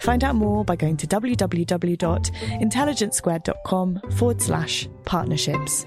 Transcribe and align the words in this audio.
Find 0.00 0.24
out 0.24 0.34
more 0.34 0.64
by 0.64 0.74
going 0.76 0.96
to 0.98 1.06
www.intelligencesquared.com 1.06 4.00
forward 4.16 4.42
slash 4.42 4.88
partnerships. 5.04 5.86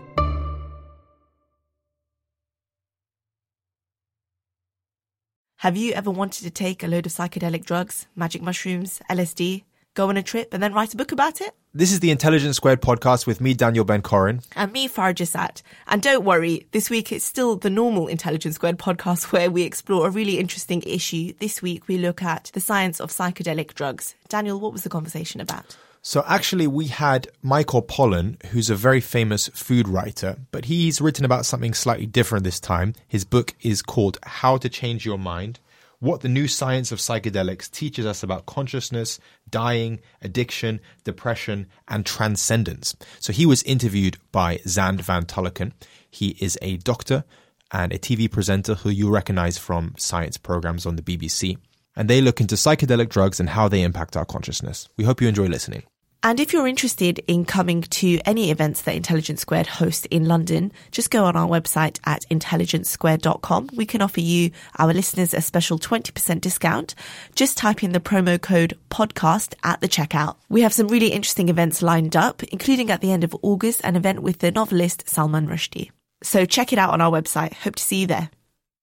Have 5.58 5.78
you 5.78 5.94
ever 5.94 6.10
wanted 6.12 6.44
to 6.44 6.50
take 6.50 6.84
a 6.84 6.88
load 6.88 7.06
of 7.06 7.14
psychedelic 7.14 7.64
drugs, 7.64 8.08
magic 8.18 8.42
mushrooms, 8.42 9.02
LSD, 9.10 9.64
go 9.94 10.10
on 10.10 10.18
a 10.18 10.24
trip, 10.24 10.54
and 10.54 10.62
then 10.62 10.74
write 10.74 10.94
a 10.94 10.98
book 10.98 11.12
about 11.12 11.42
it? 11.42 11.54
This 11.74 11.92
is 11.92 12.00
the 12.00 12.12
Intelligence 12.12 12.58
Squared 12.58 12.82
podcast 12.82 13.26
with 13.26 13.42
me, 13.42 13.54
Daniel 13.54 13.86
Ben 13.86 14.02
Corin. 14.02 14.42
And 14.56 14.72
me, 14.72 14.88
Farah 14.88 15.16
Jasat. 15.16 15.62
And 15.88 16.02
don't 16.02 16.24
worry, 16.24 16.68
this 16.72 16.90
week 16.90 17.12
it's 17.12 17.26
still 17.26 17.56
the 17.56 17.70
normal 17.70 18.08
Intelligence 18.08 18.56
Squared 18.56 18.78
podcast 18.78 19.24
where 19.32 19.50
we 19.50 19.64
explore 19.64 20.08
a 20.08 20.12
really 20.12 20.40
interesting 20.40 20.84
issue. 20.86 21.34
This 21.40 21.62
week 21.62 21.88
we 21.88 21.98
look 21.98 22.22
at 22.22 22.52
the 22.54 22.60
science 22.60 23.00
of 23.00 23.12
psychedelic 23.12 23.74
drugs. 23.74 24.16
Daniel, 24.30 24.60
what 24.60 24.74
was 24.74 24.84
the 24.84 24.90
conversation 24.90 25.42
about? 25.42 25.78
So 26.06 26.22
actually, 26.28 26.68
we 26.68 26.88
had 26.88 27.30
Michael 27.42 27.82
Pollan, 27.82 28.44
who's 28.48 28.70
a 28.70 28.76
very 28.76 29.00
famous 29.00 29.48
food 29.48 29.88
writer, 29.88 30.36
but 30.52 30.66
he's 30.66 31.00
written 31.00 31.24
about 31.24 31.46
something 31.46 31.74
slightly 31.74 32.06
different 32.06 32.44
this 32.44 32.60
time. 32.60 32.94
His 33.08 33.24
book 33.24 33.56
is 33.62 33.82
called 33.82 34.18
How 34.24 34.58
to 34.58 34.68
Change 34.68 35.06
Your 35.06 35.18
Mind 35.18 35.62
what 36.04 36.20
the 36.20 36.28
new 36.28 36.50
science 36.50 36.92
of 36.92 37.00
psychedelics 37.00 37.72
teaches 37.72 38.06
us 38.06 38.24
about 38.24 38.46
consciousness, 38.46 39.22
dying, 39.50 40.02
addiction, 40.22 40.82
depression, 41.06 41.66
and 41.88 42.06
transcendence. 42.06 42.94
So 43.22 43.32
he 43.32 43.46
was 43.46 43.64
interviewed 43.64 44.18
by 44.34 44.58
Xand 44.58 45.00
van 45.00 45.24
Tulleken. 45.24 45.72
He 46.12 46.36
is 46.42 46.60
a 46.62 46.76
doctor 46.76 47.24
and 47.72 47.94
a 47.94 47.98
TV 47.98 48.30
presenter 48.30 48.76
who 48.76 48.90
you 48.90 49.10
recognize 49.10 49.58
from 49.58 49.96
science 49.98 50.36
programs 50.36 50.86
on 50.86 50.98
the 50.98 51.02
BBC. 51.02 51.58
And 51.96 52.10
they 52.10 52.20
look 52.20 52.42
into 52.42 52.56
psychedelic 52.56 53.08
drugs 53.08 53.40
and 53.40 53.48
how 53.48 53.70
they 53.70 53.82
impact 53.82 54.18
our 54.18 54.26
consciousness. 54.26 54.90
We 54.98 55.06
hope 55.06 55.22
you 55.22 55.30
enjoy 55.30 55.48
listening. 55.48 55.84
And 56.26 56.40
if 56.40 56.54
you're 56.54 56.68
interested 56.68 57.20
in 57.28 57.44
coming 57.44 57.82
to 57.82 58.18
any 58.26 58.50
events 58.50 58.84
that 58.84 58.96
Intelligence 58.96 59.42
Squared 59.42 59.68
hosts 59.68 60.08
in 60.10 60.26
London, 60.26 60.72
just 60.92 61.12
go 61.12 61.26
on 61.26 61.36
our 61.36 61.50
website 61.50 62.00
at 62.06 62.24
intelligencesquared.com. 62.32 63.72
We 63.76 63.86
can 63.86 64.02
offer 64.02 64.22
you, 64.22 64.52
our 64.80 64.94
listeners, 64.94 65.34
a 65.34 65.42
special 65.42 65.78
20% 65.78 66.40
discount. 66.40 66.96
Just 67.36 67.58
type 67.58 67.84
in 67.84 67.92
the 67.92 68.00
promo 68.00 68.42
code 68.42 68.78
podcast 68.90 69.54
at 69.66 69.82
the 69.82 69.90
checkout. 69.90 70.38
We 70.48 70.62
have 70.62 70.72
some 70.72 70.88
really 70.88 71.12
interesting 71.12 71.50
events 71.50 71.82
lined 71.82 72.16
up, 72.16 72.42
including 72.44 72.90
at 72.90 73.02
the 73.02 73.12
end 73.12 73.26
of 73.26 73.36
August, 73.42 73.82
an 73.84 73.98
event 73.98 74.22
with 74.22 74.40
the 74.40 74.52
novelist 74.52 75.10
Salman 75.10 75.48
Rushdie. 75.48 75.92
So 76.24 76.46
check 76.46 76.72
it 76.72 76.80
out 76.80 76.92
on 76.92 77.02
our 77.02 77.12
website. 77.12 77.54
Hope 77.54 77.76
to 77.76 77.84
see 77.84 77.98
you 77.98 78.08
there. 78.08 78.30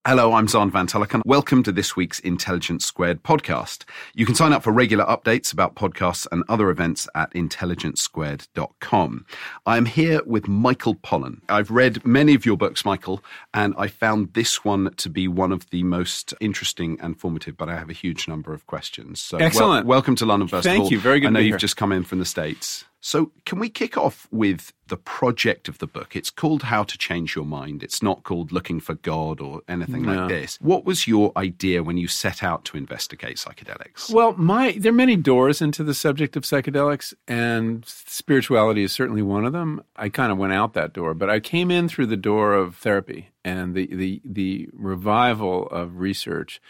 Hello, 0.07 0.33
I'm 0.33 0.47
Xand 0.47 0.73
van 0.73 0.87
Tulleken. 0.87 1.21
Welcome 1.27 1.63
to 1.63 1.71
this 1.71 1.95
week's 1.95 2.21
Intelligence 2.21 2.87
Squared 2.87 3.23
podcast. 3.23 3.85
You 4.15 4.25
can 4.25 4.35
sign 4.35 4.55
up 4.55 4.63
for 4.63 4.73
regular 4.73 5.05
updates 5.05 5.53
about 5.53 5.75
podcasts 5.75 6.27
and 6.33 6.43
other 6.49 6.71
events 6.71 7.07
at 7.15 7.31
intelligencesquared.com. 7.35 9.27
I'm 9.67 9.85
here 9.85 10.23
with 10.25 10.49
Michael 10.49 10.95
Pollan. 10.95 11.43
I've 11.51 11.71
read 11.71 12.03
many 12.07 12.35
of 12.35 12.47
your 12.47 12.57
books, 12.57 12.83
Michael, 12.83 13.23
and 13.53 13.75
I 13.77 13.89
found 13.89 14.33
this 14.33 14.65
one 14.65 14.95
to 14.95 15.11
be 15.11 15.29
one 15.29 15.53
of 15.53 15.69
the 15.69 15.83
most 15.83 16.33
interesting 16.41 16.99
and 17.03 17.21
formative, 17.21 17.59
but 17.59 17.69
I 17.69 17.77
have 17.77 17.91
a 17.91 17.93
huge 17.93 18.27
number 18.27 18.55
of 18.55 18.67
questions. 18.67 19.21
So 19.21 19.37
Excellent. 19.37 19.85
Wel- 19.85 19.97
welcome 19.97 20.17
to 20.17 20.25
London 20.25 20.49
first 20.49 20.65
Thank 20.65 20.91
you. 20.91 20.99
Very 20.99 21.21
good 21.21 21.27
I 21.27 21.31
know 21.33 21.41
you've 21.41 21.49
here. 21.51 21.59
just 21.59 21.77
come 21.77 21.93
in 21.93 22.05
from 22.05 22.21
the 22.21 22.25
States. 22.25 22.87
So, 23.03 23.33
can 23.47 23.59
we 23.59 23.71
kick 23.71 23.97
off 23.97 24.29
with 24.31 24.75
the 24.89 24.97
project 24.97 25.69
of 25.69 25.79
the 25.79 25.87
book? 25.87 26.15
It's 26.15 26.29
called 26.29 26.65
How 26.65 26.83
to 26.85 26.99
Change 26.99 27.35
Your 27.35 27.47
Mind. 27.47 27.83
It's 27.83 28.03
not 28.03 28.25
called 28.25 28.53
Looking 28.53 28.79
for 28.79 28.95
God 28.95 29.41
or 29.41 29.63
anything 29.69 30.03
no. 30.03 30.15
like 30.15 30.29
this. 30.29 30.59
What 30.61 30.85
was 30.85 31.09
your 31.09 31.33
idea 31.35 31.83
when 31.83 31.97
you 31.97 32.09
set 32.09 32.43
out 32.43 32.67
to 32.67 32.77
investigate 32.77 33.39
psychedelics? 33.39 34.13
Well, 34.13 34.35
my 34.37 34.73
there 34.73 34.91
are 34.91 34.95
many 34.95 35.17
doors 35.17 35.63
into 35.63 35.83
the 35.83 35.95
subject 35.95 36.37
of 36.37 36.43
psychedelics, 36.43 37.15
and 37.27 37.85
spirituality 37.87 38.83
is 38.83 38.93
certainly 38.93 39.23
one 39.23 39.47
of 39.47 39.55
them. 39.55 39.83
I 39.97 40.11
kind 40.11 40.31
of 40.31 40.37
went 40.37 40.53
out 40.53 40.75
that 40.75 40.93
door, 40.93 41.15
but 41.15 41.31
I 41.31 41.41
came 41.41 41.71
in 41.71 41.89
through 41.89 42.07
the 42.07 42.19
door 42.19 42.53
of 42.53 42.77
therapy 42.77 43.31
and 43.43 43.75
the 43.75 43.87
the, 43.87 44.21
the 44.27 44.69
revival 44.75 45.69
of 45.69 46.01
research 46.01 46.61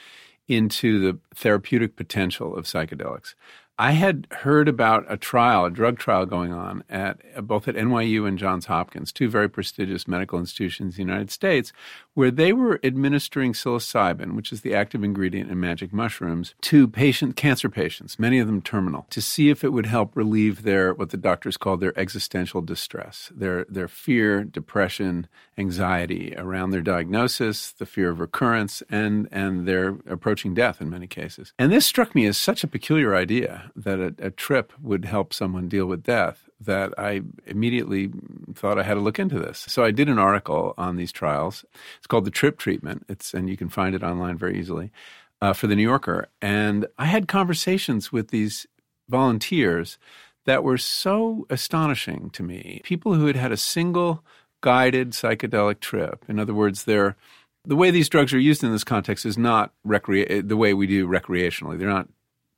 into 0.47 0.99
the 1.01 1.19
therapeutic 1.35 1.97
potential 1.97 2.57
of 2.57 2.65
psychedelics. 2.65 3.35
I 3.81 3.93
had 3.93 4.27
heard 4.31 4.69
about 4.69 5.07
a 5.09 5.17
trial, 5.17 5.65
a 5.65 5.71
drug 5.71 5.99
trial 5.99 6.27
going 6.27 6.53
on 6.53 6.85
at 6.91 7.47
both 7.47 7.67
at 7.67 7.77
NYU 7.77 8.29
and 8.29 8.37
Johns 8.37 8.67
Hopkins, 8.67 9.11
two 9.11 9.31
very 9.31 9.49
prestigious 9.49 10.07
medical 10.07 10.39
institutions 10.39 10.99
in 10.99 11.07
the 11.07 11.11
United 11.11 11.31
States, 11.31 11.73
where 12.13 12.31
they 12.31 12.53
were 12.53 12.79
administering 12.85 13.55
psilocybin, 13.55 14.35
which 14.35 14.53
is 14.53 14.61
the 14.61 14.75
active 14.75 15.03
ingredient 15.03 15.51
in 15.51 15.59
magic 15.59 15.95
mushrooms, 15.95 16.55
to 16.61 16.89
patient 16.89 17.37
cancer 17.37 17.71
patients, 17.71 18.19
many 18.19 18.39
of 18.39 18.47
them 18.47 18.61
terminal, 18.61 19.07
to 19.09 19.23
see 19.23 19.49
if 19.49 19.65
it 19.65 19.73
would 19.73 19.87
help 19.87 20.15
relieve 20.15 20.63
their 20.63 20.93
what 20.93 21.09
the 21.09 21.17
doctors 21.17 21.57
call 21.57 21.79
their 21.79 21.99
existential 21.99 22.61
distress, 22.61 23.33
their 23.35 23.65
their 23.65 23.89
fear, 23.89 24.45
depression, 24.45 25.27
anxiety 25.57 26.35
around 26.37 26.69
their 26.69 26.83
diagnosis, 26.83 27.73
the 27.73 27.87
fear 27.87 28.11
of 28.11 28.21
recurrence, 28.21 28.83
and 28.91 29.27
and 29.33 29.67
their 29.67 29.97
approaching 30.07 30.53
death 30.53 30.83
in 30.83 30.91
many 30.91 31.07
cases. 31.07 31.55
And 31.59 31.73
this 31.73 31.87
struck 31.87 32.15
me 32.15 32.27
as 32.27 32.37
such 32.37 32.63
a 32.63 32.69
peculiar 32.69 33.15
idea 33.15 33.70
that 33.77 33.99
a, 33.99 34.15
a, 34.19 34.31
trip 34.31 34.73
would 34.81 35.05
help 35.05 35.33
someone 35.33 35.69
deal 35.69 35.87
with 35.87 36.03
death 36.03 36.49
that 36.61 36.93
I 36.99 37.23
immediately 37.47 38.11
thought 38.55 38.79
I 38.79 38.83
had 38.83 38.95
to 38.95 39.01
look 39.01 39.19
into 39.19 39.39
this. 39.39 39.65
So 39.69 39.85
I 39.85 39.91
did 39.91 40.09
an 40.09 40.19
article 40.19 40.75
on 40.77 40.97
these 40.97 41.13
trials. 41.13 41.65
It's 41.99 42.07
called 42.07 42.25
the 42.25 42.31
Trip 42.31 42.59
Treatment. 42.59 43.05
It's 43.09 43.33
and 43.35 43.49
you 43.49 43.57
can 43.57 43.69
find 43.69 43.95
it 43.95 44.03
online 44.03 44.37
very 44.37 44.59
easily 44.59 44.91
uh, 45.41 45.53
for 45.53 45.67
the 45.67 45.77
New 45.77 45.83
Yorker. 45.83 46.29
And 46.43 46.87
I 46.99 47.07
had 47.07 47.29
conversations 47.29 48.13
with 48.13 48.29
these 48.29 48.67
volunteers 49.09 49.99
that 50.47 50.65
were 50.65 50.79
so 50.79 51.47
astonishing 51.51 52.31
to 52.31 52.43
me. 52.43 52.81
People 52.85 53.15
who 53.15 53.27
had 53.27 53.37
had 53.37 53.53
a 53.53 53.57
single 53.57 54.25
guided 54.63 55.13
psychedelic 55.13 55.81
trip. 55.81 56.25
In 56.29 56.39
other 56.39 56.55
words, 56.55 56.85
they're 56.85 57.17
the 57.65 57.77
way 57.77 57.91
these 57.91 58.09
drugs 58.09 58.33
are 58.33 58.39
used 58.39 58.65
in 58.65 58.73
this 58.73 58.85
context 58.85 59.27
is 59.27 59.37
not 59.37 59.73
recre- 59.87 60.47
the 60.47 60.57
way 60.57 60.73
we 60.73 60.87
do 60.87 61.07
recreationally. 61.07 61.79
They're 61.79 61.89
not 61.89 62.09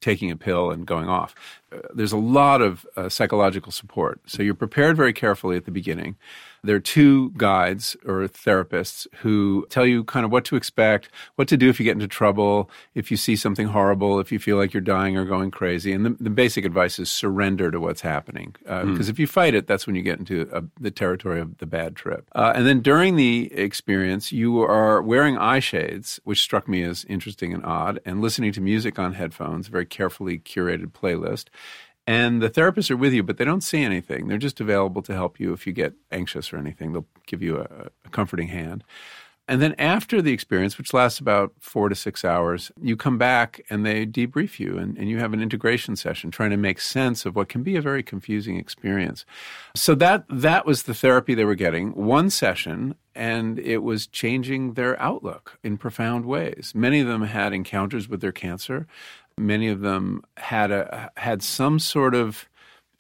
taking 0.02 0.30
a 0.30 0.36
pill 0.36 0.70
and 0.70 0.86
going 0.86 1.08
off. 1.08 1.34
Uh, 1.72 1.81
there's 1.94 2.12
a 2.12 2.16
lot 2.16 2.60
of 2.60 2.87
uh, 2.97 3.09
psychological 3.09 3.72
support. 3.72 4.20
So 4.26 4.43
you're 4.43 4.55
prepared 4.55 4.96
very 4.96 5.12
carefully 5.12 5.56
at 5.56 5.64
the 5.64 5.70
beginning. 5.70 6.17
There 6.64 6.76
are 6.76 6.81
two 6.81 7.31
guides 7.31 7.96
or 8.06 8.29
therapists 8.29 9.08
who 9.17 9.67
tell 9.69 9.85
you 9.85 10.05
kind 10.05 10.25
of 10.25 10.31
what 10.31 10.44
to 10.44 10.55
expect, 10.55 11.08
what 11.35 11.49
to 11.49 11.56
do 11.56 11.69
if 11.69 11.81
you 11.81 11.85
get 11.85 11.94
into 11.94 12.06
trouble, 12.06 12.70
if 12.94 13.11
you 13.11 13.17
see 13.17 13.35
something 13.35 13.67
horrible, 13.67 14.20
if 14.20 14.31
you 14.31 14.38
feel 14.38 14.58
like 14.58 14.73
you're 14.73 14.81
dying 14.81 15.17
or 15.17 15.25
going 15.25 15.50
crazy. 15.50 15.93
And 15.93 16.06
the, 16.06 16.11
the 16.20 16.31
basic 16.31 16.64
advice 16.64 17.00
is 17.00 17.11
surrender 17.11 17.73
to 17.73 17.81
what's 17.81 18.02
happening. 18.02 18.55
Uh, 18.64 18.82
mm. 18.82 18.93
Because 18.93 19.08
if 19.08 19.19
you 19.19 19.26
fight 19.26 19.55
it, 19.55 19.67
that's 19.67 19.88
when 19.88 19.96
you 19.96 20.02
get 20.02 20.20
into 20.20 20.49
a, 20.52 20.62
the 20.81 20.93
territory 20.93 21.41
of 21.41 21.58
the 21.58 21.67
bad 21.67 21.96
trip. 21.96 22.29
Uh, 22.32 22.52
and 22.55 22.64
then 22.64 22.81
during 22.81 23.17
the 23.17 23.52
experience, 23.52 24.31
you 24.31 24.62
are 24.62 25.02
wearing 25.02 25.37
eye 25.38 25.58
shades, 25.58 26.20
which 26.23 26.41
struck 26.41 26.69
me 26.69 26.85
as 26.85 27.05
interesting 27.06 27.52
and 27.52 27.64
odd, 27.64 27.99
and 28.06 28.20
listening 28.20 28.52
to 28.52 28.61
music 28.61 29.00
on 29.00 29.14
headphones, 29.14 29.67
a 29.67 29.70
very 29.73 29.87
carefully 29.87 30.38
curated 30.38 30.93
playlist. 30.93 31.46
And 32.06 32.43
the 32.43 32.50
therapists 32.50 32.90
are 32.90 32.96
with 32.96 33.12
you, 33.12 33.22
but 33.22 33.37
they 33.37 33.44
don't 33.44 33.62
say 33.62 33.84
anything. 33.84 34.26
They're 34.26 34.38
just 34.38 34.60
available 34.60 35.02
to 35.02 35.14
help 35.14 35.38
you 35.38 35.52
if 35.52 35.66
you 35.66 35.72
get 35.72 35.94
anxious 36.10 36.52
or 36.52 36.56
anything. 36.56 36.93
They'll 36.93 37.06
give 37.26 37.43
you 37.43 37.58
a, 37.58 37.90
a 38.04 38.08
comforting 38.10 38.49
hand. 38.49 38.82
And 39.49 39.60
then 39.60 39.75
after 39.76 40.22
the 40.22 40.32
experience, 40.32 40.78
which 40.78 40.94
lasts 40.94 41.19
about 41.19 41.52
four 41.58 41.88
to 41.88 41.94
six 41.94 42.25
hours, 42.25 42.70
you 42.81 42.96
come 42.96 43.19
back 43.19 43.60
and 43.69 43.84
they 43.84 44.06
debrief 44.06 44.60
you 44.60 44.78
and, 44.78 44.96
and 44.96 45.08
you 45.08 45.19
have 45.19 45.32
an 45.32 45.43
integration 45.43 45.96
session 45.96 46.31
trying 46.31 46.50
to 46.50 46.56
make 46.56 46.81
sense 46.81 47.26
of 47.26 47.34
what 47.34 47.49
can 47.49 47.62
be 47.62 47.75
a 47.75 47.82
very 47.82 48.05
confusing 48.05 48.56
experience. 48.56 49.26
So 49.75 49.94
that 49.96 50.25
that 50.28 50.64
was 50.64 50.84
the 50.84 50.94
therapy 50.94 51.34
they 51.34 51.44
were 51.44 51.56
getting. 51.56 51.90
One 51.90 52.31
session 52.31 52.94
and 53.14 53.58
it 53.58 53.78
was 53.78 54.06
changing 54.06 54.75
their 54.75 55.00
outlook 55.00 55.58
in 55.62 55.76
profound 55.76 56.25
ways. 56.25 56.72
Many 56.75 57.00
of 57.00 57.08
them 57.08 57.22
had 57.22 57.52
encounters 57.52 58.08
with 58.08 58.20
their 58.20 58.32
cancer. 58.32 58.87
Many 59.43 59.69
of 59.69 59.81
them 59.81 60.23
had 60.37 60.71
a 60.71 61.11
had 61.17 61.43
some 61.43 61.79
sort 61.79 62.15
of 62.15 62.49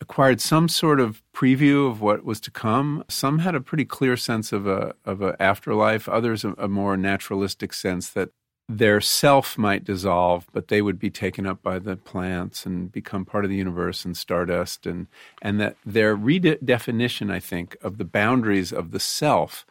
acquired 0.00 0.40
some 0.40 0.68
sort 0.68 0.98
of 0.98 1.22
preview 1.32 1.88
of 1.88 2.00
what 2.00 2.24
was 2.24 2.40
to 2.40 2.50
come. 2.50 3.04
Some 3.08 3.38
had 3.38 3.54
a 3.54 3.60
pretty 3.60 3.84
clear 3.84 4.16
sense 4.16 4.52
of 4.52 4.66
a 4.66 4.94
of 5.04 5.22
a 5.22 5.40
afterlife. 5.40 6.08
Others 6.08 6.44
a, 6.44 6.52
a 6.58 6.68
more 6.68 6.96
naturalistic 6.96 7.72
sense 7.72 8.10
that 8.10 8.30
their 8.68 9.00
self 9.00 9.56
might 9.58 9.84
dissolve, 9.84 10.46
but 10.52 10.68
they 10.68 10.82
would 10.82 10.98
be 10.98 11.10
taken 11.10 11.46
up 11.46 11.62
by 11.62 11.78
the 11.78 11.96
plants 11.96 12.66
and 12.66 12.90
become 12.90 13.24
part 13.24 13.44
of 13.44 13.50
the 13.50 13.56
universe 13.56 14.04
and 14.04 14.16
stardust, 14.16 14.86
and 14.86 15.06
and 15.40 15.60
that 15.60 15.76
their 15.86 16.16
redefinition, 16.16 17.30
I 17.30 17.40
think, 17.40 17.76
of 17.82 17.98
the 17.98 18.04
boundaries 18.04 18.72
of 18.72 18.90
the 18.90 19.00
self 19.00 19.64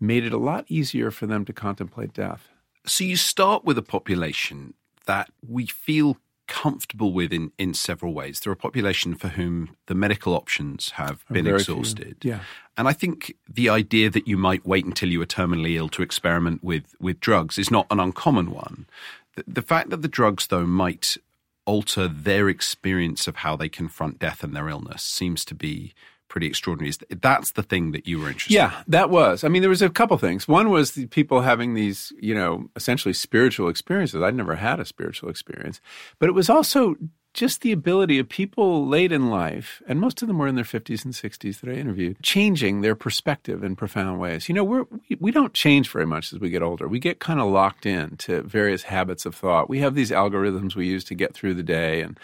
made 0.00 0.24
it 0.24 0.32
a 0.32 0.38
lot 0.38 0.64
easier 0.68 1.10
for 1.10 1.26
them 1.26 1.44
to 1.44 1.52
contemplate 1.52 2.12
death. 2.12 2.48
So 2.86 3.04
you 3.04 3.16
start 3.16 3.64
with 3.64 3.78
a 3.78 3.82
population 3.82 4.74
that 5.06 5.30
we 5.46 5.66
feel 5.66 6.18
comfortable 6.46 7.12
with 7.12 7.32
in, 7.32 7.50
in 7.58 7.74
several 7.74 8.14
ways. 8.14 8.38
They're 8.40 8.52
a 8.52 8.56
population 8.56 9.14
for 9.14 9.28
whom 9.28 9.76
the 9.86 9.94
medical 9.94 10.34
options 10.34 10.90
have 10.90 11.24
been 11.30 11.46
exhausted. 11.46 12.18
Few. 12.20 12.32
Yeah. 12.32 12.40
And 12.76 12.86
I 12.86 12.92
think 12.92 13.34
the 13.48 13.68
idea 13.68 14.10
that 14.10 14.28
you 14.28 14.36
might 14.36 14.64
wait 14.64 14.84
until 14.84 15.08
you 15.08 15.20
are 15.22 15.26
terminally 15.26 15.76
ill 15.76 15.88
to 15.90 16.02
experiment 16.02 16.62
with, 16.62 16.94
with 17.00 17.20
drugs 17.20 17.58
is 17.58 17.70
not 17.70 17.86
an 17.90 17.98
uncommon 17.98 18.50
one. 18.52 18.86
The, 19.34 19.44
the 19.48 19.62
fact 19.62 19.90
that 19.90 20.02
the 20.02 20.08
drugs, 20.08 20.46
though, 20.46 20.66
might 20.66 21.16
alter 21.64 22.06
their 22.06 22.48
experience 22.48 23.26
of 23.26 23.36
how 23.36 23.56
they 23.56 23.68
confront 23.68 24.20
death 24.20 24.44
and 24.44 24.54
their 24.54 24.68
illness 24.68 25.02
seems 25.02 25.44
to 25.46 25.54
be 25.54 25.94
pretty 26.28 26.46
extraordinary. 26.46 26.92
That's 27.10 27.52
the 27.52 27.62
thing 27.62 27.92
that 27.92 28.06
you 28.06 28.20
were 28.20 28.28
interested 28.28 28.54
yeah, 28.54 28.78
in. 28.78 28.84
that 28.88 29.10
was. 29.10 29.44
I 29.44 29.48
mean, 29.48 29.62
there 29.62 29.70
was 29.70 29.82
a 29.82 29.90
couple 29.90 30.16
things. 30.18 30.48
One 30.48 30.70
was 30.70 30.92
the 30.92 31.06
people 31.06 31.40
having 31.40 31.74
these, 31.74 32.12
you 32.20 32.34
know, 32.34 32.68
essentially 32.76 33.14
spiritual 33.14 33.68
experiences. 33.68 34.22
I'd 34.22 34.34
never 34.34 34.56
had 34.56 34.80
a 34.80 34.84
spiritual 34.84 35.30
experience. 35.30 35.80
But 36.18 36.28
it 36.28 36.32
was 36.32 36.50
also 36.50 36.96
just 37.36 37.60
the 37.60 37.70
ability 37.70 38.18
of 38.18 38.28
people 38.28 38.88
late 38.88 39.12
in 39.12 39.28
life, 39.28 39.82
and 39.86 40.00
most 40.00 40.22
of 40.22 40.28
them 40.28 40.38
were 40.38 40.48
in 40.48 40.54
their 40.54 40.64
50s 40.64 41.04
and 41.04 41.12
60s 41.12 41.60
that 41.60 41.70
I 41.70 41.74
interviewed, 41.74 42.16
changing 42.22 42.80
their 42.80 42.94
perspective 42.94 43.62
in 43.62 43.76
profound 43.76 44.18
ways. 44.18 44.48
You 44.48 44.54
know, 44.54 44.64
we're, 44.64 44.86
we 45.20 45.30
don't 45.30 45.52
change 45.52 45.90
very 45.90 46.06
much 46.06 46.32
as 46.32 46.40
we 46.40 46.48
get 46.48 46.62
older. 46.62 46.88
We 46.88 46.98
get 46.98 47.20
kind 47.20 47.38
of 47.38 47.50
locked 47.50 47.84
in 47.84 48.16
to 48.18 48.40
various 48.42 48.84
habits 48.84 49.26
of 49.26 49.34
thought. 49.34 49.68
We 49.68 49.80
have 49.80 49.94
these 49.94 50.10
algorithms 50.10 50.74
we 50.74 50.86
use 50.86 51.04
to 51.04 51.14
get 51.14 51.34
through 51.34 51.54
the 51.54 51.62
day 51.62 52.00
and 52.00 52.18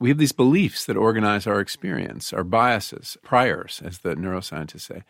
we 0.00 0.08
have 0.08 0.18
these 0.18 0.32
beliefs 0.32 0.86
that 0.86 0.96
organize 0.96 1.46
our 1.46 1.60
experience, 1.60 2.32
our 2.32 2.42
biases, 2.42 3.18
priors, 3.22 3.82
as 3.84 3.98
the 3.98 4.14
neuroscientists 4.14 4.80
say. 4.80 5.02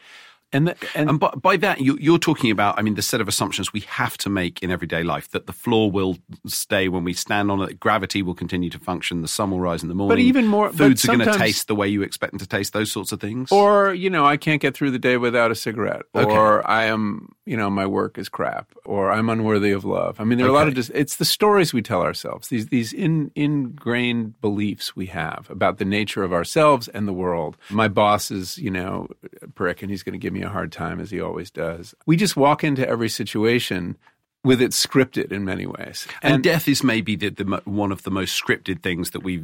And, 0.52 0.68
the, 0.68 0.76
and, 0.94 1.10
and 1.10 1.20
by, 1.20 1.30
by, 1.30 1.56
that, 1.58 1.80
you, 1.80 2.14
are 2.14 2.18
talking 2.18 2.50
about, 2.50 2.78
I 2.78 2.82
mean, 2.82 2.94
the 2.94 3.02
set 3.02 3.20
of 3.20 3.28
assumptions 3.28 3.72
we 3.72 3.80
have 3.80 4.18
to 4.18 4.28
make 4.28 4.62
in 4.62 4.70
everyday 4.70 5.04
life 5.04 5.30
that 5.30 5.46
the 5.46 5.52
floor 5.52 5.90
will 5.90 6.18
stay 6.46 6.88
when 6.88 7.04
we 7.04 7.12
stand 7.12 7.50
on 7.50 7.60
it, 7.62 7.78
gravity 7.78 8.22
will 8.22 8.34
continue 8.34 8.68
to 8.70 8.78
function, 8.78 9.22
the 9.22 9.28
sun 9.28 9.52
will 9.52 9.60
rise 9.60 9.82
in 9.82 9.88
the 9.88 9.94
morning. 9.94 10.16
But 10.16 10.20
even 10.20 10.48
more, 10.48 10.72
foods 10.72 11.04
are 11.04 11.16
going 11.16 11.20
to 11.20 11.38
taste 11.38 11.68
the 11.68 11.76
way 11.76 11.86
you 11.86 12.02
expect 12.02 12.32
them 12.32 12.40
to 12.40 12.46
taste, 12.46 12.72
those 12.72 12.90
sorts 12.90 13.12
of 13.12 13.20
things. 13.20 13.52
Or, 13.52 13.94
you 13.94 14.10
know, 14.10 14.26
I 14.26 14.36
can't 14.36 14.60
get 14.60 14.74
through 14.74 14.90
the 14.90 14.98
day 14.98 15.16
without 15.16 15.52
a 15.52 15.54
cigarette. 15.54 16.02
Okay. 16.14 16.28
Or 16.28 16.68
I 16.68 16.84
am, 16.86 17.28
you 17.46 17.56
know, 17.56 17.70
my 17.70 17.86
work 17.86 18.18
is 18.18 18.28
crap. 18.28 18.72
Or 18.84 19.12
I'm 19.12 19.28
unworthy 19.28 19.70
of 19.70 19.84
love. 19.84 20.20
I 20.20 20.24
mean, 20.24 20.38
there 20.38 20.48
are 20.48 20.50
okay. 20.50 20.56
a 20.56 20.58
lot 20.58 20.68
of, 20.68 20.74
dis- 20.74 20.90
it's 20.94 21.16
the 21.16 21.24
stories 21.24 21.72
we 21.72 21.82
tell 21.82 22.02
ourselves, 22.02 22.48
these, 22.48 22.66
these 22.66 22.92
in, 22.92 23.30
ingrained 23.36 24.40
beliefs 24.40 24.96
we 24.96 25.06
have 25.06 25.46
about 25.48 25.78
the 25.78 25.84
nature 25.84 26.24
of 26.24 26.32
ourselves 26.32 26.88
and 26.88 27.06
the 27.06 27.12
world. 27.12 27.56
My 27.70 27.86
boss 27.86 28.32
is, 28.32 28.58
you 28.58 28.70
know, 28.70 29.06
prick 29.54 29.82
and 29.82 29.90
he's 29.90 30.02
going 30.02 30.14
to 30.14 30.18
give 30.18 30.32
me 30.32 30.39
a 30.42 30.48
hard 30.48 30.72
time 30.72 31.00
as 31.00 31.10
he 31.10 31.20
always 31.20 31.50
does. 31.50 31.94
We 32.06 32.16
just 32.16 32.36
walk 32.36 32.64
into 32.64 32.88
every 32.88 33.08
situation 33.08 33.96
with 34.42 34.62
it 34.62 34.70
scripted 34.70 35.32
in 35.32 35.44
many 35.44 35.66
ways. 35.66 36.06
And, 36.22 36.34
and 36.34 36.42
death 36.42 36.66
is 36.66 36.82
maybe 36.82 37.14
the, 37.14 37.28
the, 37.28 37.62
one 37.64 37.92
of 37.92 38.04
the 38.04 38.10
most 38.10 38.42
scripted 38.42 38.82
things 38.82 39.10
that 39.10 39.22
we, 39.22 39.38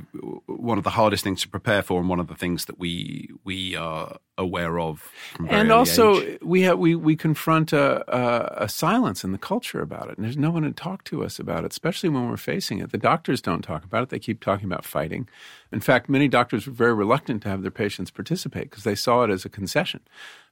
one 0.46 0.78
of 0.78 0.84
the 0.84 0.90
hardest 0.90 1.22
things 1.22 1.42
to 1.42 1.48
prepare 1.48 1.82
for, 1.82 2.00
and 2.00 2.08
one 2.08 2.18
of 2.18 2.28
the 2.28 2.34
things 2.34 2.64
that 2.64 2.78
we 2.78 3.28
we 3.44 3.76
are 3.76 4.16
aware 4.38 4.78
of. 4.78 5.10
and 5.48 5.70
also, 5.70 6.22
age. 6.22 6.38
we 6.42 6.62
have 6.62 6.78
we 6.78 6.94
we 6.94 7.14
confront 7.14 7.74
a, 7.74 8.04
a, 8.14 8.64
a, 8.64 8.68
silence 8.68 9.22
in 9.22 9.32
the 9.32 9.38
culture 9.38 9.82
about 9.82 10.08
it, 10.08 10.16
and 10.16 10.24
there's 10.24 10.38
no 10.38 10.50
one 10.50 10.62
to 10.62 10.72
talk 10.72 11.04
to 11.04 11.22
us 11.22 11.38
about 11.38 11.64
it, 11.64 11.72
especially 11.72 12.08
when 12.08 12.30
we're 12.30 12.36
facing 12.38 12.78
it. 12.78 12.90
The 12.90 12.98
doctors 12.98 13.42
don't 13.42 13.62
talk 13.62 13.84
about 13.84 14.04
it; 14.04 14.08
they 14.08 14.18
keep 14.18 14.40
talking 14.40 14.66
about 14.66 14.84
fighting. 14.84 15.28
In 15.72 15.80
fact, 15.80 16.08
many 16.08 16.26
doctors 16.28 16.66
were 16.66 16.72
very 16.72 16.94
reluctant 16.94 17.42
to 17.42 17.50
have 17.50 17.60
their 17.60 17.70
patients 17.70 18.10
participate 18.10 18.70
because 18.70 18.84
they 18.84 18.94
saw 18.94 19.24
it 19.24 19.30
as 19.30 19.44
a 19.44 19.50
concession 19.50 20.00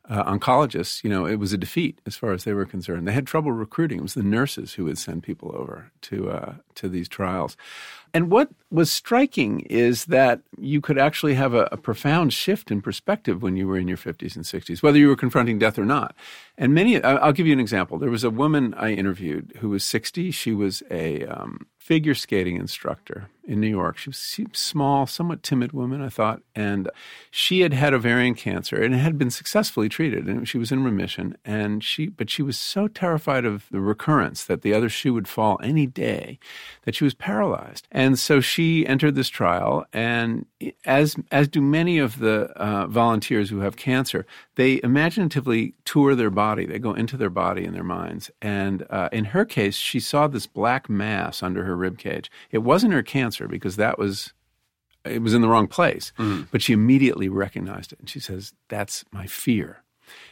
uh, 0.09 0.25
oncologists, 0.25 1.03
you 1.03 1.09
know, 1.09 1.25
it 1.25 1.37
was 1.37 1.53
a 1.53 1.59
defeat 1.59 2.01
as 2.05 2.15
far 2.15 2.33
as 2.33 2.45
they 2.45 2.53
were 2.53 2.67
concerned. 2.67 3.09
They 3.09 3.13
had 3.13 3.27
trouble 3.27 3.53
recruiting. 3.53 3.99
It 3.99 4.03
was 4.03 4.15
the 4.15 4.23
nurses 4.23 4.75
who 4.75 4.85
would 4.85 4.99
send 4.99 5.23
people 5.23 5.53
over 5.55 5.91
to 6.03 6.31
uh, 6.31 6.55
to 6.75 6.89
these 6.89 7.09
trials. 7.09 7.57
And 8.13 8.31
what 8.31 8.51
was 8.71 8.93
striking 8.93 9.61
is 9.61 10.05
that 10.07 10.41
you 10.59 10.81
could 10.81 10.99
actually 10.99 11.35
have 11.35 11.55
a, 11.55 11.69
a, 11.73 11.77
profound 11.77 12.33
shift 12.33 12.71
in 12.71 12.81
perspective 12.81 13.43
when 13.43 13.57
you 13.57 13.67
were 13.67 13.77
in 13.77 13.89
your 13.89 13.97
50s 13.97 14.37
and 14.37 14.45
60s, 14.45 14.85
whether 14.85 14.99
you 14.99 15.09
were 15.09 15.17
confronting 15.17 15.59
death 15.59 15.81
or 15.81 15.85
not. 15.85 16.15
And 16.57 16.73
many, 16.73 17.03
I'll 17.03 17.33
give 17.33 17.49
you 17.49 17.53
an 17.53 17.59
example. 17.59 17.99
There 17.99 18.11
was 18.11 18.23
a 18.23 18.31
woman 18.31 18.73
I 18.75 18.93
interviewed 18.93 19.55
who 19.59 19.71
was 19.71 19.85
60. 19.85 20.31
She 20.31 20.53
was 20.53 20.83
a 20.93 21.25
um, 21.25 21.67
figure 21.77 22.15
skating 22.15 22.57
instructor 22.57 23.31
in 23.47 23.61
New 23.61 23.69
York. 23.69 23.99
She 23.99 24.11
was 24.11 24.39
a 24.39 24.57
small, 24.57 25.07
somewhat 25.07 25.43
timid 25.43 25.73
woman, 25.73 26.03
I 26.03 26.09
thought, 26.09 26.43
and 26.55 26.91
she 27.31 27.61
had 27.61 27.73
had 27.73 27.95
ovarian 27.95 28.35
cancer 28.35 28.77
and 28.77 28.95
it 28.95 28.99
had 28.99 29.19
been 29.19 29.31
successfully 29.31 29.89
treated, 29.89 30.27
and 30.27 30.49
she 30.49 30.59
was 30.59 30.73
in 30.73 30.85
remission. 30.85 31.37
And 31.45 31.83
she, 31.83 32.07
but 32.07 32.31
she 32.31 32.43
was 32.43 32.59
so 32.59 32.89
terrified 32.89 33.45
of 33.45 33.67
the 33.71 33.81
recurrence 33.81 34.45
that 34.45 34.63
the 34.63 34.75
other 34.75 34.89
shoe 34.89 35.15
would 35.15 35.29
fall 35.29 35.59
any 35.63 35.87
day 35.87 36.39
that 36.83 36.95
she 36.95 37.05
was 37.05 37.15
paralyzed. 37.15 37.87
And 37.91 38.19
so 38.19 38.41
she 38.41 38.87
entered 38.87 39.15
this 39.15 39.29
trial, 39.29 39.87
and 39.93 40.47
as 40.85 41.17
as 41.31 41.49
do 41.49 41.61
many 41.61 41.99
of 41.99 42.19
the 42.19 42.51
uh, 42.57 42.87
volunteers 42.87 43.51
who 43.51 43.61
have 43.61 43.77
cancer, 43.77 44.27
they 44.55 44.81
imaginatively 44.83 45.75
tour 45.85 46.15
their 46.15 46.31
body. 46.31 46.67
They 46.67 46.79
go 46.79 46.95
into 46.95 47.17
their 47.17 47.31
body 47.31 47.65
and 47.65 47.75
their 47.75 47.85
minds. 47.85 48.31
And 48.41 48.87
uh, 48.91 49.09
in 49.13 49.27
her 49.27 49.45
case, 49.45 49.77
she 49.77 50.01
saw 50.01 50.29
this 50.29 50.47
black 50.47 50.89
mass 50.89 51.43
under 51.43 51.65
her 51.65 51.77
rib 51.77 51.99
cage. 51.99 52.31
It 52.51 52.59
wasn't 52.59 52.93
her 52.93 53.03
cancer 53.03 53.34
because 53.49 53.77
that 53.77 53.99
was 53.99 54.33
it 55.05 55.21
was 55.21 55.35
in 55.35 55.43
the 55.43 55.49
wrong 55.49 55.67
place. 55.67 56.13
Mm. 56.19 56.49
But 56.51 56.63
she 56.63 56.73
immediately 56.73 57.29
recognized 57.29 57.93
it, 57.93 58.01
and 58.01 58.09
she 58.09 58.21
says, 58.21 58.53
"That's 58.69 59.05
my 59.13 59.27
fear." 59.27 59.83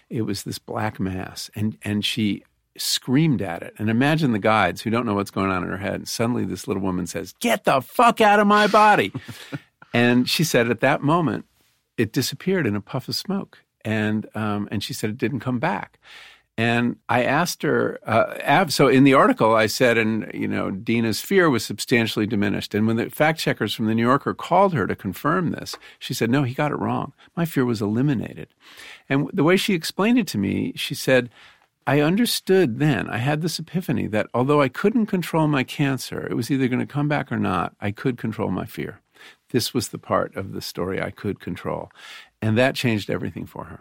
It 0.08 0.22
was 0.22 0.42
this 0.42 0.58
black 0.58 0.98
mass, 1.00 1.50
and 1.54 1.76
and 1.82 2.04
she 2.04 2.44
screamed 2.78 3.42
at 3.42 3.62
it. 3.62 3.74
And 3.78 3.90
imagine 3.90 4.32
the 4.32 4.38
guides 4.38 4.80
who 4.82 4.90
don't 4.90 5.04
know 5.04 5.14
what's 5.14 5.30
going 5.30 5.50
on 5.50 5.62
in 5.62 5.68
her 5.68 5.76
head. 5.76 5.94
And 5.94 6.08
suddenly, 6.08 6.44
this 6.44 6.66
little 6.66 6.82
woman 6.82 7.06
says, 7.06 7.34
"Get 7.40 7.64
the 7.64 7.80
fuck 7.80 8.20
out 8.20 8.40
of 8.40 8.46
my 8.46 8.66
body!" 8.66 9.12
and 9.94 10.28
she 10.28 10.44
said, 10.44 10.70
at 10.70 10.80
that 10.80 11.02
moment, 11.02 11.44
it 11.96 12.12
disappeared 12.12 12.66
in 12.66 12.74
a 12.74 12.80
puff 12.80 13.08
of 13.08 13.14
smoke 13.14 13.58
and 13.84 14.28
um, 14.34 14.68
and 14.70 14.82
she 14.82 14.92
said 14.92 15.10
it 15.10 15.18
didn't 15.18 15.40
come 15.40 15.58
back. 15.58 15.98
And 16.58 16.96
I 17.08 17.24
asked 17.24 17.62
her, 17.62 17.98
uh, 18.06 18.68
so 18.68 18.86
in 18.86 19.04
the 19.04 19.14
article 19.14 19.54
I 19.54 19.66
said, 19.66 19.96
and 19.96 20.30
you 20.34 20.46
know, 20.46 20.70
Dinah's 20.70 21.20
fear 21.20 21.48
was 21.48 21.64
substantially 21.64 22.26
diminished. 22.26 22.74
And 22.74 22.86
when 22.86 22.96
the 22.96 23.08
fact 23.08 23.40
checkers 23.40 23.72
from 23.72 23.86
the 23.86 23.94
New 23.94 24.02
Yorker 24.02 24.34
called 24.34 24.74
her 24.74 24.86
to 24.86 24.94
confirm 24.94 25.50
this, 25.50 25.76
she 25.98 26.12
said, 26.12 26.30
no, 26.30 26.42
he 26.42 26.52
got 26.52 26.70
it 26.70 26.78
wrong. 26.78 27.14
My 27.34 27.46
fear 27.46 27.64
was 27.64 27.80
eliminated. 27.80 28.48
And 29.08 29.30
the 29.32 29.44
way 29.44 29.56
she 29.56 29.72
explained 29.72 30.18
it 30.18 30.26
to 30.28 30.38
me, 30.38 30.72
she 30.76 30.94
said, 30.94 31.30
I 31.86 32.00
understood 32.00 32.78
then, 32.78 33.08
I 33.08 33.16
had 33.16 33.40
this 33.40 33.58
epiphany 33.58 34.06
that 34.08 34.28
although 34.34 34.60
I 34.60 34.68
couldn't 34.68 35.06
control 35.06 35.48
my 35.48 35.64
cancer, 35.64 36.26
it 36.30 36.34
was 36.34 36.50
either 36.50 36.68
going 36.68 36.80
to 36.80 36.86
come 36.86 37.08
back 37.08 37.32
or 37.32 37.38
not, 37.38 37.74
I 37.80 37.90
could 37.90 38.18
control 38.18 38.50
my 38.50 38.66
fear. 38.66 39.00
This 39.50 39.74
was 39.74 39.88
the 39.88 39.98
part 39.98 40.36
of 40.36 40.52
the 40.52 40.60
story 40.60 41.02
I 41.02 41.10
could 41.10 41.40
control. 41.40 41.90
And 42.40 42.56
that 42.56 42.74
changed 42.74 43.10
everything 43.10 43.46
for 43.46 43.64
her. 43.64 43.80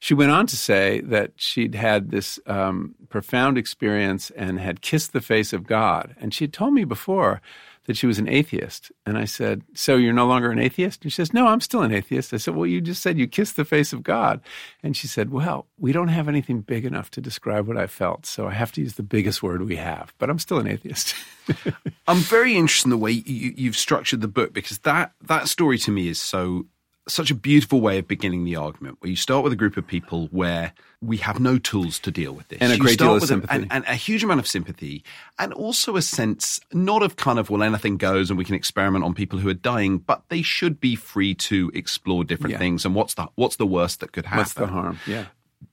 She 0.00 0.14
went 0.14 0.30
on 0.30 0.46
to 0.46 0.56
say 0.56 1.00
that 1.02 1.32
she'd 1.36 1.74
had 1.74 2.10
this 2.10 2.38
um, 2.46 2.94
profound 3.08 3.58
experience 3.58 4.30
and 4.30 4.60
had 4.60 4.80
kissed 4.80 5.12
the 5.12 5.20
face 5.20 5.52
of 5.52 5.66
God. 5.66 6.14
And 6.20 6.32
she 6.32 6.44
had 6.44 6.52
told 6.52 6.74
me 6.74 6.84
before 6.84 7.40
that 7.88 7.96
she 7.96 8.06
was 8.06 8.18
an 8.18 8.28
atheist. 8.28 8.92
And 9.06 9.16
I 9.16 9.24
said, 9.24 9.62
So 9.72 9.96
you're 9.96 10.12
no 10.12 10.26
longer 10.26 10.50
an 10.50 10.58
atheist? 10.58 11.02
And 11.02 11.10
she 11.10 11.16
says, 11.16 11.32
No, 11.32 11.48
I'm 11.48 11.60
still 11.60 11.82
an 11.82 11.92
atheist. 11.92 12.34
I 12.34 12.36
said, 12.36 12.54
Well, 12.54 12.66
you 12.66 12.82
just 12.82 13.02
said 13.02 13.18
you 13.18 13.26
kissed 13.26 13.56
the 13.56 13.64
face 13.64 13.94
of 13.94 14.02
God. 14.02 14.42
And 14.82 14.94
she 14.94 15.06
said, 15.06 15.30
Well, 15.30 15.66
we 15.78 15.90
don't 15.90 16.08
have 16.08 16.28
anything 16.28 16.60
big 16.60 16.84
enough 16.84 17.10
to 17.12 17.22
describe 17.22 17.66
what 17.66 17.78
I 17.78 17.86
felt. 17.86 18.26
So 18.26 18.46
I 18.46 18.52
have 18.52 18.72
to 18.72 18.82
use 18.82 18.94
the 18.94 19.02
biggest 19.02 19.42
word 19.42 19.62
we 19.62 19.76
have. 19.76 20.12
But 20.18 20.28
I'm 20.28 20.38
still 20.38 20.58
an 20.58 20.68
atheist. 20.68 21.14
I'm 22.06 22.18
very 22.18 22.56
interested 22.56 22.86
in 22.86 22.90
the 22.90 22.98
way 22.98 23.12
you, 23.12 23.54
you've 23.56 23.76
structured 23.76 24.20
the 24.20 24.28
book 24.28 24.52
because 24.52 24.78
that, 24.80 25.12
that 25.22 25.48
story 25.48 25.78
to 25.78 25.90
me 25.90 26.08
is 26.08 26.20
so 26.20 26.66
such 27.08 27.30
a 27.30 27.34
beautiful 27.34 27.80
way 27.80 27.98
of 27.98 28.06
beginning 28.08 28.44
the 28.44 28.56
argument 28.56 28.96
where 29.00 29.10
you 29.10 29.16
start 29.16 29.42
with 29.44 29.52
a 29.52 29.56
group 29.56 29.76
of 29.76 29.86
people 29.86 30.28
where 30.30 30.72
we 31.00 31.16
have 31.18 31.40
no 31.40 31.58
tools 31.58 31.98
to 32.00 32.10
deal 32.10 32.32
with 32.32 32.48
this. 32.48 32.58
And 32.60 32.72
a 32.72 32.76
You 32.76 32.80
great 32.82 32.98
deal 32.98 33.14
of 33.14 33.22
sympathy. 33.22 33.52
A, 33.52 33.54
and, 33.56 33.72
and 33.72 33.84
a 33.86 33.94
huge 33.94 34.24
amount 34.24 34.40
of 34.40 34.46
sympathy, 34.46 35.04
and 35.38 35.52
also 35.52 35.96
a 35.96 36.02
sense 36.02 36.60
not 36.72 37.02
of 37.02 37.16
kind 37.16 37.38
of, 37.38 37.50
well, 37.50 37.62
anything 37.62 37.96
goes 37.96 38.30
and 38.30 38.38
we 38.38 38.44
can 38.44 38.54
experiment 38.54 39.04
on 39.04 39.14
people 39.14 39.38
who 39.38 39.48
are 39.48 39.54
dying, 39.54 39.98
but 39.98 40.22
they 40.28 40.42
should 40.42 40.80
be 40.80 40.96
free 40.96 41.34
to 41.34 41.70
explore 41.74 42.24
different 42.24 42.52
Yeah. 42.52 42.58
things 42.58 42.84
and 42.84 42.94
what's 42.94 43.14
the, 43.14 43.28
what's 43.36 43.56
the 43.56 43.66
worst 43.66 44.00
that 44.00 44.12
could 44.12 44.26
happen. 44.26 44.38
What's 44.38 44.54
the 44.54 44.66
harm? 44.66 44.98
Yeah. 45.06 45.26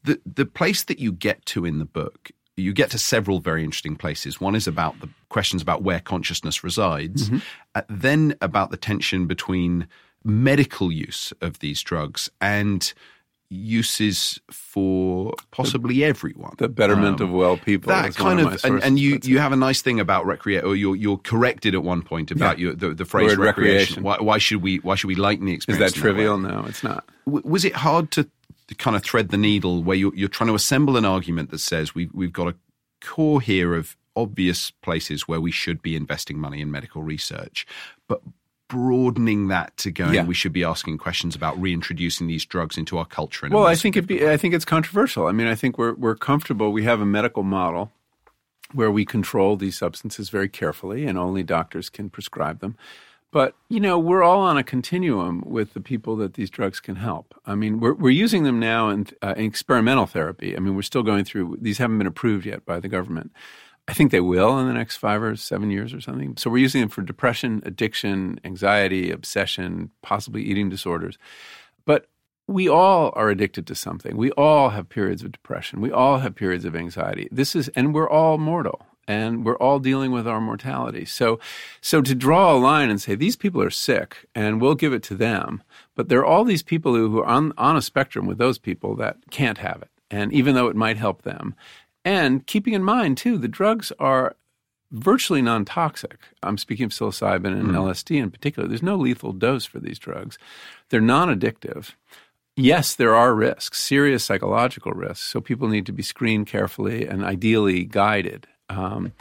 the 0.04 0.20
the 0.26 0.46
place 0.46 0.84
that 0.86 1.00
you 1.00 1.12
get 1.12 1.46
to 1.48 1.66
in 1.66 1.80
the 1.80 1.86
book 1.86 2.32
you 2.58 2.72
get 2.74 2.90
to 2.92 2.98
several 2.98 3.40
very 3.40 3.64
interesting 3.64 3.96
places 3.96 4.40
one 4.42 4.56
is 4.56 4.66
about 4.68 5.00
the 5.02 5.10
questions 5.30 5.62
about 5.62 5.84
where 5.84 6.00
consciousness 6.00 6.64
resides 6.64 7.30
uh, 7.76 7.82
then 7.90 8.34
about 8.42 8.72
the 8.72 8.78
tension 8.78 9.28
between 9.28 9.88
medical 10.26 10.92
use 10.92 11.32
of 11.42 11.60
these 11.60 11.82
drugs 11.82 12.30
and 12.42 12.94
uses 13.50 14.40
for 14.52 15.34
possibly 15.52 16.04
everyone 16.04 16.56
The 16.58 16.68
betterment 16.68 17.22
Um, 17.22 17.28
of 17.30 17.34
well 17.34 17.58
people. 17.58 17.90
that 17.90 18.16
kind 18.16 18.42
my 18.44 18.54
of, 18.56 18.66
and, 18.66 18.84
and 18.84 19.00
you 19.00 19.14
That's 19.14 19.28
you 19.28 19.38
have 19.38 19.52
a 19.52 19.56
nice 19.56 19.82
thing 19.84 20.00
about 20.00 20.26
recreate 20.26 20.64
or 20.64 20.76
you're 20.76 20.96
you're 20.96 21.18
corrected 21.20 21.76
at 21.76 21.84
one 21.84 22.02
point 22.02 22.32
about 22.32 22.58
Yeah. 22.58 22.66
your 22.70 22.74
the, 22.76 22.90
the 22.96 23.06
phrase 23.06 23.38
recreation. 23.38 23.44
recreation. 24.02 24.04
Why, 24.04 24.18
why 24.20 24.38
should 24.40 24.62
we 24.64 24.78
why 24.78 24.96
should 24.96 25.08
we 25.08 25.16
lighten 25.16 25.46
the 25.46 25.54
experience? 25.54 25.86
Is 25.86 25.94
that 25.94 26.00
trivial? 26.00 26.38
No, 26.40 26.66
it's 26.68 26.84
not. 26.84 27.06
W- 27.28 27.48
was 27.48 27.64
it 27.64 27.76
hard 27.76 28.10
to, 28.12 28.28
to 28.68 28.76
kind 28.76 28.96
of 28.96 29.04
thread 29.04 29.30
the 29.30 29.38
needle 29.38 29.84
where 29.84 29.96
you're, 29.96 30.16
you're 30.16 30.28
trying 30.28 30.48
to 30.50 30.56
assemble 30.56 30.98
an 30.98 31.06
argument 31.06 31.52
that 31.52 31.60
says 31.60 31.94
we've, 31.94 32.12
we've 32.14 32.34
got 32.34 32.48
a 32.48 32.56
core 33.02 33.42
here 33.42 33.76
of 33.76 33.96
obvious 34.16 34.72
places 34.72 35.28
where 35.28 35.40
we 35.40 35.52
should 35.52 35.84
be 35.84 35.96
investing 35.96 36.40
money 36.40 36.62
in 36.62 36.72
medical 36.72 37.04
research, 37.04 37.68
but 38.08 38.22
broadening 38.68 39.48
that 39.48 39.76
to 39.78 39.92
going, 39.92 40.14
Yeah. 40.14 40.26
we 40.26 40.34
should 40.34 40.54
be 40.54 40.64
asking 40.64 40.98
questions 40.98 41.36
about 41.36 41.60
reintroducing 41.62 42.28
these 42.28 42.46
drugs 42.46 42.78
into 42.78 42.98
our 42.98 43.06
culture. 43.06 43.48
Well, 43.50 43.66
I 43.66 43.76
think 43.76 43.96
it 43.96 44.08
be, 44.08 44.28
I 44.28 44.38
think 44.38 44.54
it's 44.54 44.66
controversial. 44.66 45.28
I 45.28 45.32
mean, 45.32 45.48
I 45.48 45.56
think 45.56 45.78
we're 45.78 45.94
we're 45.94 46.16
comfortable. 46.16 46.72
We 46.72 46.84
have 46.84 47.02
a 47.02 47.06
medical 47.06 47.44
model 47.44 47.92
where 48.74 48.92
we 48.92 49.06
control 49.06 49.56
these 49.56 49.78
substances 49.78 50.30
very 50.30 50.50
carefully, 50.50 51.06
and 51.06 51.18
only 51.18 51.44
doctors 51.44 51.90
can 51.90 52.10
prescribe 52.10 52.60
them. 52.60 52.76
But 53.32 53.56
you 53.70 53.80
know, 53.80 54.00
we're 54.00 54.24
all 54.24 54.40
on 54.40 54.58
a 54.58 54.64
continuum 54.64 55.44
with 55.46 55.74
the 55.74 55.82
people 55.82 56.16
that 56.18 56.36
these 56.36 56.50
drugs 56.50 56.80
can 56.80 56.96
help. 56.96 57.34
I 57.46 57.54
mean, 57.56 57.80
we're 57.80 57.94
we're 57.94 58.10
using 58.10 58.44
them 58.44 58.60
now 58.60 58.90
in, 58.90 59.08
uh, 59.22 59.34
in 59.38 59.46
experimental 59.46 60.06
therapy. 60.06 60.56
I 60.56 60.60
mean, 60.60 60.76
we're 60.76 60.82
still 60.84 61.04
going 61.04 61.26
through; 61.26 61.58
these 61.62 61.78
haven't 61.78 61.98
been 61.98 62.08
approved 62.08 62.46
yet 62.46 62.66
by 62.66 62.80
the 62.80 62.88
government. 62.88 63.32
I 63.88 63.94
think 63.94 64.12
they 64.12 64.22
will 64.22 64.58
in 64.60 64.68
the 64.68 64.74
next 64.74 64.98
five 64.98 65.22
or 65.22 65.36
seven 65.36 65.70
years 65.70 65.94
or 65.94 66.02
something. 66.02 66.36
So 66.38 66.50
we're 66.50 66.58
using 66.58 66.82
them 66.82 66.90
for 66.90 67.02
depression, 67.04 67.62
addiction, 67.66 68.40
anxiety, 68.44 69.12
obsession, 69.12 69.92
possibly 70.02 70.44
eating 70.44 70.70
disorders. 70.70 71.18
But 71.86 72.08
we 72.48 72.68
all 72.68 73.12
are 73.16 73.30
addicted 73.30 73.68
to 73.68 73.76
something. 73.76 74.18
We 74.18 74.32
all 74.32 74.70
have 74.70 74.90
periods 74.90 75.24
of 75.24 75.32
depression. 75.32 75.82
We 75.82 75.92
all 75.92 76.20
have 76.20 76.36
periods 76.36 76.66
of 76.66 76.76
anxiety. 76.76 77.28
This 77.32 77.56
is, 77.56 77.70
and 77.70 77.94
we're 77.94 78.10
all 78.10 78.38
mortal, 78.38 78.86
and 79.08 79.46
we're 79.46 79.58
all 79.58 79.80
dealing 79.80 80.12
with 80.12 80.28
our 80.28 80.42
mortality. 80.42 81.06
So, 81.06 81.40
so 81.82 82.02
to 82.02 82.16
draw 82.16 82.54
a 82.54 82.58
line 82.58 82.90
and 82.90 83.02
say 83.02 83.16
these 83.16 83.36
people 83.36 83.62
are 83.62 83.72
sick, 83.72 84.28
and 84.36 84.62
we'll 84.62 84.76
give 84.76 84.94
it 84.94 85.04
to 85.04 85.16
them, 85.16 85.64
but 85.96 86.10
there 86.10 86.20
are 86.20 86.26
all 86.26 86.44
these 86.44 86.64
people 86.64 86.96
who, 86.96 87.10
who 87.10 87.20
are 87.20 87.26
on, 87.26 87.54
on 87.58 87.78
a 87.78 87.82
spectrum 87.82 88.26
with 88.26 88.38
those 88.38 88.58
people 88.60 88.96
that 88.96 89.18
can't 89.32 89.60
have 89.60 89.82
it, 89.82 89.90
and 90.12 90.32
even 90.34 90.54
though 90.54 90.68
it 90.68 90.76
might 90.76 90.98
help 90.98 91.24
them, 91.24 91.56
and 92.06 92.46
keeping 92.46 92.74
in 92.74 92.84
mind 92.84 93.18
too, 93.18 93.38
the 93.38 93.48
drugs 93.50 93.92
are 94.00 94.36
virtually 94.92 95.42
non-toxic. 95.42 96.20
I'm 96.44 96.58
speaking 96.58 96.86
of 96.86 96.92
psilocybin 96.92 97.48
and 97.48 97.70
LSD 97.70 98.22
in 98.22 98.32
particular. 98.32 98.68
There's 98.68 98.84
no 98.84 98.96
lethal 98.96 99.34
dose 99.34 99.66
for 99.66 99.80
these 99.80 100.00
drugs. 100.00 100.38
They're 100.90 101.02
non-addictive. 101.02 101.94
Yes, 102.56 102.96
there 102.96 103.16
are 103.16 103.36
risks, 103.36 103.82
serious 103.82 104.24
psychological 104.24 104.94
risks. 104.94 105.26
So 105.26 105.42
people 105.42 105.68
need 105.68 105.86
to 105.88 105.92
be 105.92 106.04
screened 106.04 106.48
carefully 106.48 107.06
and 107.06 107.26
ideally 107.26 107.84
guided. 107.84 108.48
Um, 108.70 109.12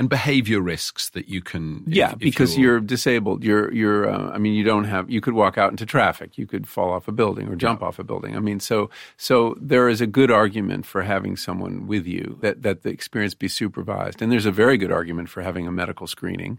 and 0.00 0.08
behavior 0.08 0.62
risks 0.62 1.10
that 1.10 1.28
you 1.28 1.42
can. 1.42 1.84
if- 1.86 1.94
yeah, 1.94 2.14
because 2.14 2.56
you're, 2.56 2.72
you're, 2.72 2.80
disabled. 2.80 3.44
You're 3.44 3.70
you're. 3.70 4.10
Uh, 4.10 4.30
I 4.30 4.38
mean, 4.38 4.54
you 4.54 4.64
don't 4.64 4.84
have. 4.84 5.10
You 5.10 5.20
could 5.20 5.34
walk 5.34 5.58
out 5.58 5.70
into 5.70 5.84
traffic. 5.84 6.38
You 6.38 6.46
could 6.46 6.66
fall 6.66 6.90
off 6.90 7.06
a 7.06 7.12
building 7.12 7.48
or 7.48 7.54
jump 7.54 7.82
off 7.82 7.98
a 7.98 8.04
building. 8.04 8.34
I 8.34 8.40
mean, 8.40 8.60
so 8.60 8.88
so 9.18 9.54
there 9.60 9.90
is 9.90 10.00
a 10.00 10.06
good 10.06 10.30
argument 10.30 10.86
for 10.86 11.02
having 11.02 11.36
someone 11.36 11.86
with 11.86 12.06
you 12.06 12.38
that 12.40 12.62
that 12.62 12.82
the 12.82 12.88
experience 12.88 13.34
be 13.34 13.46
supervised, 13.46 14.22
and 14.22 14.32
there's 14.32 14.46
a 14.46 14.50
very 14.50 14.78
good 14.78 14.90
argument 14.90 15.28
for 15.28 15.42
having 15.42 15.66
a 15.66 15.70
medical 15.70 16.06
screening 16.06 16.58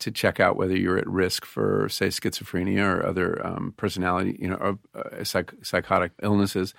to 0.00 0.10
check 0.10 0.40
out 0.40 0.56
whether 0.56 0.76
you're 0.76 0.96
at 0.96 1.06
risk 1.06 1.44
for, 1.44 1.86
say, 1.90 2.08
schizophrenia 2.08 2.82
or 2.82 3.06
other 3.06 3.46
um, 3.46 3.74
personality, 3.76 4.34
you 4.40 4.48
know, 4.48 4.56
or, 4.56 4.78
uh, 4.94 5.22
psych- 5.22 5.52
psychotic 5.62 6.12
illnesses. 6.22 6.74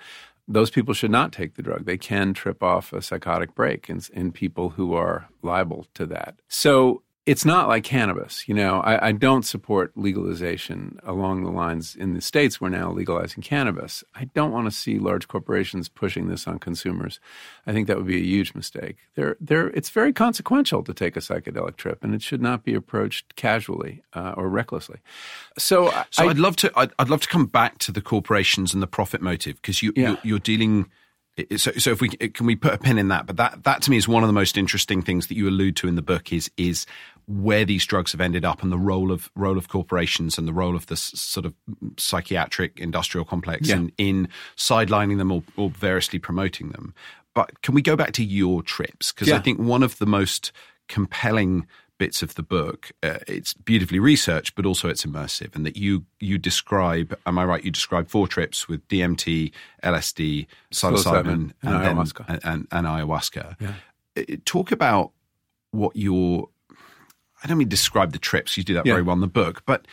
Those 0.48 0.70
people 0.70 0.94
should 0.94 1.10
not 1.10 1.32
take 1.32 1.54
the 1.54 1.62
drug. 1.62 1.84
They 1.84 1.98
can 1.98 2.34
trip 2.34 2.62
off 2.62 2.92
a 2.92 3.00
psychotic 3.00 3.54
break 3.54 3.88
in, 3.88 4.00
in 4.12 4.32
people 4.32 4.70
who 4.70 4.94
are 4.94 5.28
liable 5.42 5.86
to 5.94 6.06
that. 6.06 6.36
So 6.48 7.02
it's 7.24 7.44
not 7.44 7.68
like 7.68 7.84
cannabis. 7.84 8.48
You 8.48 8.54
know, 8.54 8.80
I, 8.80 9.08
I 9.08 9.12
don't 9.12 9.44
support 9.44 9.92
legalization 9.96 10.98
along 11.04 11.44
the 11.44 11.50
lines 11.50 11.94
in 11.94 12.14
the 12.14 12.20
states 12.20 12.60
we're 12.60 12.68
now 12.68 12.90
legalizing 12.90 13.42
cannabis. 13.44 14.02
I 14.14 14.24
don't 14.34 14.50
want 14.50 14.66
to 14.66 14.72
see 14.72 14.98
large 14.98 15.28
corporations 15.28 15.88
pushing 15.88 16.28
this 16.28 16.48
on 16.48 16.58
consumers. 16.58 17.20
I 17.66 17.72
think 17.72 17.86
that 17.86 17.96
would 17.96 18.06
be 18.08 18.16
a 18.16 18.24
huge 18.24 18.54
mistake. 18.54 18.96
They're, 19.14 19.36
they're, 19.40 19.68
it's 19.68 19.90
very 19.90 20.12
consequential 20.12 20.82
to 20.82 20.92
take 20.92 21.16
a 21.16 21.20
psychedelic 21.20 21.76
trip, 21.76 22.02
and 22.02 22.12
it 22.14 22.22
should 22.22 22.42
not 22.42 22.64
be 22.64 22.74
approached 22.74 23.36
casually 23.36 24.02
uh, 24.14 24.34
or 24.36 24.48
recklessly. 24.48 24.98
So, 25.58 25.92
So 26.10 26.24
I, 26.26 26.30
I'd 26.30 26.38
love 26.38 26.56
to. 26.56 26.72
I'd, 26.74 26.92
I'd 26.98 27.08
love 27.10 27.20
to 27.20 27.28
come 27.28 27.46
back 27.46 27.78
to 27.78 27.92
the 27.92 28.00
corporations 28.02 28.74
and 28.74 28.82
the 28.82 28.86
profit 28.88 29.22
motive 29.22 29.56
because 29.56 29.80
you 29.82 29.92
Yeah. 29.94 30.08
you're, 30.08 30.18
you're 30.24 30.38
dealing. 30.40 30.90
So, 31.56 31.72
so 31.72 31.90
if 31.92 32.00
we 32.02 32.10
can 32.10 32.46
we 32.46 32.56
put 32.56 32.74
a 32.74 32.78
pin 32.78 32.98
in 32.98 33.08
that, 33.08 33.26
but 33.26 33.36
that 33.38 33.64
that 33.64 33.82
to 33.82 33.90
me 33.90 33.96
is 33.96 34.06
one 34.06 34.22
of 34.22 34.26
the 34.28 34.34
most 34.34 34.58
interesting 34.58 35.00
things 35.00 35.28
that 35.28 35.34
you 35.34 35.48
allude 35.48 35.76
to 35.76 35.88
in 35.88 35.94
the 35.94 36.02
book 36.02 36.30
is 36.32 36.50
is 36.58 36.84
where 37.26 37.64
these 37.64 37.86
drugs 37.86 38.12
have 38.12 38.20
ended 38.20 38.44
up 38.44 38.62
and 38.62 38.70
the 38.70 38.78
role 38.78 39.10
of 39.10 39.30
role 39.34 39.56
of 39.56 39.68
corporations 39.68 40.36
and 40.36 40.46
the 40.46 40.52
role 40.52 40.76
of 40.76 40.86
this 40.88 41.00
sort 41.00 41.46
of 41.46 41.54
psychiatric 41.96 42.78
industrial 42.78 43.24
complex 43.24 43.68
Yeah. 43.68 43.76
in, 43.76 43.92
in 43.96 44.28
sidelining 44.56 45.16
them 45.18 45.32
or, 45.32 45.42
or 45.56 45.70
variously 45.70 46.18
promoting 46.18 46.70
them. 46.70 46.94
But 47.34 47.62
can 47.62 47.74
we 47.74 47.80
go 47.80 47.96
back 47.96 48.12
to 48.12 48.24
your 48.24 48.62
trips 48.62 49.10
because 49.12 49.30
I 49.30 49.38
think 49.38 49.58
one 49.58 49.82
of 49.82 49.96
the 49.98 50.06
most 50.06 50.52
compelling 50.88 51.66
bits 51.98 52.22
of 52.22 52.34
the 52.34 52.42
book. 52.42 52.90
Uh, 53.02 53.18
it's 53.28 53.54
beautifully 53.54 53.98
researched, 53.98 54.54
but 54.54 54.66
also 54.66 54.88
it's 54.88 55.04
immersive, 55.04 55.54
and 55.54 55.64
that 55.66 55.76
you 55.76 56.04
you 56.20 56.38
describe. 56.38 57.16
Am 57.26 57.38
I 57.38 57.44
right? 57.44 57.64
You 57.64 57.70
describe 57.70 58.08
four 58.08 58.26
trips 58.28 58.68
with 58.68 58.86
DMT, 58.88 59.52
LSD, 59.84 60.46
psilocybin, 60.72 61.26
and 61.26 61.54
then- 61.62 61.96
ayahuasca. 61.96 62.24
and, 62.28 62.40
and, 62.44 62.68
and 62.72 62.86
ayahuasca. 62.86 63.56
Yeah. 63.60 64.36
Talk 64.44 64.72
about 64.72 65.12
what 65.70 65.94
your. 65.96 66.48
I 67.42 67.48
don't 67.48 67.58
mean 67.58 67.68
describe 67.68 68.12
the 68.12 68.18
trips. 68.18 68.56
You 68.56 68.62
do 68.62 68.74
that 68.74 68.86
Yeah. 68.86 68.92
very 68.92 69.02
well 69.02 69.14
in 69.14 69.20
the 69.20 69.26
book, 69.26 69.62
but 69.66 69.86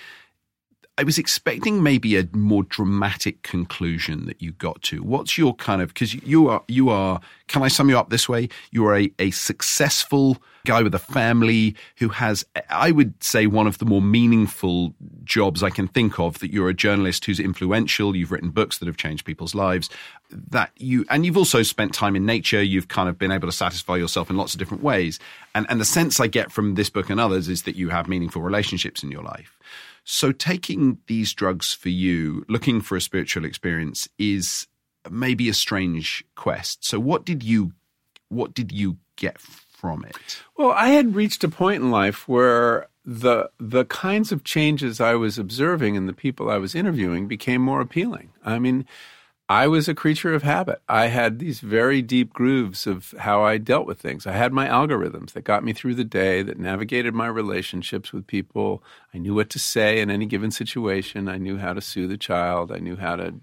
I 1.00 1.04
was 1.04 1.18
expecting 1.18 1.82
maybe 1.82 2.18
a 2.18 2.28
more 2.34 2.64
dramatic 2.64 3.42
conclusion 3.42 4.26
that 4.26 4.42
you 4.42 4.52
got 4.52 4.82
to. 4.82 5.02
What's 5.02 5.38
your 5.38 5.56
kind 5.56 5.82
of 5.82 5.94
because 5.94 6.14
you 6.14 6.50
are 6.50 6.62
you 6.68 6.90
are 6.90 7.22
can 7.48 7.64
I 7.64 7.70
sum 7.70 7.88
you 7.88 7.98
up 7.98 8.10
this 8.10 8.28
way? 8.28 8.50
You 8.72 8.86
are 8.86 8.98
a, 8.98 9.10
a 9.18 9.32
successful 9.32 10.40
guy 10.66 10.84
with 10.84 10.94
a 10.94 11.00
family 11.00 11.74
who 12.00 12.10
has 12.10 12.46
I 12.70 12.92
would 12.92 13.24
say 13.24 13.48
one 13.48 13.66
of 13.66 13.78
the 13.78 13.86
more 13.86 14.02
meaningful 14.02 14.94
jobs 15.24 15.64
I 15.64 15.70
can 15.70 15.88
think 15.88 16.20
of 16.20 16.40
that 16.40 16.52
you're 16.52 16.68
a 16.68 16.74
journalist 16.74 17.24
who's 17.24 17.40
influential, 17.40 18.14
you've 18.14 18.34
written 18.34 18.50
books 18.50 18.80
that 18.80 18.88
have 18.88 18.98
changed 18.98 19.24
people's 19.24 19.56
lives, 19.56 19.90
that 20.30 20.72
you 20.76 21.06
and 21.10 21.26
you've 21.26 21.38
also 21.38 21.64
spent 21.64 21.94
time 21.94 22.18
in 22.18 22.26
nature, 22.26 22.62
you've 22.62 22.90
kind 22.90 23.08
of 23.08 23.18
been 23.18 23.32
able 23.32 23.48
to 23.48 23.54
satisfy 23.54 23.96
yourself 23.96 24.30
in 24.30 24.36
lots 24.36 24.54
of 24.54 24.60
different 24.60 24.84
ways. 24.84 25.18
And 25.56 25.66
and 25.70 25.80
the 25.80 25.86
sense 25.86 26.20
I 26.20 26.28
get 26.28 26.52
from 26.52 26.76
this 26.76 26.90
book 26.90 27.10
and 27.10 27.22
others 27.22 27.48
is 27.48 27.64
that 27.64 27.78
you 27.78 27.88
have 27.88 28.10
meaningful 28.10 28.42
relationships 28.42 29.02
in 29.02 29.12
your 29.12 29.24
life. 29.24 29.58
So 30.04 30.32
taking 30.32 31.00
these 31.08 31.34
drugs 31.34 31.74
for 31.74 31.90
you, 31.90 32.46
looking 32.48 32.82
for 32.82 32.96
a 32.96 33.02
spiritual 33.02 33.46
experience 33.46 34.08
is 34.18 34.68
maybe 35.10 35.50
a 35.50 35.54
strange 35.54 36.24
quest. 36.36 36.86
So 36.86 37.00
what 37.00 37.26
did 37.26 37.44
you 37.44 37.74
what 38.30 38.54
did 38.54 38.72
you 38.72 38.98
get 39.16 39.40
from 39.40 40.06
it? 40.06 40.44
Well, 40.56 40.72
I 40.72 40.90
had 40.90 41.16
reached 41.16 41.44
a 41.44 41.50
point 41.50 41.82
in 41.82 41.92
life 41.92 42.28
where 42.28 42.88
the 43.06 43.50
the 43.60 43.86
kinds 43.86 44.32
of 44.32 44.44
changes 44.44 45.02
I 45.02 45.16
was 45.16 45.40
observing 45.40 45.96
in 45.96 46.06
the 46.06 46.14
people 46.14 46.50
I 46.50 46.58
was 46.58 46.76
interviewing 46.76 47.28
became 47.28 47.62
more 47.62 47.82
appealing. 47.82 48.32
I 48.44 48.60
mean, 48.60 48.86
I 49.52 49.68
was 49.68 49.90
a 49.90 49.96
creature 49.96 50.36
of 50.36 50.44
habit. 50.44 50.80
I 50.88 51.08
had 51.08 51.40
these 51.40 51.60
very 51.60 52.04
deep 52.04 52.32
grooves 52.34 52.86
of 52.86 53.16
how 53.18 53.42
I 53.42 53.58
dealt 53.58 53.88
with 53.88 54.00
things. 54.00 54.28
I 54.28 54.34
had 54.34 54.54
my 54.54 54.68
algorithms 54.68 55.32
that 55.32 55.44
got 55.44 55.64
me 55.64 55.74
through 55.74 55.96
the 55.96 56.04
day, 56.04 56.44
that 56.44 56.60
navigated 56.60 57.16
my 57.16 57.26
relationships 57.26 58.14
with 58.14 58.28
people. 58.28 58.84
I 59.12 59.18
knew 59.18 59.34
what 59.34 59.50
to 59.50 59.60
say 59.60 60.00
in 60.02 60.12
any 60.12 60.28
given 60.28 60.52
situation. 60.52 61.28
I 61.28 61.38
knew 61.38 61.58
how 61.58 61.74
to 61.74 61.82
soothe 61.82 62.12
a 62.12 62.18
child. 62.18 62.72
I 62.72 62.78
knew 62.78 62.96
how 62.96 63.16
to 63.16 63.34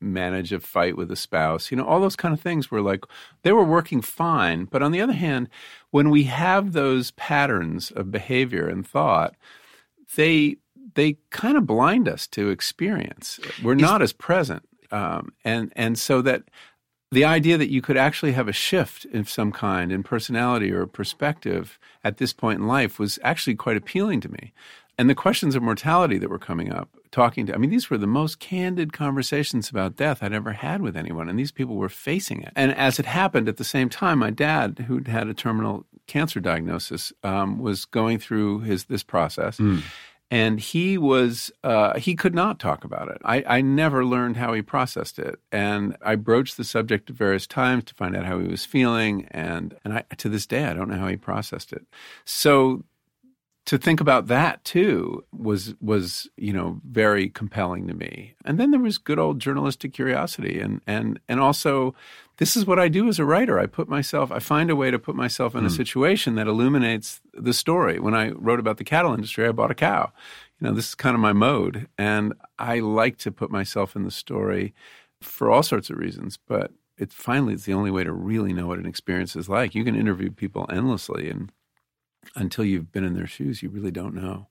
manage 0.00 0.52
a 0.52 0.60
fight 0.60 0.98
with 0.98 1.10
a 1.10 1.16
spouse. 1.16 1.70
You 1.70 1.78
know, 1.78 1.86
all 1.86 2.00
those 2.00 2.16
kind 2.16 2.34
of 2.34 2.40
things 2.40 2.70
were 2.70 2.82
like 2.82 3.04
they 3.42 3.52
were 3.52 3.64
working 3.64 4.02
fine. 4.02 4.66
But 4.66 4.82
on 4.82 4.92
the 4.92 5.00
other 5.00 5.14
hand, 5.14 5.48
when 5.92 6.10
we 6.10 6.24
have 6.24 6.72
those 6.72 7.12
patterns 7.12 7.90
of 7.92 8.10
behavior 8.10 8.68
and 8.68 8.86
thought, 8.86 9.34
they 10.14 10.56
they 10.94 11.16
kind 11.30 11.56
of 11.56 11.66
blind 11.66 12.06
us 12.06 12.26
to 12.26 12.50
experience. 12.50 13.40
We're 13.62 13.76
Is- 13.76 13.80
not 13.80 14.02
as 14.02 14.12
present, 14.12 14.68
um, 14.90 15.32
and 15.44 15.72
and 15.76 15.98
so 15.98 16.22
that 16.22 16.44
the 17.10 17.24
idea 17.24 17.56
that 17.56 17.70
you 17.70 17.80
could 17.80 17.96
actually 17.96 18.32
have 18.32 18.48
a 18.48 18.52
shift 18.52 19.06
of 19.14 19.30
some 19.30 19.50
kind 19.50 19.90
in 19.90 20.02
personality 20.02 20.70
or 20.70 20.86
perspective 20.86 21.78
at 22.04 22.18
this 22.18 22.32
point 22.32 22.60
in 22.60 22.66
life 22.66 22.98
was 22.98 23.18
actually 23.22 23.54
quite 23.54 23.76
appealing 23.76 24.20
to 24.20 24.28
me. 24.28 24.52
And 24.98 25.08
the 25.08 25.14
questions 25.14 25.54
of 25.54 25.62
mortality 25.62 26.18
that 26.18 26.28
were 26.28 26.40
coming 26.40 26.72
up, 26.72 26.88
talking 27.12 27.46
to, 27.46 27.54
I 27.54 27.56
mean, 27.56 27.70
these 27.70 27.88
were 27.88 27.98
the 27.98 28.06
most 28.08 28.40
candid 28.40 28.92
conversations 28.92 29.70
about 29.70 29.96
death 29.96 30.22
I'd 30.22 30.32
ever 30.32 30.52
had 30.52 30.82
with 30.82 30.96
anyone. 30.96 31.28
And 31.28 31.38
these 31.38 31.52
people 31.52 31.76
were 31.76 31.88
facing 31.88 32.42
it. 32.42 32.52
And 32.56 32.74
as 32.74 32.98
it 32.98 33.06
happened 33.06 33.48
at 33.48 33.58
the 33.58 33.64
same 33.64 33.88
time, 33.88 34.18
my 34.18 34.30
dad, 34.30 34.84
who'd 34.88 35.06
had 35.06 35.28
a 35.28 35.34
terminal 35.34 35.86
cancer 36.08 36.40
diagnosis, 36.40 37.12
um, 37.22 37.60
was 37.60 37.84
going 37.84 38.18
through 38.18 38.60
his 38.60 38.86
this 38.86 39.04
process. 39.04 39.60
And 40.30 40.60
he 40.60 40.98
was, 40.98 41.50
uh, 41.64 41.98
he 41.98 42.14
could 42.14 42.34
not 42.34 42.58
talk 42.58 42.84
about 42.84 43.08
it. 43.08 43.18
I, 43.24 43.42
I 43.46 43.60
never 43.62 44.04
learned 44.04 44.36
how 44.36 44.52
he 44.52 44.60
processed 44.60 45.18
it. 45.18 45.40
And 45.50 45.96
I 46.02 46.16
broached 46.16 46.56
the 46.56 46.64
subject 46.64 47.08
at 47.08 47.16
various 47.16 47.46
times 47.46 47.84
to 47.84 47.94
find 47.94 48.14
out 48.14 48.26
how 48.26 48.38
he 48.38 48.48
was 48.48 48.66
feeling. 48.66 49.26
And, 49.30 49.74
and 49.84 49.94
I, 49.94 50.04
to 50.18 50.28
this 50.28 50.46
day, 50.46 50.64
I 50.64 50.74
don't 50.74 50.90
know 50.90 50.98
how 50.98 51.08
he 51.08 51.16
processed 51.16 51.72
it. 51.72 51.86
So 52.26 52.84
to 53.68 53.76
think 53.76 54.00
about 54.00 54.28
that 54.28 54.64
too 54.64 55.22
was 55.30 55.74
was 55.82 56.26
you 56.38 56.54
know 56.54 56.80
very 56.88 57.28
compelling 57.28 57.86
to 57.86 57.92
me 57.92 58.34
and 58.46 58.58
then 58.58 58.70
there 58.70 58.80
was 58.80 58.96
good 58.96 59.18
old 59.18 59.38
journalistic 59.40 59.92
curiosity 59.92 60.58
and 60.58 60.80
and 60.86 61.20
and 61.28 61.38
also 61.38 61.94
this 62.38 62.56
is 62.56 62.66
what 62.66 62.78
I 62.78 62.88
do 62.88 63.08
as 63.08 63.18
a 63.18 63.24
writer. 63.24 63.58
I 63.58 63.66
put 63.66 63.88
myself 63.88 64.32
I 64.32 64.38
find 64.38 64.70
a 64.70 64.76
way 64.76 64.90
to 64.90 64.98
put 64.98 65.14
myself 65.14 65.54
in 65.54 65.64
a 65.64 65.68
hmm. 65.68 65.74
situation 65.74 66.34
that 66.36 66.46
illuminates 66.46 67.20
the 67.34 67.52
story. 67.52 67.98
When 67.98 68.14
I 68.14 68.30
wrote 68.30 68.60
about 68.60 68.78
the 68.78 68.84
cattle 68.84 69.12
industry 69.12 69.46
I 69.46 69.52
bought 69.52 69.70
a 69.70 69.74
cow. 69.74 70.12
You 70.60 70.68
know 70.68 70.74
this 70.74 70.88
is 70.88 70.94
kind 70.94 71.14
of 71.14 71.20
my 71.20 71.32
mode. 71.32 71.88
And 71.98 72.34
I 72.58 72.80
like 72.80 73.18
to 73.18 73.32
put 73.32 73.50
myself 73.50 73.94
in 73.94 74.04
the 74.04 74.10
story 74.10 74.74
for 75.20 75.50
all 75.50 75.62
sorts 75.62 75.90
of 75.90 75.98
reasons 75.98 76.38
but 76.46 76.72
it 76.96 77.12
finally 77.12 77.54
is 77.54 77.64
the 77.64 77.74
only 77.74 77.90
way 77.90 78.02
to 78.02 78.12
really 78.12 78.52
know 78.52 78.66
what 78.66 78.78
an 78.78 78.86
experience 78.86 79.36
is 79.36 79.48
like. 79.48 79.74
You 79.74 79.84
can 79.84 79.94
interview 79.94 80.30
people 80.30 80.66
endlessly 80.70 81.28
and 81.28 81.52
until 82.34 82.64
you've 82.64 82.92
been 82.92 83.04
in 83.04 83.14
their 83.14 83.26
shoes, 83.26 83.62
you 83.62 83.68
really 83.68 83.90
don't 83.90 84.14
know. 84.14 84.48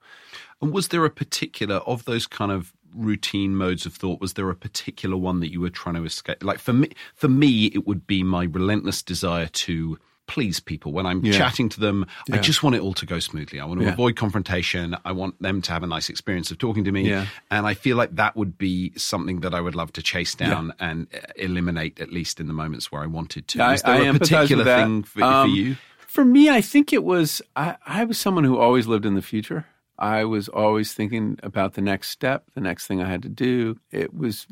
And 0.62 0.74
was 0.74 0.88
there 0.88 1.06
a 1.06 1.10
particular 1.10 1.78
of 1.78 2.06
those 2.06 2.26
kind 2.26 2.52
of 2.52 2.74
routine 2.98 3.56
modes 3.56 3.86
of 3.86 3.94
thought? 3.94 4.20
Was 4.20 4.34
there 4.34 4.50
a 4.50 4.56
particular 4.56 5.16
one 5.18 5.40
that 5.40 5.52
you 5.52 5.62
were 5.62 5.70
trying 5.70 5.96
to 5.96 6.04
escape? 6.06 6.44
Like 6.44 6.60
for 6.60 6.74
me, 6.74 6.90
for 7.16 7.28
me, 7.28 7.66
it 7.68 7.86
would 7.88 8.08
be 8.08 8.24
my 8.24 8.44
relentless 8.46 9.02
desire 9.02 9.48
to 9.48 9.98
please 10.28 10.60
people 10.60 10.92
when 10.92 11.06
I'm 11.06 11.24
Yeah. 11.26 11.32
chatting 11.38 11.70
to 11.70 11.80
them. 11.80 12.06
I 12.30 12.40
just 12.40 12.62
want 12.62 12.76
it 12.76 12.82
all 12.82 12.94
to 12.96 13.06
go 13.06 13.18
smoothly. 13.18 13.62
I 13.62 13.66
want 13.66 13.80
to 13.80 13.86
Yeah. 13.86 13.94
avoid 13.94 14.18
confrontation. 14.18 14.94
I 15.06 15.14
want 15.14 15.42
them 15.42 15.62
to 15.62 15.72
have 15.72 15.84
a 15.84 15.88
nice 15.88 16.10
experience 16.10 16.52
of 16.52 16.58
talking 16.58 16.84
to 16.84 16.92
me. 16.92 17.08
Yeah. 17.10 17.28
And 17.50 17.66
I 17.66 17.76
feel 17.76 17.96
like 17.96 18.14
that 18.18 18.36
would 18.36 18.58
be 18.58 18.92
something 18.98 19.40
that 19.40 19.54
I 19.54 19.62
would 19.62 19.74
love 19.74 19.94
to 19.94 20.02
chase 20.02 20.36
down 20.36 20.74
and 20.82 21.08
uh, 21.16 21.20
eliminate 21.38 22.02
at 22.02 22.12
least 22.12 22.42
in 22.42 22.48
the 22.48 22.54
moments 22.54 22.92
where 22.92 23.02
I 23.02 23.06
wanted 23.06 23.48
to. 23.48 23.64
I- 23.64 23.76
Is 23.76 23.84
there 23.84 23.94
I 23.94 23.98
a 24.00 24.12
empathize 24.14 24.20
particular 24.20 24.64
thing 24.66 25.04
for, 25.04 25.24
Um, 25.24 25.50
for 25.50 25.56
you? 25.56 25.78
For 26.08 26.26
me, 26.26 26.50
I 26.50 26.60
think 26.60 26.92
it 26.92 27.06
was 27.06 27.42
I, 27.56 27.76
I 27.86 28.04
was 28.04 28.18
someone 28.18 28.44
who 28.44 28.58
always 28.58 28.86
lived 28.86 29.06
in 29.06 29.16
the 29.16 29.22
future. 29.22 29.66
I 30.00 30.26
was 30.26 30.48
always 30.50 30.94
thinking 30.94 31.40
about 31.44 31.74
the 31.74 31.82
next 31.82 32.10
step, 32.10 32.46
the 32.54 32.62
next 32.62 32.88
thing 32.88 33.02
I 33.02 33.10
had 33.10 33.24
to 33.24 33.30
do. 33.30 33.80
It 33.92 34.14
was 34.14 34.48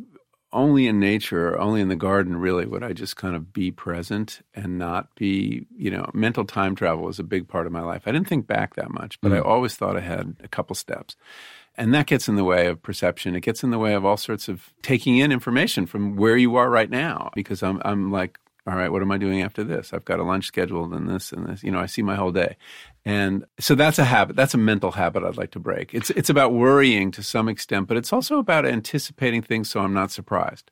only 0.51 0.87
in 0.87 0.99
nature, 0.99 1.59
only 1.59 1.81
in 1.81 1.89
the 1.89 1.95
garden, 1.95 2.37
really, 2.37 2.65
would 2.65 2.83
I 2.83 2.93
just 2.93 3.17
kind 3.17 3.35
of 3.35 3.51
be 3.51 3.71
present 3.71 4.41
and 4.53 4.77
not 4.77 5.13
be, 5.15 5.67
you 5.75 5.91
know, 5.91 6.09
mental 6.13 6.45
time 6.45 6.75
travel 6.75 7.03
was 7.03 7.19
a 7.19 7.23
big 7.23 7.47
part 7.47 7.67
of 7.67 7.73
my 7.73 7.81
life. 7.81 8.03
I 8.05 8.11
didn't 8.11 8.27
think 8.27 8.47
back 8.47 8.75
that 8.75 8.89
much, 8.89 9.19
but 9.21 9.33
I 9.33 9.39
mm. 9.39 9.45
always 9.45 9.75
thought 9.75 9.97
I 9.97 10.01
had 10.01 10.35
a 10.43 10.47
couple 10.47 10.75
steps. 10.75 11.17
And 11.77 11.93
that 11.93 12.07
gets 12.07 12.29
in 12.29 12.37
the 12.37 12.45
way 12.45 12.67
of 12.67 12.81
perception. 12.81 13.35
It 13.35 13.41
gets 13.41 13.61
in 13.61 13.69
the 13.69 13.77
way 13.77 13.93
of 13.95 14.05
all 14.05 14.15
sorts 14.15 14.47
of 14.47 14.73
taking 14.81 15.17
in 15.17 15.33
information 15.33 15.85
from 15.85 16.15
where 16.15 16.37
you 16.37 16.55
are 16.55 16.69
right 16.69 16.89
now. 16.89 17.31
Because 17.35 17.61
I'm, 17.61 17.81
I'm 17.83 18.11
like, 18.11 18.39
all 18.65 18.75
right, 18.75 18.91
what 18.91 19.01
am 19.01 19.11
I 19.11 19.17
doing 19.17 19.41
after 19.41 19.63
this? 19.63 19.91
I've 19.93 20.05
got 20.05 20.19
a 20.19 20.23
lunch 20.23 20.45
scheduled 20.45 20.93
and 20.93 21.09
this 21.09 21.33
and 21.33 21.45
this. 21.45 21.63
You 21.63 21.71
know, 21.71 21.79
I 21.79 21.85
see 21.85 22.01
my 22.01 22.15
whole 22.15 22.31
day. 22.31 22.55
And 23.05 23.45
so 23.59 23.75
that's 23.75 23.99
a 23.99 24.03
habit. 24.05 24.35
That's 24.35 24.55
a 24.55 24.57
mental 24.57 24.91
habit 24.91 25.23
I'd 25.23 25.37
like 25.37 25.51
to 25.51 25.59
break. 25.59 25.93
It's, 25.93 26.09
it's 26.11 26.29
about 26.29 26.53
worrying 26.53 27.11
to 27.11 27.21
some 27.21 27.47
extent, 27.47 27.87
but 27.87 27.97
it's 27.97 28.11
also 28.11 28.39
about 28.39 28.65
anticipating 28.65 29.43
things 29.43 29.69
so 29.69 29.81
I'm 29.81 29.93
not 29.93 30.09
surprised. 30.11 30.71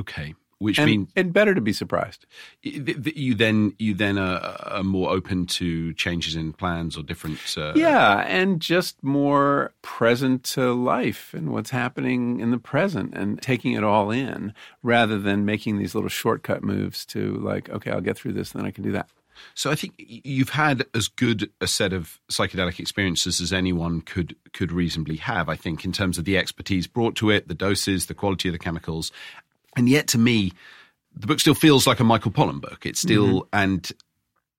Okay. 0.00 0.34
Which 0.58 0.78
And, 0.78 0.86
means 0.88 1.10
and 1.16 1.32
better 1.32 1.56
to 1.56 1.60
be 1.60 1.72
surprised. 1.72 2.24
you 2.62 3.34
then 3.34 3.74
you 3.80 3.94
then 3.94 4.16
are, 4.16 4.38
are 4.64 4.84
more 4.84 5.10
open 5.10 5.44
to 5.46 5.92
changes 5.94 6.36
in 6.36 6.52
plans 6.52 6.96
or 6.96 7.02
different. 7.02 7.38
Uh, 7.58 7.72
Yeah, 7.74 8.20
and 8.28 8.60
just 8.60 9.02
more 9.02 9.74
present 9.82 10.44
to 10.54 10.72
life 10.72 11.34
and 11.34 11.50
what's 11.50 11.70
happening 11.70 12.38
in 12.38 12.52
the 12.52 12.58
present 12.58 13.12
and 13.12 13.42
taking 13.42 13.72
it 13.72 13.82
all 13.82 14.12
in 14.12 14.54
rather 14.84 15.18
than 15.18 15.44
making 15.44 15.78
these 15.78 15.96
little 15.96 16.08
shortcut 16.08 16.62
moves 16.62 17.04
to 17.06 17.34
like, 17.38 17.68
okay, 17.68 17.90
I'll 17.90 18.00
get 18.00 18.16
through 18.16 18.34
this, 18.34 18.52
then 18.52 18.64
I 18.64 18.70
can 18.70 18.84
do 18.84 18.92
that. 18.92 19.10
So 19.54 19.70
I 19.70 19.74
think 19.74 19.94
you've 19.98 20.50
had 20.50 20.84
as 20.94 21.08
good 21.08 21.50
a 21.60 21.66
set 21.66 21.92
of 21.92 22.20
psychedelic 22.30 22.78
experiences 22.78 23.40
as 23.40 23.52
anyone 23.52 24.00
could 24.00 24.36
could 24.52 24.72
reasonably 24.72 25.16
have. 25.16 25.48
I 25.48 25.56
think 25.56 25.84
in 25.84 25.92
terms 25.92 26.18
of 26.18 26.24
the 26.24 26.38
expertise 26.38 26.86
brought 26.86 27.16
to 27.16 27.30
it, 27.30 27.48
the 27.48 27.54
doses, 27.54 28.06
the 28.06 28.14
quality 28.14 28.48
of 28.48 28.52
the 28.52 28.58
chemicals, 28.58 29.12
and 29.76 29.88
yet 29.88 30.06
to 30.08 30.18
me, 30.18 30.52
the 31.14 31.26
book 31.26 31.40
still 31.40 31.54
feels 31.54 31.86
like 31.86 32.00
a 32.00 32.04
Michael 32.04 32.30
Pollan 32.30 32.60
book. 32.60 32.86
It's 32.86 33.00
still 33.00 33.42
mm-hmm. 33.42 33.48
and 33.60 33.92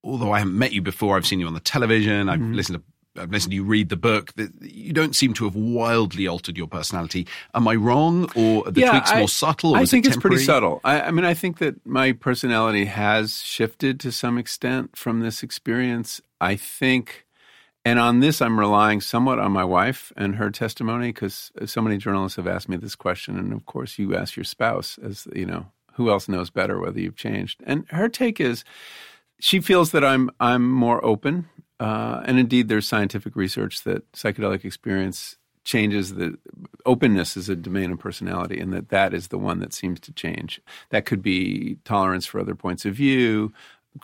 although 0.03 0.31
I 0.31 0.39
haven't 0.39 0.57
met 0.57 0.73
you 0.73 0.81
before, 0.81 1.15
I've 1.15 1.25
seen 1.25 1.39
you 1.39 1.47
on 1.47 1.53
the 1.53 1.59
television. 1.59 2.29
I've 2.29 2.39
mm-hmm. 2.39 2.53
listened 2.53 2.79
to. 2.79 2.83
I've 3.17 3.31
listened 3.31 3.51
to 3.51 3.55
you 3.55 3.63
read 3.63 3.89
the 3.89 3.95
book. 3.95 4.33
That 4.33 4.51
you 4.61 4.93
don't 4.93 5.15
seem 5.15 5.33
to 5.35 5.45
have 5.45 5.55
wildly 5.55 6.27
altered 6.27 6.57
your 6.57 6.67
personality. 6.67 7.27
Am 7.53 7.67
I 7.67 7.75
wrong, 7.75 8.29
or 8.35 8.67
are 8.67 8.71
the 8.71 8.81
tweaks 8.81 9.11
I, 9.11 9.19
more 9.19 9.27
subtle? 9.27 9.71
Or 9.71 9.77
I 9.77 9.85
think 9.85 10.05
it 10.05 10.09
it's 10.09 10.17
pretty 10.17 10.39
subtle. 10.39 10.81
I, 10.83 11.01
I 11.01 11.11
mean, 11.11 11.25
I 11.25 11.33
think 11.33 11.59
that 11.59 11.85
my 11.85 12.11
personality 12.13 12.85
has 12.85 13.41
shifted 13.41 13.99
to 14.01 14.11
some 14.11 14.37
extent 14.37 14.95
from 14.95 15.19
this 15.19 15.43
experience. 15.43 16.21
I 16.41 16.55
think, 16.55 17.25
and 17.85 17.99
on 17.99 18.19
this, 18.19 18.41
I'm 18.41 18.59
relying 18.59 18.99
somewhat 18.99 19.39
on 19.39 19.51
my 19.51 19.63
wife 19.63 20.11
and 20.17 20.35
her 20.35 20.49
testimony 20.49 21.09
because 21.09 21.51
so 21.65 21.81
many 21.81 21.97
journalists 21.97 22.35
have 22.37 22.47
asked 22.47 22.69
me 22.69 22.77
this 22.77 22.95
question, 22.95 23.37
and 23.37 23.53
of 23.53 23.65
course, 23.65 23.99
you 23.99 24.15
ask 24.15 24.35
your 24.35 24.43
spouse, 24.43 24.97
as 25.03 25.27
you 25.35 25.45
know, 25.45 25.67
who 25.93 26.09
else 26.09 26.27
knows 26.27 26.49
better 26.49 26.79
whether 26.79 26.99
you've 26.99 27.15
changed? 27.15 27.61
And 27.65 27.85
her 27.89 28.09
take 28.09 28.39
is, 28.39 28.63
she 29.39 29.59
feels 29.59 29.91
that 29.91 30.03
I'm 30.03 30.31
I'm 30.39 30.69
more 30.69 31.03
open, 31.05 31.47
uh, 31.83 32.23
and 32.25 32.39
indeed, 32.39 32.69
there's 32.69 32.87
scientific 32.87 33.35
research 33.35 33.83
that 33.83 34.09
psychedelic 34.13 34.63
experience 34.63 35.35
changes 35.65 36.15
the 36.15 36.37
openness 36.85 37.35
is 37.35 37.49
a 37.49 37.57
domain 37.57 37.91
of 37.91 37.99
personality, 37.99 38.57
and 38.57 38.71
that 38.71 38.87
that 38.87 39.13
is 39.13 39.27
the 39.27 39.37
one 39.37 39.59
that 39.59 39.73
seems 39.73 39.99
to 39.99 40.13
change. 40.13 40.61
That 40.91 41.05
could 41.05 41.21
be 41.21 41.75
tolerance 41.83 42.25
for 42.25 42.39
other 42.39 42.55
points 42.55 42.85
of 42.85 42.95
view. 42.95 43.51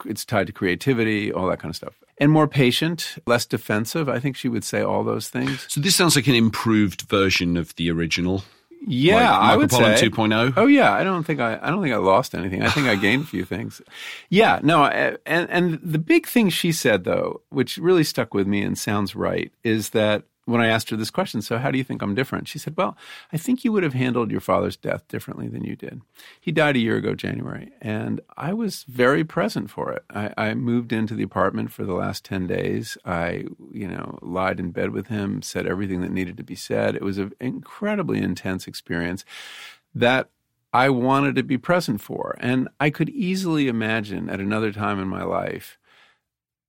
It's 0.06 0.26
tied 0.26 0.48
to 0.48 0.54
creativity, 0.54 1.32
all 1.32 1.48
that 1.48 1.60
kind 1.60 1.72
of 1.72 1.76
stuff, 1.78 1.94
and 2.18 2.30
more 2.30 2.50
patient, 2.50 3.16
less 3.26 3.46
defensive. 3.46 4.10
I 4.10 4.20
think 4.20 4.36
she 4.36 4.50
would 4.50 4.66
say 4.66 4.82
all 4.82 5.06
those 5.06 5.30
things. 5.30 5.66
So 5.70 5.80
this 5.80 5.96
sounds 5.96 6.18
like 6.18 6.28
an 6.28 6.36
improved 6.36 7.04
version 7.04 7.56
of 7.56 7.74
the 7.78 7.90
original. 7.92 8.44
Yeah, 8.88 9.16
Like 9.16 9.52
I 9.52 9.58
would 9.58 9.72
say 9.72 10.10
2.0? 10.10 10.54
Oh 10.58 10.66
yeah, 10.68 10.94
I 10.94 11.04
don't 11.04 11.24
think 11.24 11.40
I 11.40 11.60
I 11.62 11.70
don't 11.70 11.82
think 11.82 11.94
I 11.94 11.98
lost 11.98 12.34
anything. 12.34 12.64
I 12.64 12.70
think 12.70 12.88
I 12.88 12.96
gained 12.96 13.24
a 13.24 13.28
few 13.28 13.46
things. 13.46 13.82
Yeah, 14.30 14.60
no, 14.64 14.84
I- 14.84 15.18
and 15.26 15.50
and 15.50 15.80
the 15.84 16.00
big 16.00 16.26
thing 16.28 16.50
she 16.50 16.72
said 16.72 17.04
though, 17.04 17.42
which 17.50 17.78
really 17.78 18.04
stuck 18.04 18.34
with 18.34 18.48
me 18.48 18.62
and 18.62 18.78
sounds 18.78 19.16
right, 19.16 19.52
is 19.64 19.90
that 19.90 20.24
when 20.50 20.62
I 20.62 20.68
asked 20.68 20.90
her 20.90 20.98
this 20.98 21.12
question, 21.12 21.42
so 21.42 21.58
how 21.58 21.72
do 21.72 21.78
you 21.78 21.84
think 21.84 22.02
I'm 22.02 22.16
different? 22.16 22.48
She 22.48 22.60
said, 22.60 22.76
"Well, 22.76 22.98
I 23.32 23.38
think 23.38 23.64
you 23.64 23.72
would 23.72 23.84
have 23.84 23.94
handled 23.94 24.32
your 24.32 24.42
father's 24.42 24.76
death 24.78 25.08
differently 25.08 25.48
than 25.48 25.64
you 25.64 25.76
did. 25.76 26.02
He 26.40 26.52
died 26.52 26.76
a 26.76 26.80
year 26.80 26.98
ago, 26.98 27.16
January, 27.16 27.72
and 27.82 28.22
I 28.38 28.54
was 28.54 28.84
very 28.84 29.24
present 29.24 29.70
for 29.70 29.92
it. 29.92 30.04
I, 30.10 30.34
I 30.38 30.54
moved 30.54 30.92
into 30.92 31.16
the 31.16 31.24
apartment 31.24 31.72
for 31.72 31.84
the 31.84 31.94
last 31.94 32.26
ten 32.26 32.48
days. 32.48 32.98
I, 33.06 33.46
you 33.72 33.88
know, 33.88 34.20
lied 34.22 34.60
in 34.60 34.72
bed 34.72 34.92
with 34.92 35.08
him, 35.08 35.42
said 35.42 35.66
everything 35.66 36.02
that 36.02 36.12
needed 36.12 36.38
to 36.38 36.44
be 36.44 36.56
said. 36.56 36.96
It 36.96 37.04
was 37.04 37.18
an 37.18 37.34
incredibly 37.40 38.20
intense 38.20 38.68
experience 38.68 39.24
that 39.94 40.30
I 40.72 40.90
wanted 40.90 41.36
to 41.36 41.44
be 41.44 41.58
present 41.58 42.02
for. 42.02 42.36
And 42.40 42.70
I 42.80 42.90
could 42.90 43.10
easily 43.10 43.68
imagine 43.68 44.30
at 44.30 44.40
another 44.40 44.72
time 44.72 45.00
in 45.00 45.08
my 45.08 45.24
life, 45.24 45.78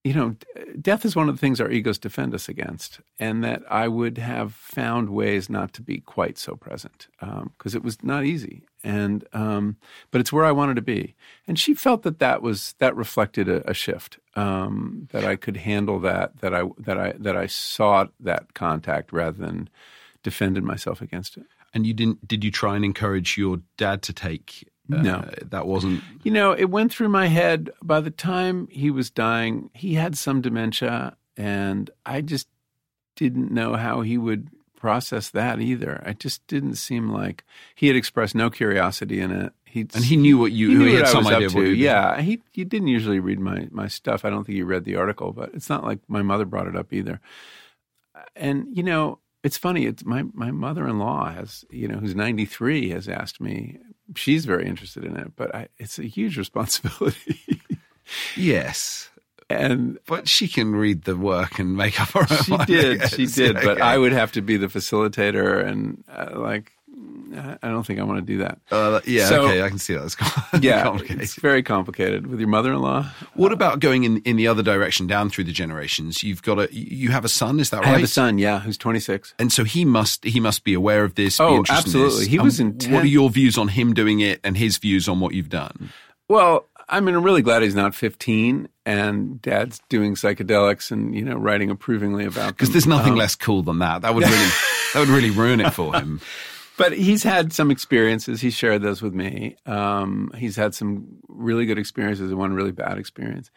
you 0.03 0.15
know, 0.15 0.35
death 0.81 1.05
is 1.05 1.15
one 1.15 1.29
of 1.29 1.35
the 1.35 1.41
things 1.41 1.61
our 1.61 1.71
egos 1.71 1.99
defend 1.99 2.35
us 2.35 2.49
against, 2.49 3.01
and 3.19 3.45
that 3.45 3.63
I 3.71 3.87
would 3.87 4.17
have 4.17 4.55
found 4.55 5.11
ways 5.11 5.51
not 5.51 5.75
to 5.75 5.83
be 5.83 5.99
quite 6.01 6.39
so 6.39 6.57
present 6.57 7.09
because 7.21 7.75
it 7.75 7.83
was 7.83 8.03
not 8.03 8.25
easy. 8.25 8.63
And 8.83 9.27
um, 9.35 9.77
but 10.11 10.23
it's 10.23 10.33
where 10.33 10.47
I 10.47 10.53
wanted 10.53 10.77
to 10.77 10.83
be, 10.83 11.15
and 11.47 11.59
she 11.59 11.75
felt 11.75 12.03
that 12.05 12.19
that 12.19 12.41
was 12.41 12.75
that 12.79 12.97
reflected 12.97 13.47
a, 13.47 13.69
a 13.69 13.75
shift 13.75 14.19
um, 14.37 15.07
that 15.13 15.25
I 15.25 15.37
could 15.37 15.59
handle 15.59 16.01
that 16.01 16.39
that 16.39 16.55
I 16.55 16.63
that 16.79 16.97
I 16.97 17.13
that 17.19 17.37
I 17.37 17.47
sought 17.47 18.13
that 18.21 18.55
contact 18.55 19.13
rather 19.13 19.37
than 19.37 19.69
defended 20.23 20.65
myself 20.65 21.03
against 21.03 21.37
it. 21.37 21.45
And 21.75 21.87
you 21.87 21.93
didn't? 21.93 22.27
Did 22.27 22.43
you 22.43 22.51
try 22.51 22.75
and 22.75 22.87
encourage 22.87 23.37
your 23.37 23.61
dad 23.77 24.01
to 24.03 24.15
take? 24.15 24.67
Uh, 24.93 25.03
No. 25.03 25.29
that 25.51 25.67
wasn't. 25.67 26.03
You 26.23 26.31
know, 26.33 26.53
it 26.53 26.67
went 26.71 26.93
through 26.93 27.09
my 27.09 27.27
head 27.27 27.71
by 27.83 28.01
the 28.01 28.11
time 28.11 28.69
he 28.71 28.91
was 28.91 29.11
dying, 29.11 29.71
he 29.75 29.95
had 29.95 30.17
some 30.17 30.41
dementia, 30.41 31.17
and 31.37 31.91
I 32.07 32.21
just 32.21 32.49
didn't 33.17 33.51
know 33.51 33.75
how 33.75 34.01
he 34.03 34.17
would 34.19 34.49
process 34.77 35.29
that 35.31 35.61
either. 35.61 36.03
It 36.07 36.19
just 36.19 36.47
didn't 36.47 36.77
seem 36.77 37.11
like 37.11 37.45
he 37.75 37.87
had 37.87 37.97
expressed 37.97 38.35
no 38.35 38.49
curiosity 38.49 39.21
in 39.21 39.31
it. 39.31 39.53
He 39.65 39.83
And 39.95 40.05
he 40.05 40.17
knew 40.17 40.39
what 40.39 40.53
you. 40.53 40.71
he 40.71 40.75
knew 40.75 40.85
he 40.87 40.93
what 40.95 40.99
had 41.01 41.09
I 41.09 41.13
some 41.13 41.25
was 41.25 41.35
idea 41.35 41.47
up 41.49 41.53
to. 41.53 41.59
you 41.59 41.63
were 41.65 41.69
doing. 41.71 41.81
Yeah, 41.81 42.21
he 42.23 42.43
he 42.51 42.65
didn't 42.65 42.89
usually 42.89 43.21
read 43.21 43.39
my 43.39 43.69
my 43.71 43.87
stuff. 43.89 44.25
I 44.25 44.31
don't 44.31 44.45
think 44.45 44.57
he 44.57 44.63
read 44.63 44.85
the 44.85 44.97
article, 44.97 45.33
but 45.33 45.51
it's 45.55 45.69
not 45.69 45.85
like 45.85 45.99
my 46.09 46.23
mother 46.23 46.45
brought 46.45 46.67
it 46.67 46.75
up 46.77 46.93
either. 46.93 47.21
And 48.35 48.67
you 48.77 48.83
know, 48.83 49.19
it's 49.45 49.57
funny. 49.57 49.87
It's 49.87 50.05
my 50.05 50.25
my 50.33 50.51
mother 50.51 50.87
in 50.89 50.99
law 50.99 51.31
has 51.31 51.65
you 51.71 51.87
know 51.89 51.99
who's 51.99 52.15
ninety 52.15 52.45
three 52.47 52.91
has 52.91 53.09
asked 53.09 53.41
me. 53.41 53.79
She's 54.17 54.45
very 54.45 54.67
interested 54.67 55.05
in 55.05 55.17
it, 55.17 55.33
but 55.37 55.55
I, 55.55 55.69
it's 55.79 55.99
a 55.99 56.05
huge 56.05 56.37
responsibility. 56.45 57.41
Yes. 58.37 59.09
and 59.49 59.99
But 60.07 60.29
she 60.29 60.49
can 60.49 60.75
read 60.75 61.03
the 61.03 61.17
work 61.17 61.59
and 61.59 61.77
make 61.77 62.01
up 62.01 62.09
her 62.11 62.21
own 62.21 62.43
she 62.43 62.51
mind, 62.51 62.67
did, 62.67 63.11
she 63.11 63.27
did. 63.27 63.55
But 63.55 63.81
I 63.81 63.99
would 63.99 64.13
have 64.13 64.33
to 64.33 64.43
be 64.43 64.57
the 64.57 64.67
facilitator, 64.69 65.65
and 65.65 66.03
uh, 66.09 66.39
like, 66.39 66.73
I 67.35 67.59
I 67.63 67.69
don't 67.69 67.85
think 67.85 68.01
I 68.01 68.03
want 68.03 68.19
to 68.19 68.33
do 68.33 68.39
that. 68.39 68.59
Uh, 68.71 69.01
yeah, 69.07 69.27
So- 69.29 69.43
okay, 69.47 69.63
I 69.63 69.69
can 69.69 69.79
see 69.79 69.95
that. 69.95 70.05
It's 70.05 70.17
Yeah, 70.63 70.83
complicated. 70.83 71.23
it's 71.23 71.35
very 71.35 71.63
complicated 71.63 72.27
with 72.27 72.41
your 72.41 72.49
mother-in-law. 72.49 73.11
What 73.35 73.53
about 73.53 73.81
going 73.81 74.05
in, 74.05 74.19
in 74.23 74.37
the 74.37 74.47
other 74.49 74.63
direction, 74.63 75.07
down 75.07 75.31
through 75.31 75.45
the 75.45 75.53
generations? 75.53 76.23
You've 76.23 76.43
got 76.43 76.59
a 76.59 76.69
you 76.75 77.11
have 77.11 77.25
a 77.25 77.29
son, 77.29 77.61
is 77.61 77.71
that 77.71 77.79
I 77.79 77.87
right? 77.87 77.93
have 77.95 78.03
a 78.03 78.07
son, 78.07 78.39
yeah, 78.39 78.61
who's 78.61 78.77
26. 78.79 79.35
And 79.39 79.53
so 79.53 79.65
he 79.65 79.85
must 79.85 80.25
he 80.25 80.41
must 80.41 80.65
be 80.65 80.75
aware 80.75 81.05
of 81.05 81.15
this. 81.15 81.39
be 81.39 81.45
Oh, 81.45 81.59
in 81.59 81.65
absolutely. 81.69 82.27
He 82.29 82.37
And 82.37 82.45
was 82.45 82.59
What 82.61 82.67
intent- 82.67 83.05
are 83.05 83.07
your 83.07 83.31
views 83.31 83.57
on 83.59 83.69
him 83.69 83.95
doing 83.95 84.21
it, 84.21 84.41
and 84.45 84.57
his 84.57 84.79
views 84.79 85.09
on 85.09 85.21
what 85.21 85.35
you've 85.35 85.49
done? 85.51 85.91
Well, 86.29 86.67
I 86.89 86.99
mean, 87.01 87.15
I'm 87.15 87.23
really 87.23 87.43
glad 87.43 87.63
he's 87.63 87.75
not 87.77 87.95
15 87.95 88.69
and 88.85 89.41
dad's 89.43 89.81
doing 89.89 90.17
psychedelics 90.17 90.91
and, 90.91 91.15
you 91.15 91.25
know, 91.25 91.37
writing 91.37 91.71
approvingly 91.71 92.25
about 92.25 92.57
Because 92.57 92.71
there's 92.73 92.87
nothing 92.87 93.13
Um, 93.13 93.19
less 93.19 93.37
cool 93.37 93.63
than 93.63 93.79
that. 93.79 94.03
That 94.03 94.13
would 94.15 94.25
really 94.25 94.49
that 94.95 94.99
would 95.01 95.09
really 95.09 95.31
ruin 95.31 95.61
it 95.61 95.71
for 95.73 95.95
him. 95.95 96.21
But 96.81 96.97
he's 96.97 97.23
had 97.23 97.53
some 97.53 97.71
experiences. 97.71 98.41
He 98.41 98.49
shared 98.49 98.81
those 98.81 99.03
with 99.03 99.13
me. 99.13 99.55
Um, 99.67 100.33
he's 100.35 100.57
had 100.57 100.75
some 100.75 101.19
really 101.29 101.67
good 101.67 101.79
experiences 101.79 102.31
and 102.31 102.39
one 102.39 102.55
really 102.55 102.73
bad 102.73 102.97
experience. 102.97 103.51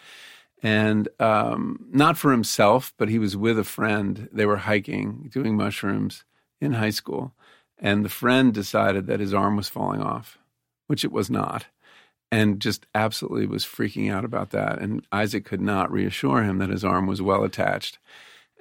And 0.61 1.07
um, 1.21 1.85
not 1.89 2.17
for 2.17 2.33
himself, 2.33 2.93
but 2.97 3.07
he 3.07 3.19
was 3.19 3.37
with 3.37 3.57
a 3.57 3.63
friend. 3.63 4.27
They 4.33 4.45
were 4.45 4.57
hiking, 4.57 5.29
doing 5.31 5.55
mushrooms 5.55 6.25
in 6.59 6.73
high 6.73 6.89
school. 6.89 7.33
And 7.77 8.03
the 8.03 8.09
friend 8.09 8.53
decided 8.53 9.07
that 9.07 9.21
his 9.21 9.33
arm 9.33 9.55
was 9.55 9.69
falling 9.69 10.01
off, 10.01 10.37
which 10.87 11.05
it 11.05 11.11
was 11.13 11.29
not. 11.29 11.67
And 12.29 12.59
just 12.59 12.87
absolutely 12.93 13.45
was 13.45 13.63
freaking 13.63 14.11
out 14.11 14.25
about 14.25 14.49
that. 14.49 14.79
And 14.79 15.07
Isaac 15.13 15.45
could 15.45 15.61
not 15.61 15.93
reassure 15.93 16.43
him 16.43 16.57
that 16.57 16.69
his 16.69 16.83
arm 16.83 17.07
was 17.07 17.21
well 17.21 17.45
attached. 17.45 17.99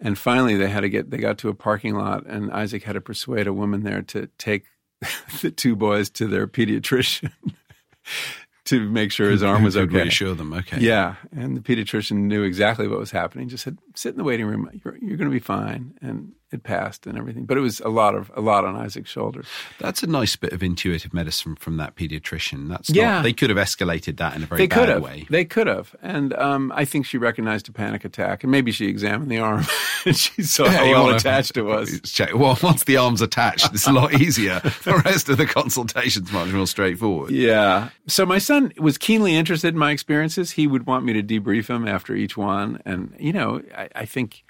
And 0.00 0.18
finally, 0.18 0.56
they 0.56 0.68
had 0.68 0.80
to 0.80 0.88
get 0.88 1.10
they 1.10 1.18
got 1.18 1.38
to 1.38 1.48
a 1.48 1.54
parking 1.54 1.94
lot, 1.94 2.26
and 2.26 2.50
Isaac 2.50 2.82
had 2.82 2.94
to 2.94 3.00
persuade 3.00 3.46
a 3.46 3.52
woman 3.52 3.82
there 3.84 4.02
to 4.02 4.28
take 4.38 4.64
the 5.42 5.50
two 5.50 5.76
boys 5.76 6.10
to 6.10 6.26
their 6.26 6.46
pediatrician 6.46 7.32
to 8.64 8.90
make 8.90 9.12
sure 9.12 9.30
his 9.30 9.42
arm 9.42 9.62
was 9.62 9.76
okay. 9.76 10.02
Reassure 10.02 10.34
them. 10.34 10.52
Okay. 10.52 10.80
Yeah, 10.80 11.16
and 11.30 11.56
the 11.56 11.60
pediatrician 11.60 12.16
knew 12.22 12.42
exactly 12.42 12.88
what 12.88 12.98
was 12.98 13.10
happening. 13.10 13.48
Just 13.48 13.64
said, 13.64 13.78
"Sit 13.94 14.10
in 14.10 14.18
the 14.18 14.24
waiting 14.24 14.46
room. 14.46 14.68
You're, 14.84 14.96
you're 15.00 15.16
going 15.16 15.30
to 15.30 15.34
be 15.34 15.40
fine." 15.40 15.94
And 16.02 16.32
it 16.52 16.62
passed 16.62 17.06
and 17.06 17.16
everything. 17.18 17.44
But 17.44 17.56
it 17.58 17.60
was 17.60 17.80
a 17.80 17.88
lot 17.88 18.14
of 18.14 18.30
a 18.34 18.40
lot 18.40 18.64
on 18.64 18.76
Isaac's 18.76 19.10
shoulders. 19.10 19.46
That's 19.78 20.02
a 20.02 20.06
nice 20.06 20.36
bit 20.36 20.52
of 20.52 20.62
intuitive 20.62 21.12
medicine 21.14 21.56
from 21.56 21.76
that 21.78 21.96
pediatrician. 21.96 22.68
That's 22.68 22.90
Yeah. 22.90 23.12
not, 23.14 23.22
they 23.22 23.32
could 23.32 23.50
have 23.50 23.58
escalated 23.58 24.16
that 24.18 24.36
in 24.36 24.42
a 24.42 24.46
very 24.46 24.62
they 24.62 24.66
bad 24.66 24.78
could 24.78 24.88
have. 24.88 25.02
way. 25.02 25.26
They 25.30 25.44
could 25.44 25.66
have. 25.66 25.94
And 26.02 26.32
um, 26.34 26.72
I 26.74 26.84
think 26.84 27.06
she 27.06 27.18
recognized 27.18 27.68
a 27.68 27.72
panic 27.72 28.04
attack, 28.04 28.42
and 28.44 28.50
maybe 28.50 28.72
she 28.72 28.86
examined 28.86 29.30
the 29.30 29.38
arm 29.38 29.64
and 30.06 30.16
she 30.16 30.42
saw 30.42 30.68
how 30.68 30.84
you 30.84 30.92
well 30.92 31.04
wanna- 31.04 31.16
attached 31.16 31.56
it 31.56 31.62
was. 31.62 32.00
Check. 32.04 32.34
Well, 32.34 32.58
once 32.62 32.84
the 32.84 32.96
arm's 32.96 33.20
attached, 33.22 33.72
it's 33.74 33.86
a 33.86 33.92
lot 33.92 34.14
easier. 34.20 34.60
the 34.84 35.00
rest 35.04 35.28
of 35.28 35.36
the 35.38 35.46
consultation's 35.46 36.30
much 36.32 36.48
more 36.52 36.66
straightforward. 36.66 37.30
Yeah. 37.30 37.90
So 38.06 38.26
my 38.26 38.38
son 38.38 38.72
was 38.78 38.98
keenly 38.98 39.34
interested 39.34 39.68
in 39.74 39.78
my 39.78 39.90
experiences. 39.92 40.50
He 40.52 40.66
would 40.66 40.86
want 40.86 41.04
me 41.04 41.12
to 41.14 41.22
debrief 41.22 41.68
him 41.68 41.86
after 41.86 42.14
each 42.14 42.36
one. 42.36 42.80
And, 42.84 43.14
you 43.18 43.32
know, 43.32 43.62
I, 43.76 43.88
I 43.94 44.04
think 44.04 44.44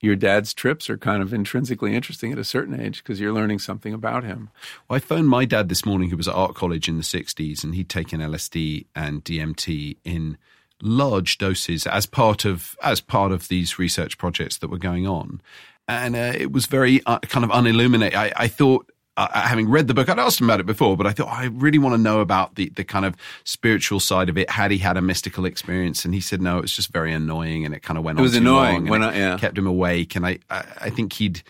your 0.00 0.16
dad's 0.16 0.54
trips 0.54 0.88
are 0.88 0.96
kind 0.96 1.22
of 1.22 1.34
intrinsically 1.34 1.94
interesting 1.94 2.32
at 2.32 2.38
a 2.38 2.44
certain 2.44 2.80
age 2.80 3.02
because 3.02 3.20
you're 3.20 3.32
learning 3.32 3.58
something 3.58 3.92
about 3.92 4.24
him. 4.24 4.50
Well, 4.88 4.96
I 4.96 5.00
phoned 5.00 5.28
my 5.28 5.44
dad 5.44 5.68
this 5.68 5.84
morning, 5.84 6.10
who 6.10 6.16
was 6.16 6.28
at 6.28 6.34
art 6.34 6.54
college 6.54 6.88
in 6.88 6.96
the 6.96 7.02
60s, 7.02 7.64
and 7.64 7.74
he'd 7.74 7.88
taken 7.88 8.20
LSD 8.20 8.86
and 8.94 9.24
DMT 9.24 9.96
in 10.04 10.38
large 10.80 11.38
doses 11.38 11.86
as 11.86 12.06
part 12.06 12.44
of 12.44 12.76
as 12.82 13.00
part 13.00 13.32
of 13.32 13.48
these 13.48 13.78
research 13.78 14.18
projects 14.18 14.58
that 14.58 14.68
were 14.68 14.78
going 14.78 15.06
on, 15.06 15.40
and 15.88 16.14
uh, 16.14 16.32
it 16.34 16.52
was 16.52 16.66
very 16.66 17.02
uh, 17.06 17.18
kind 17.20 17.44
of 17.44 17.50
unilluminated. 17.50 18.16
I, 18.16 18.32
I 18.36 18.48
thought. 18.48 18.90
Uh, 19.18 19.40
having 19.40 19.68
read 19.68 19.88
the 19.88 19.94
book, 19.94 20.08
I'd 20.08 20.18
asked 20.18 20.40
him 20.40 20.48
about 20.48 20.60
it 20.60 20.66
before, 20.66 20.96
but 20.96 21.06
I 21.06 21.12
thought 21.12 21.28
I 21.28 21.46
really 21.46 21.78
want 21.78 21.94
to 21.94 21.98
know 22.00 22.20
about 22.20 22.54
the 22.54 22.68
the 22.70 22.84
kind 22.84 23.04
of 23.04 23.16
spiritual 23.44 23.98
side 24.00 24.28
of 24.28 24.38
it. 24.38 24.48
Had 24.48 24.70
he 24.70 24.78
had 24.78 24.96
a 24.96 25.02
mystical 25.02 25.44
experience? 25.44 26.04
And 26.04 26.14
he 26.14 26.20
said 26.20 26.40
no, 26.40 26.58
it 26.58 26.62
was 26.62 26.72
just 26.72 26.92
very 26.92 27.12
annoying, 27.12 27.64
and 27.64 27.74
it 27.74 27.82
kind 27.82 27.98
of 27.98 28.04
went 28.04 28.18
on. 28.18 28.20
It 28.20 28.22
was 28.22 28.32
too 28.32 28.38
annoying 28.38 28.72
long, 28.74 28.76
and 28.82 28.90
when 28.90 29.02
it 29.02 29.06
I- 29.08 29.16
yeah. 29.18 29.36
kept 29.38 29.58
him 29.58 29.66
awake. 29.66 30.14
And 30.16 30.24
I, 30.24 30.38
I, 30.50 30.64
I 30.82 30.90
think 30.90 31.12
he'd 31.14 31.42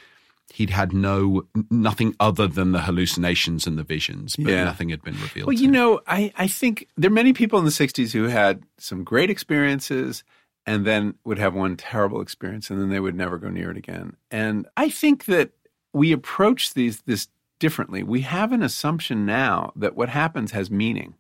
he'd 0.55 0.71
had 0.71 0.95
no 0.95 1.47
nothing 1.71 2.15
other 2.21 2.49
than 2.49 2.73
the 2.73 2.81
hallucinations 2.81 3.67
and 3.67 3.77
the 3.79 3.83
visions, 3.85 4.35
but 4.35 4.47
Yeah. 4.51 4.65
nothing 4.65 4.89
had 4.89 5.03
been 5.03 5.21
revealed. 5.21 5.47
Well, 5.49 5.53
you 5.57 5.71
know, 5.71 6.01
I, 6.07 6.33
I 6.37 6.49
think 6.49 6.89
there 6.97 7.11
are 7.11 7.15
many 7.15 7.35
people 7.35 7.59
in 7.59 7.67
the 7.67 7.71
60s 7.71 8.13
who 8.13 8.25
had 8.25 8.63
some 8.79 9.05
great 9.05 9.29
experiences 9.31 10.25
and 10.65 10.87
then 10.87 11.15
would 11.25 11.39
have 11.39 11.55
one 11.55 11.77
terrible 11.77 12.23
experience 12.23 12.71
and 12.71 12.81
then 12.81 12.89
they 12.89 12.99
would 12.99 13.15
never 13.15 13.37
go 13.37 13.51
near 13.51 13.71
it 13.71 13.77
again. 13.77 14.17
And 14.31 14.67
I 14.77 14.89
think 14.89 15.27
that 15.27 15.51
we 15.93 16.13
approach 16.13 16.73
these 16.75 17.03
this 17.03 17.29
differently. 17.59 18.03
We 18.03 18.23
have 18.23 18.53
an 18.53 18.63
assumption 18.63 19.27
now 19.27 19.73
that 19.77 19.97
what 19.97 20.09
happens 20.09 20.53
has 20.53 20.71
meaning. 20.71 21.15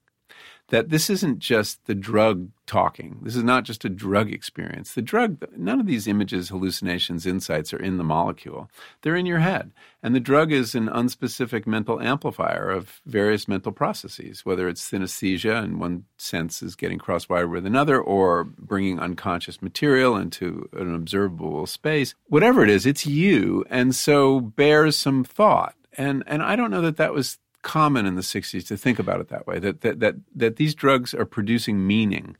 That 0.70 0.90
this 0.90 1.09
isn't 1.09 1.38
just 1.38 1.87
the 1.87 1.94
drug 1.94 2.51
talking. 2.66 3.20
This 3.22 3.35
is 3.35 3.42
not 3.42 3.64
just 3.64 3.87
a 3.87 3.88
drug 3.88 4.31
experience. 4.31 4.92
The 4.92 5.01
drug, 5.01 5.42
none 5.57 5.81
of 5.81 5.87
these 5.87 6.07
images, 6.07 6.51
hallucinations, 6.51 7.24
insights 7.24 7.72
are 7.72 7.83
in 7.83 7.96
the 7.96 8.05
molecule. 8.05 8.68
They're 9.01 9.16
in 9.16 9.24
your 9.24 9.38
head. 9.38 9.72
And 10.03 10.14
the 10.14 10.20
drug 10.20 10.53
is 10.53 10.74
an 10.74 10.88
unspecific 10.88 11.66
mental 11.66 12.03
amplifier 12.03 12.68
of 12.68 13.01
various 13.07 13.48
mental 13.48 13.72
processes, 13.72 14.44
whether 14.44 14.68
it's 14.68 14.87
synesthesia 14.87 15.64
and 15.64 15.81
one 15.81 16.05
sense 16.18 16.62
is 16.62 16.77
getting 16.77 16.98
cross-wired 16.98 17.51
with 17.51 17.64
another, 17.64 17.98
or 17.98 18.44
bringing 18.44 19.01
unconscious 19.01 19.62
material 19.62 20.18
into 20.18 20.68
an 20.74 20.94
observable 20.94 21.64
space. 21.66 22.14
Whatever 22.27 22.62
it 22.62 22.68
is, 22.68 22.85
it's 22.85 23.07
you. 23.07 23.64
And 23.70 23.94
so 23.94 24.38
bears 24.38 24.98
some 24.98 25.24
thought. 25.24 25.74
And, 25.98 26.22
and 26.26 26.42
I 26.42 26.56
don't 26.56 26.70
know 26.70 26.80
that 26.82 26.96
that 26.96 27.12
was 27.12 27.38
common 27.62 28.06
in 28.06 28.14
the 28.14 28.22
60s 28.22 28.66
to 28.68 28.76
think 28.76 28.98
about 28.98 29.20
it 29.20 29.28
that 29.28 29.46
way 29.46 29.58
that 29.58 29.80
that 29.80 29.98
that, 30.00 30.14
that 30.37 30.56
these 30.56 30.74
drugs 30.76 31.12
are 31.12 31.24
producing 31.26 31.84
meaning 31.87 32.37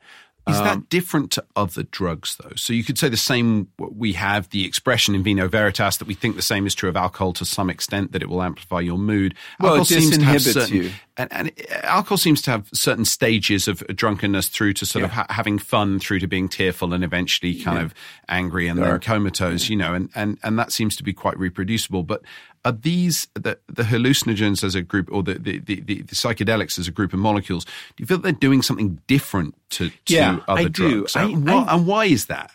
Is 0.49 0.57
Um, 0.57 0.65
that 0.65 0.89
different 0.89 1.31
to 1.33 1.45
other 1.57 1.83
drugs, 1.83 2.37
though? 2.43 2.53
So 2.57 2.73
you 2.73 2.83
could 2.83 2.97
say 2.97 3.11
the 3.11 3.19
same. 3.19 3.69
We 3.77 4.15
have 4.15 4.49
the 4.49 4.65
expression 4.65 5.15
in 5.15 5.23
vino 5.23 5.47
veritas 5.49 5.99
that 5.99 6.09
we 6.09 6.15
think 6.15 6.37
the 6.37 6.43
same 6.43 6.67
is 6.67 6.75
true 6.75 6.89
of 6.89 6.97
alcohol 6.97 7.35
to 7.35 7.45
some 7.45 7.69
extent 7.69 8.13
that 8.13 8.23
it 8.23 8.31
will 8.31 8.41
amplify 8.43 8.81
your 8.81 8.97
mood. 8.97 9.35
Well, 9.61 9.75
it 9.75 9.79
alcohol 9.81 10.01
seems 10.01 10.17
to 10.19 10.25
have 10.25 10.41
certain, 10.41 10.75
you. 10.77 10.91
and, 11.19 11.31
and 11.33 11.51
alcohol 11.83 12.17
seems 12.17 12.41
to 12.43 12.51
have 12.53 12.71
certain 12.73 13.05
stages 13.05 13.69
of 13.69 13.83
drunkenness 13.89 14.49
through 14.49 14.73
to 14.75 14.87
sort 14.87 15.05
of 15.05 15.11
ha- 15.11 15.27
having 15.29 15.59
fun, 15.59 15.99
through 15.99 16.21
to 16.21 16.27
being 16.27 16.49
tearful, 16.49 16.95
and 16.95 17.05
eventually 17.05 17.55
kind 17.61 17.77
Yeah. 17.79 17.85
of 17.85 17.95
angry 18.31 18.69
and 18.69 18.81
Dark. 18.81 19.05
then 19.05 19.17
comatose. 19.17 19.69
You 19.69 19.77
know, 19.77 19.93
and, 19.93 20.09
and 20.15 20.39
and 20.43 20.59
that 20.59 20.73
seems 20.73 20.97
to 20.97 21.03
be 21.05 21.13
quite 21.13 21.39
reproducible. 21.39 22.05
But 22.05 22.23
are 22.65 22.73
these 22.73 23.29
the 23.35 23.59
the 23.69 23.83
hallucinogens 23.85 24.63
as 24.65 24.75
a 24.75 24.83
group, 24.83 25.09
or 25.13 25.23
the 25.23 25.35
the, 25.35 25.59
the, 25.59 25.81
the, 25.81 26.03
psychedelics 26.03 26.79
as 26.79 26.89
a 26.89 26.93
group 26.93 27.13
of 27.13 27.19
molecules? 27.19 27.65
Do 27.65 27.71
you 28.03 28.07
feel 28.07 28.19
they're 28.19 28.33
doing 28.33 28.63
something 28.63 29.01
different 29.07 29.55
to, 29.71 29.91
to 29.91 29.95
Yeah, 30.15 30.41
other 30.49 30.61
I 30.61 30.65
do. 30.65 30.71
drugs? 31.01 31.17
I- 31.17 31.25
and, 31.25 31.47
why, 31.47 31.53
I- 31.65 31.75
and 31.77 31.87
why 31.87 32.05
is 32.07 32.27
that? 32.27 32.51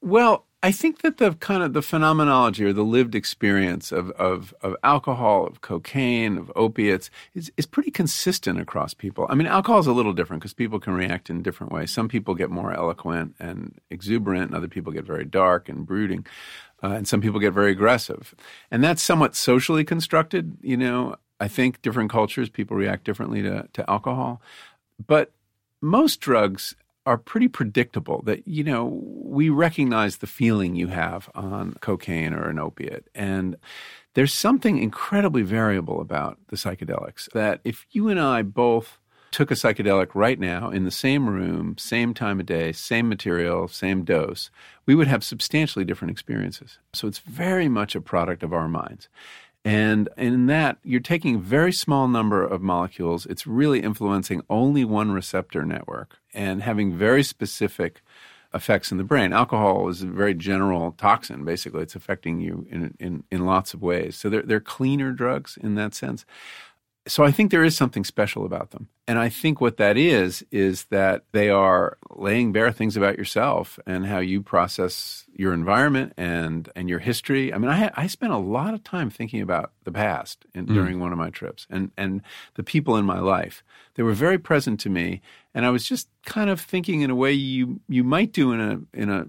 Well, 0.00 0.46
I 0.64 0.70
think 0.70 1.00
that 1.02 1.18
the 1.18 1.32
kind 1.34 1.62
of 1.64 1.72
the 1.72 1.82
phenomenology 1.82 2.64
or 2.64 2.72
the 2.72 2.84
lived 2.84 3.16
experience 3.16 3.90
of, 3.90 4.10
of, 4.12 4.54
of 4.62 4.76
alcohol, 4.84 5.44
of 5.46 5.60
cocaine, 5.60 6.38
of 6.38 6.52
opiates 6.54 7.10
is, 7.34 7.50
is 7.56 7.66
pretty 7.66 7.90
consistent 7.90 8.60
across 8.60 8.94
people. 8.94 9.26
I 9.28 9.34
mean, 9.34 9.48
alcohol 9.48 9.80
is 9.80 9.88
a 9.88 9.92
little 9.92 10.12
different 10.12 10.40
because 10.40 10.54
people 10.54 10.78
can 10.78 10.94
react 10.94 11.30
in 11.30 11.42
different 11.42 11.72
ways. 11.72 11.90
Some 11.90 12.08
people 12.08 12.36
get 12.36 12.48
more 12.48 12.72
eloquent 12.72 13.34
and 13.40 13.80
exuberant, 13.90 14.46
and 14.50 14.54
other 14.54 14.68
people 14.68 14.92
get 14.92 15.04
very 15.04 15.24
dark 15.24 15.68
and 15.68 15.84
brooding, 15.84 16.24
uh, 16.82 16.88
and 16.88 17.06
some 17.06 17.20
people 17.20 17.40
get 17.40 17.52
very 17.52 17.72
aggressive. 17.72 18.34
And 18.70 18.82
that's 18.82 19.02
somewhat 19.02 19.34
socially 19.34 19.84
constructed. 19.84 20.56
You 20.62 20.76
know, 20.76 21.16
I 21.40 21.48
think 21.48 21.82
different 21.82 22.10
cultures, 22.10 22.48
people 22.48 22.76
react 22.76 23.04
differently 23.04 23.42
to, 23.42 23.68
to 23.72 23.90
alcohol. 23.90 24.40
But 25.04 25.32
most 25.80 26.20
drugs 26.20 26.74
are 27.04 27.18
pretty 27.18 27.48
predictable 27.48 28.22
that 28.22 28.46
you 28.46 28.62
know 28.62 29.00
we 29.04 29.48
recognize 29.48 30.18
the 30.18 30.26
feeling 30.26 30.76
you 30.76 30.88
have 30.88 31.28
on 31.34 31.74
cocaine 31.80 32.32
or 32.32 32.48
an 32.48 32.58
opiate 32.60 33.08
and 33.14 33.56
there's 34.14 34.32
something 34.32 34.78
incredibly 34.78 35.42
variable 35.42 36.00
about 36.00 36.38
the 36.48 36.56
psychedelics 36.56 37.28
that 37.32 37.60
if 37.64 37.86
you 37.90 38.08
and 38.08 38.20
I 38.20 38.42
both 38.42 39.00
took 39.32 39.50
a 39.50 39.54
psychedelic 39.54 40.10
right 40.14 40.38
now 40.38 40.70
in 40.70 40.84
the 40.84 40.90
same 40.90 41.28
room, 41.28 41.76
same 41.78 42.14
time 42.14 42.38
of 42.38 42.46
day, 42.46 42.70
same 42.70 43.08
material, 43.08 43.66
same 43.66 44.04
dose, 44.04 44.50
we 44.86 44.94
would 44.94 45.08
have 45.08 45.24
substantially 45.24 45.84
different 45.84 46.12
experiences. 46.12 46.78
So 46.92 47.08
it's 47.08 47.18
very 47.18 47.68
much 47.68 47.94
a 47.94 48.00
product 48.00 48.42
of 48.42 48.52
our 48.52 48.68
minds. 48.68 49.08
And 49.64 50.08
in 50.16 50.46
that, 50.46 50.78
you're 50.82 51.00
taking 51.00 51.36
a 51.36 51.40
very 51.40 51.72
small 51.72 52.08
number 52.08 52.44
of 52.44 52.62
molecules. 52.62 53.26
It's 53.26 53.46
really 53.46 53.80
influencing 53.80 54.42
only 54.50 54.84
one 54.84 55.12
receptor 55.12 55.64
network 55.64 56.18
and 56.34 56.62
having 56.62 56.92
very 56.92 57.22
specific 57.22 58.02
effects 58.54 58.90
in 58.92 58.98
the 58.98 59.04
brain. 59.04 59.32
Alcohol 59.32 59.88
is 59.88 60.02
a 60.02 60.06
very 60.06 60.34
general 60.34 60.92
toxin, 60.92 61.44
basically. 61.44 61.82
It's 61.82 61.94
affecting 61.94 62.40
you 62.40 62.66
in, 62.70 62.94
in, 62.98 63.24
in 63.30 63.46
lots 63.46 63.72
of 63.72 63.82
ways. 63.82 64.16
So 64.16 64.28
they're, 64.28 64.42
they're 64.42 64.60
cleaner 64.60 65.12
drugs 65.12 65.56
in 65.60 65.74
that 65.76 65.94
sense 65.94 66.26
so 67.06 67.24
I 67.24 67.32
think 67.32 67.50
there 67.50 67.64
is 67.64 67.76
something 67.76 68.04
special 68.04 68.44
about 68.44 68.70
them. 68.70 68.88
And 69.08 69.18
I 69.18 69.28
think 69.28 69.60
what 69.60 69.78
that 69.78 69.96
is, 69.96 70.44
is 70.52 70.84
that 70.84 71.24
they 71.32 71.50
are 71.50 71.98
laying 72.10 72.52
bare 72.52 72.70
things 72.70 72.96
about 72.96 73.18
yourself 73.18 73.78
and 73.86 74.06
how 74.06 74.20
you 74.20 74.40
process 74.40 75.24
your 75.34 75.52
environment 75.52 76.12
and, 76.16 76.68
and 76.76 76.88
your 76.88 77.00
history. 77.00 77.52
I 77.52 77.58
mean, 77.58 77.70
I, 77.70 77.90
I 77.96 78.06
spent 78.06 78.32
a 78.32 78.38
lot 78.38 78.74
of 78.74 78.84
time 78.84 79.10
thinking 79.10 79.42
about 79.42 79.72
the 79.82 79.90
past 79.90 80.46
in, 80.54 80.66
mm. 80.66 80.74
during 80.74 81.00
one 81.00 81.10
of 81.10 81.18
my 81.18 81.30
trips 81.30 81.66
and, 81.68 81.90
and 81.96 82.22
the 82.54 82.62
people 82.62 82.96
in 82.96 83.04
my 83.04 83.18
life. 83.18 83.64
They 83.94 84.04
were 84.04 84.14
very 84.14 84.38
present 84.38 84.78
to 84.80 84.90
me. 84.90 85.22
And 85.54 85.66
I 85.66 85.70
was 85.70 85.84
just 85.84 86.08
kind 86.24 86.50
of 86.50 86.60
thinking 86.60 87.00
in 87.00 87.10
a 87.10 87.16
way 87.16 87.32
you, 87.32 87.80
you 87.88 88.04
might 88.04 88.32
do 88.32 88.52
in 88.52 88.60
a, 88.60 88.80
in 88.96 89.10
a 89.10 89.26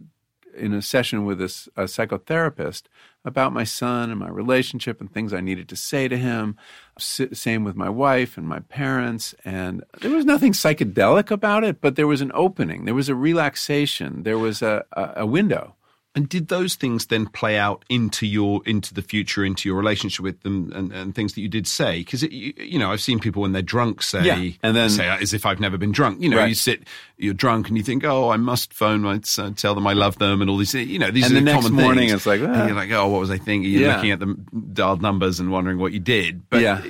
in 0.56 0.74
a 0.74 0.82
session 0.82 1.26
with 1.26 1.42
a, 1.42 1.46
a, 1.76 1.84
psychotherapist 1.86 2.84
about 3.26 3.54
my 3.54 3.64
son 3.64 4.10
and 4.10 4.20
my 4.20 4.30
relationship 4.30 5.00
and 5.00 5.12
things 5.12 5.34
I 5.34 5.42
needed 5.42 5.70
to 5.70 5.76
say 5.76 6.08
to 6.08 6.18
him. 6.18 6.58
S- 6.98 7.22
same 7.34 7.64
with 7.64 7.76
my 7.76 7.90
wife 7.90 8.38
and 8.38 8.48
my 8.48 8.60
parents. 8.60 9.34
And 9.46 9.84
there 10.02 10.12
was 10.12 10.26
nothing 10.26 10.54
psychedelic 10.54 11.32
about 11.32 11.64
it, 11.64 11.82
but 11.82 11.96
there 11.96 12.08
was 12.08 12.22
an 12.22 12.32
opening, 12.34 12.86
there 12.86 12.96
was 12.96 13.10
a 13.10 13.16
relaxation, 13.16 14.24
there 14.24 14.38
was 14.38 14.62
a, 14.62 14.86
a, 14.94 15.14
a 15.18 15.26
window. 15.26 15.76
And 16.16 16.30
did 16.30 16.50
those 16.50 16.76
things 16.76 17.08
then 17.08 17.26
play 17.26 17.58
out 17.58 17.84
into 17.90 18.28
your 18.28 18.62
into 18.68 18.94
the 18.94 19.02
future, 19.02 19.44
into 19.44 19.68
your 19.68 19.76
relationship 19.76 20.22
with 20.22 20.42
them, 20.44 20.72
and, 20.76 20.92
and 20.92 21.16
things 21.16 21.34
that 21.34 21.42
you 21.42 21.50
did 21.50 21.66
say? 21.66 22.00
Because 22.00 22.22
you, 22.22 22.54
you, 22.56 22.78
know, 22.78 22.92
I've 22.92 23.02
seen 23.02 23.18
people 23.18 23.42
when 23.42 23.52
they're 23.52 23.64
drunk 23.64 24.04
say, 24.04 24.24
yeah. 24.24 24.52
and 24.62 24.76
then 24.76 24.92
say 24.92 25.08
as 25.08 25.34
if 25.34 25.44
I've 25.44 25.60
never 25.60 25.76
been 25.76 25.92
drunk. 25.92 26.22
You 26.22 26.30
know, 26.30 26.38
right. 26.38 26.50
you 26.50 26.54
sit, 26.54 26.84
you're 27.18 27.34
drunk, 27.34 27.68
and 27.68 27.78
you 27.78 27.84
think, 27.84 28.04
oh, 28.04 28.30
I 28.30 28.38
must 28.38 28.74
phone, 28.74 29.02
my, 29.02 29.22
uh, 29.40 29.52
tell 29.56 29.74
them 29.74 29.88
I 29.88 29.94
love 29.94 30.20
them, 30.20 30.42
and 30.42 30.52
all 30.52 30.58
these. 30.58 30.76
You 30.76 31.00
know, 31.00 31.10
these 31.10 31.26
and 31.26 31.36
are 31.36 31.40
the 31.40 31.46
next 31.46 31.70
morning, 31.72 32.10
things. 32.10 32.14
it's 32.14 32.26
like, 32.28 32.42
ah. 32.44 32.68
you're 32.68 32.76
like, 32.76 32.92
oh, 32.92 33.08
what 33.08 33.20
was 33.20 33.32
I 33.32 33.40
thinking? 33.40 33.72
You're 33.72 33.82
yeah. 33.82 33.96
looking 33.96 34.12
at 34.12 34.20
the 34.20 34.36
dialed 34.74 35.02
numbers 35.02 35.40
and 35.40 35.52
wondering 35.52 35.80
what 35.80 35.94
you 35.94 36.00
did, 36.00 36.48
but. 36.50 36.62
Yeah 36.62 36.84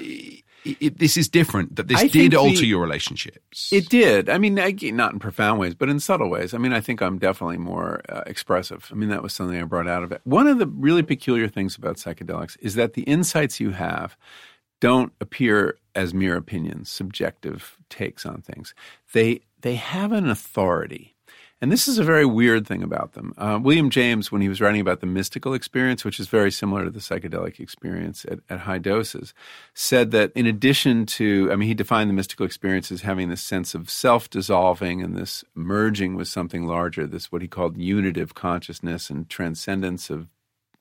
it, 0.66 1.00
this 1.00 1.18
is 1.18 1.28
different. 1.28 1.76
That 1.76 1.88
this 1.88 2.00
I 2.00 2.08
did 2.08 2.34
alter 2.34 2.58
the, 2.58 2.68
your 2.68 2.82
relationships. 2.82 3.72
It 3.72 3.90
did. 3.90 4.30
I 4.30 4.38
mean, 4.38 4.56
not 4.56 5.14
in 5.14 5.20
profound 5.20 5.60
ways, 5.60 5.76
but 5.76 5.90
in 5.90 6.00
subtle 6.00 6.30
ways. 6.30 6.54
I 6.54 6.58
mean, 6.58 6.74
I 6.74 6.82
think 6.82 7.02
I'm 7.02 7.18
definitely 7.18 7.58
more 7.58 8.02
uh, 8.10 8.24
expressive. 8.26 8.90
I 8.92 8.96
mean, 8.96 9.10
that 9.10 9.24
was 9.24 9.34
something 9.34 9.60
I 9.60 9.64
brought 9.64 9.88
out 9.88 10.04
of 10.04 10.12
it. 10.12 10.22
One 10.24 10.48
of 10.48 10.60
the 10.60 10.68
really 10.68 11.04
peculiar 11.04 11.48
things 11.48 11.76
about 11.76 11.98
psychedelics 11.98 12.58
is 12.62 12.76
that 12.76 12.94
the 12.94 13.04
insights 13.04 13.60
you 13.60 13.72
have 13.72 14.18
don't 14.80 15.14
appear 15.22 15.78
as 15.96 16.14
mere 16.14 16.36
opinions, 16.36 16.90
subjective 16.90 17.78
takes 17.90 18.26
on 18.26 18.42
things. 18.42 18.74
They 19.14 19.42
they 19.62 19.76
have 19.76 20.12
an 20.12 20.30
authority 20.30 21.13
and 21.64 21.72
this 21.72 21.88
is 21.88 21.98
a 21.98 22.04
very 22.04 22.26
weird 22.26 22.68
thing 22.68 22.84
about 22.84 23.14
them. 23.14 23.34
Uh, 23.38 23.58
William 23.62 23.90
James, 23.90 24.30
when 24.30 24.42
he 24.42 24.50
was 24.50 24.60
writing 24.60 24.82
about 24.82 25.00
the 25.00 25.06
mystical 25.06 25.54
experience, 25.54 26.04
which 26.04 26.20
is 26.20 26.28
very 26.28 26.52
similar 26.52 26.84
to 26.84 26.90
the 26.90 27.00
psychedelic 27.00 27.58
experience 27.62 28.26
at, 28.30 28.40
at 28.50 28.60
high 28.60 28.80
doses, 28.80 29.34
said 29.74 30.12
that 30.12 30.34
in 30.36 30.46
addition 30.46 31.06
to, 31.06 31.48
I 31.54 31.56
mean, 31.56 31.70
he 31.70 31.74
defined 31.74 32.10
the 32.10 32.14
mystical 32.16 32.46
experience 32.46 32.92
as 32.92 33.04
having 33.04 33.30
this 33.30 33.42
sense 33.42 33.74
of 33.74 33.90
self 33.90 34.30
dissolving 34.30 35.02
and 35.02 35.16
this 35.16 35.46
merging 35.56 36.16
with 36.16 36.28
something 36.28 36.68
larger, 36.68 37.08
this 37.08 37.32
what 37.32 37.42
he 37.42 37.48
called 37.48 37.78
unitive 37.78 38.36
consciousness 38.36 39.10
and 39.10 39.30
transcendence 39.30 40.10
of 40.10 40.28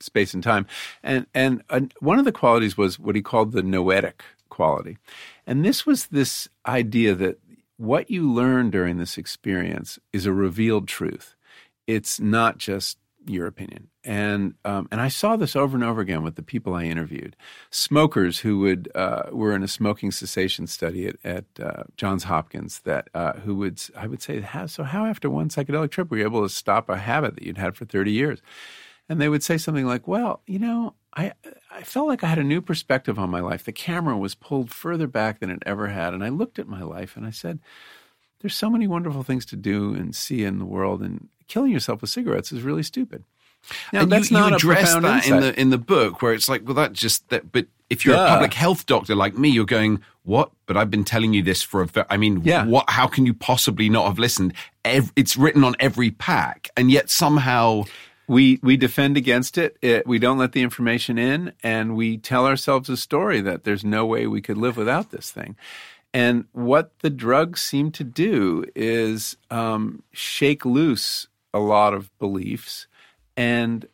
space 0.01 0.35
and 0.35 0.43
time. 0.43 0.67
And, 1.05 1.27
and 1.33 1.63
uh, 1.71 1.83
one 2.01 2.19
of 2.19 2.25
the 2.25 2.33
qualities 2.33 2.77
was 2.77 2.99
what 2.99 3.15
he 3.15 3.23
called 3.23 3.53
the 3.53 3.63
noetic 3.63 4.25
quality. 4.49 4.99
And 5.47 5.65
this 5.65 5.87
was 5.87 6.07
this 6.07 6.49
idea 6.67 7.15
that 7.15 7.39
what 7.83 8.11
you 8.11 8.33
learn 8.33 8.71
during 8.71 8.99
this 8.99 9.19
experience 9.19 9.99
is 10.13 10.25
a 10.25 10.33
revealed 10.33 10.87
truth. 10.87 11.35
It's 11.89 12.21
not 12.21 12.57
just 12.59 12.97
your 13.27 13.49
opinion. 13.49 13.89
And 14.05 14.55
um, 14.65 14.87
and 14.93 15.01
I 15.01 15.09
saw 15.09 15.35
this 15.35 15.57
over 15.57 15.77
and 15.77 15.83
over 15.83 16.01
again 16.01 16.23
with 16.23 16.37
the 16.37 16.45
people 16.45 16.75
I 16.75 16.85
interviewed, 16.85 17.35
smokers 17.71 18.39
who 18.39 18.61
would 18.61 18.89
uh, 18.95 19.25
were 19.33 19.55
in 19.55 19.65
a 19.65 19.69
smoking 19.69 20.13
cessation 20.13 20.69
study 20.69 21.09
at, 21.09 21.17
at 21.25 21.45
uh, 21.61 21.83
Johns 21.97 22.25
Hopkins 22.25 22.81
that 22.81 23.09
uh, 23.15 23.35
who 23.35 23.57
would 23.57 23.83
I 23.97 24.07
would 24.07 24.23
say 24.23 24.41
how 24.41 24.67
so 24.67 24.85
how 24.85 25.05
after 25.07 25.29
one 25.29 25.49
psychedelic 25.49 25.91
trip 25.91 26.09
were 26.09 26.19
you 26.19 26.25
able 26.25 26.43
to 26.43 26.49
stop 26.49 26.89
a 26.89 26.97
habit 26.97 27.35
that 27.35 27.45
you'd 27.45 27.59
had 27.59 27.77
for 27.77 27.85
thirty 27.85 28.13
years, 28.13 28.41
and 29.09 29.21
they 29.21 29.29
would 29.29 29.43
say 29.43 29.59
something 29.59 29.87
like, 29.87 30.07
well 30.07 30.43
you 30.47 30.59
know 30.59 30.95
I 31.15 31.33
I 31.71 31.83
felt 31.83 32.09
like 32.09 32.25
I 32.25 32.29
had 32.29 32.39
a 32.39 32.45
new 32.45 32.61
perspective 32.61 33.19
on 33.19 33.31
my 33.31 33.41
life. 33.41 33.65
The 33.65 33.73
camera 33.73 34.17
was 34.17 34.35
pulled 34.35 34.71
further 34.71 35.07
back 35.07 35.41
than 35.41 35.51
it 35.51 35.63
ever 35.67 35.89
had, 35.89 36.15
and 36.15 36.25
I 36.25 36.29
looked 36.29 36.59
at 36.59 36.69
my 36.69 36.83
life 36.83 37.17
and 37.17 37.27
I 37.27 37.31
said, 37.31 37.59
"There's 38.41 38.55
so 38.55 38.71
many 38.71 38.87
wonderful 38.87 39.23
things 39.23 39.45
to 39.47 39.57
do 39.57 39.95
and 39.95 40.15
see 40.15 40.45
in 40.45 40.59
the 40.59 40.65
world, 40.65 41.03
and 41.03 41.29
killing 41.49 41.73
yourself 41.73 42.01
with 42.01 42.11
cigarettes 42.11 42.53
is 42.53 42.63
really 42.63 42.83
stupid." 42.83 43.25
Now, 43.93 44.03
and 44.03 44.13
that's 44.13 44.31
you, 44.31 44.39
not 44.39 44.51
you 44.51 44.57
address 44.57 44.95
that 44.95 45.05
insight. 45.05 45.27
in 45.27 45.41
the 45.41 45.61
in 45.61 45.71
the 45.71 45.79
book 45.79 46.23
where 46.23 46.33
it's 46.33 46.49
like, 46.49 46.63
well, 46.65 46.75
that 46.75 46.93
just 46.93 47.29
that. 47.29 47.53
But 47.53 47.67
if 47.91 48.05
you're 48.05 48.17
yeah. 48.17 48.25
a 48.25 48.29
public 48.29 48.55
health 48.55 48.87
doctor 48.87 49.15
like 49.15 49.37
me, 49.37 49.51
you're 49.51 49.65
going, 49.67 50.03
what? 50.25 50.51
But 50.67 50.77
I've 50.77 50.91
been 50.91 51.05
telling 51.05 51.33
you 51.33 51.43
this 51.43 51.63
for 51.63 51.83
a. 51.83 52.07
I 52.11 52.17
mean, 52.17 52.43
yeah. 52.43 52.65
what? 52.65 52.89
How 52.89 53.07
can 53.07 53.27
you 53.27 53.35
possibly 53.35 53.89
not 53.89 54.07
have 54.07 54.19
listened? 54.19 54.55
it's 54.85 55.37
written 55.37 55.63
on 55.63 55.77
every 55.79 56.11
pack, 56.11 56.71
and 56.77 56.91
yet 56.91 57.09
somehow 57.09 57.85
we 58.33 58.59
we 58.63 58.79
defend 58.79 59.19
against 59.19 59.59
it. 59.59 59.77
it. 59.83 60.07
We 60.07 60.19
don't 60.19 60.39
let 60.39 60.53
the 60.53 60.63
information 60.63 61.19
in, 61.19 61.53
and 61.63 61.95
we 61.95 62.17
tell 62.17 62.47
ourselves 62.47 62.89
a 62.89 62.97
story 62.97 63.43
that 63.43 63.65
there's 63.65 63.85
no 63.85 64.07
way 64.07 64.27
we 64.27 64.41
could 64.41 64.57
live 64.57 64.79
without 64.79 65.11
this 65.11 65.31
thing. 65.31 65.55
And 66.15 66.47
what 66.53 66.99
the 67.01 67.11
drugs 67.11 67.61
seem 67.61 67.91
to 67.93 68.05
do 68.05 68.65
is 68.75 69.37
um, 69.51 70.03
shake 70.13 70.65
loose 70.65 71.29
a 71.53 71.59
lot 71.59 71.93
of 71.93 72.11
beliefs 72.19 72.87
and 73.37 73.87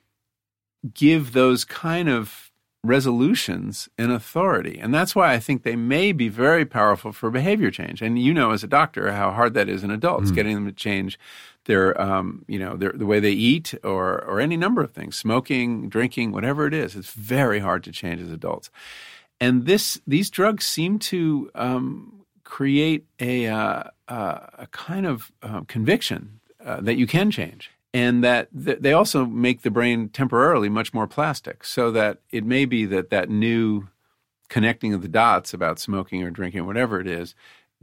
give 0.94 1.32
those 1.32 1.64
kind 1.64 2.08
of 2.08 2.47
resolutions 2.88 3.88
an 3.98 4.10
authority. 4.10 4.78
And 4.80 4.92
that's 4.92 5.14
why 5.14 5.34
I 5.34 5.38
think 5.38 5.62
they 5.62 5.76
may 5.76 6.12
be 6.12 6.28
very 6.28 6.64
powerful 6.64 7.12
for 7.12 7.30
behavior 7.30 7.70
change. 7.70 8.02
And 8.02 8.18
you 8.18 8.34
know, 8.34 8.50
as 8.50 8.64
a 8.64 8.68
doctor, 8.68 9.12
how 9.12 9.30
hard 9.30 9.54
that 9.54 9.68
is 9.68 9.84
in 9.84 9.90
adults, 9.90 10.30
mm. 10.30 10.34
getting 10.34 10.54
them 10.54 10.66
to 10.66 10.72
change 10.72 11.18
their 11.68 12.00
um, 12.00 12.44
you 12.48 12.58
know 12.58 12.76
their, 12.76 12.92
the 12.92 13.06
way 13.06 13.20
they 13.20 13.32
eat 13.32 13.74
or 13.84 14.24
or 14.24 14.40
any 14.40 14.56
number 14.56 14.82
of 14.82 14.90
things, 14.90 15.16
smoking, 15.16 15.88
drinking, 15.88 16.32
whatever 16.32 16.66
it 16.66 16.74
is. 16.74 16.96
It's 16.96 17.12
very 17.12 17.60
hard 17.60 17.84
to 17.84 17.92
change 17.92 18.20
as 18.20 18.32
adults, 18.32 18.70
and 19.40 19.66
this 19.66 20.00
these 20.06 20.30
drugs 20.30 20.64
seem 20.64 20.98
to 21.00 21.50
um, 21.54 22.24
create 22.42 23.04
a 23.20 23.46
uh, 23.46 23.84
uh, 24.08 24.38
a 24.58 24.66
kind 24.72 25.06
of 25.06 25.30
uh, 25.42 25.60
conviction 25.68 26.40
uh, 26.64 26.80
that 26.80 26.96
you 26.96 27.06
can 27.06 27.30
change. 27.30 27.70
And 27.94 28.22
that 28.22 28.48
th- 28.64 28.80
they 28.80 28.92
also 28.92 29.24
make 29.24 29.62
the 29.62 29.70
brain 29.70 30.10
temporarily 30.10 30.68
much 30.68 30.92
more 30.92 31.06
plastic, 31.06 31.64
so 31.64 31.90
that 31.92 32.18
it 32.30 32.44
may 32.44 32.64
be 32.64 32.84
that 32.86 33.10
that 33.10 33.30
new 33.30 33.88
connecting 34.48 34.94
of 34.94 35.02
the 35.02 35.08
dots 35.08 35.54
about 35.54 35.78
smoking 35.78 36.22
or 36.22 36.30
drinking, 36.30 36.66
whatever 36.66 37.00
it 37.00 37.06
is, 37.06 37.34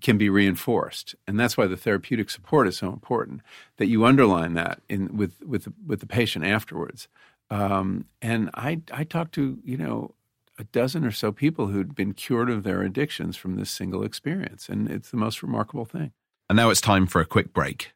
can 0.02 0.18
be 0.18 0.30
reinforced, 0.30 1.16
and 1.26 1.40
that's 1.40 1.58
why 1.58 1.68
the 1.68 1.78
therapeutic 1.78 2.30
support 2.30 2.68
is 2.68 2.78
so 2.78 2.90
important. 2.90 3.42
That 3.78 3.88
you 3.88 4.06
underline 4.06 4.54
that 4.56 4.82
in 4.90 5.16
with 5.16 5.42
with 5.42 5.68
with 5.86 6.02
the 6.02 6.08
patient 6.08 6.46
afterwards. 6.46 7.08
Um, 7.50 8.06
and 8.22 8.50
I 8.54 8.82
I 8.92 9.04
talked 9.06 9.34
to 9.36 9.60
you 9.64 9.78
know 9.78 10.14
a 10.60 10.66
dozen 10.66 11.06
or 11.06 11.12
so 11.12 11.32
people 11.32 11.68
who'd 11.68 11.96
been 11.96 12.14
cured 12.14 12.50
of 12.50 12.64
their 12.64 12.82
addictions 12.82 13.38
from 13.38 13.56
this 13.56 13.72
single 13.72 14.04
experience, 14.04 14.70
and 14.70 14.90
it's 14.90 15.12
the 15.12 15.18
most 15.18 15.42
remarkable 15.42 15.86
thing. 15.86 16.12
And 16.50 16.58
now 16.58 16.70
it's 16.70 16.82
time 16.82 17.08
for 17.08 17.22
a 17.22 17.26
quick 17.26 17.54
break. 17.54 17.92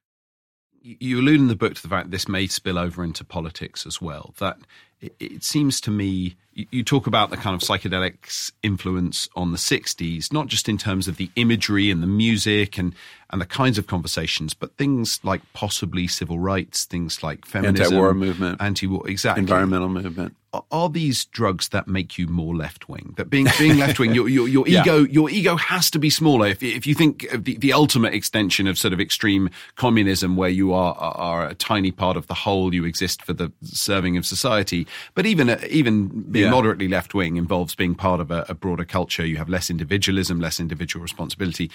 You 0.82 1.20
allude 1.20 1.42
in 1.42 1.48
the 1.48 1.56
book 1.56 1.76
to 1.76 1.82
the 1.82 1.88
fact 1.88 2.12
this 2.12 2.28
may 2.28 2.48
spill 2.48 2.78
over 2.78 3.04
into 3.04 3.24
politics 3.24 3.86
as 3.86 4.02
well. 4.02 4.34
That 4.40 4.58
it, 5.02 5.14
it 5.20 5.44
seems 5.44 5.82
to 5.82 5.92
me 5.92 6.36
you 6.72 6.84
talk 6.84 7.08
about 7.08 7.30
the 7.30 7.38
kind 7.38 7.56
of 7.56 7.62
psychedelics 7.62 8.52
influence 8.64 9.30
on 9.36 9.52
the 9.52 9.58
60s, 9.58 10.32
not 10.34 10.48
just 10.48 10.68
in 10.68 10.78
terms 10.78 11.08
of 11.08 11.18
the 11.18 11.30
imagery 11.36 11.90
and 11.90 12.04
the 12.04 12.08
music 12.08 12.78
and, 12.78 12.94
and 13.30 13.42
the 13.42 13.46
kinds 13.46 13.78
of 13.78 13.88
conversations, 13.88 14.54
but 14.54 14.76
things 14.76 15.20
like 15.24 15.42
possibly 15.54 16.08
civil 16.08 16.40
rights, 16.40 16.86
things 16.86 17.24
like 17.24 17.46
feminism, 17.46 17.86
anti-war 17.86 18.14
movement, 18.14 18.62
anti-war, 18.62 19.08
exactly, 19.08 19.42
environmental 19.42 19.90
movement. 19.90 20.36
Are, 20.52 20.64
are 20.72 20.90
these 20.90 21.26
drugs 21.26 21.70
that 21.70 21.88
make 21.88 22.18
you 22.18 22.28
more 22.28 22.56
left 22.56 22.90
wing? 22.90 23.14
That 23.18 23.30
being 23.30 23.48
being 23.60 23.78
left 23.78 24.00
wing, 24.00 24.16
your 24.16 24.28
your, 24.28 24.48
your 24.48 24.68
yeah. 24.68 24.82
ego 24.82 25.04
your 25.04 25.30
ego 25.30 25.56
has 25.56 25.92
to 25.92 26.00
be 26.00 26.10
smaller. 26.10 26.48
If 26.48 26.64
if 26.64 26.88
you 26.88 26.96
think 26.96 27.32
of 27.32 27.44
the, 27.44 27.56
the 27.58 27.72
ultimate 27.72 28.16
extension 28.16 28.66
of 28.66 28.78
sort 28.78 28.92
of 28.92 29.00
extreme 29.00 29.52
communism, 29.76 30.36
where 30.36 30.50
you 30.50 30.74
are, 30.74 30.96
are 30.96 31.18
are 31.18 31.48
a 31.48 31.54
tiny 31.54 31.92
part 31.92 32.18
of 32.18 32.26
the 32.26 32.34
whole, 32.34 32.74
you 32.74 32.84
exist 32.84 33.22
for 33.22 33.34
the 33.34 33.52
serving 33.64 34.18
of 34.18 34.26
society 34.26 34.88
But 35.16 35.26
even 35.26 35.50
uh, 35.50 35.60
even 35.70 36.08
being 36.32 36.46
Yeah. 36.46 36.52
moderately 36.52 36.88
left 36.88 37.14
wing 37.14 37.38
involves 37.38 37.76
being 37.76 37.96
part 37.96 38.20
of 38.20 38.32
a, 38.32 38.46
a 38.50 38.54
broader 38.54 38.86
culture. 38.86 39.26
You 39.26 39.38
have 39.38 39.50
less 39.50 39.70
individualism, 39.70 40.40
less 40.40 40.60
individual 40.60 41.02
responsibility. 41.02 41.70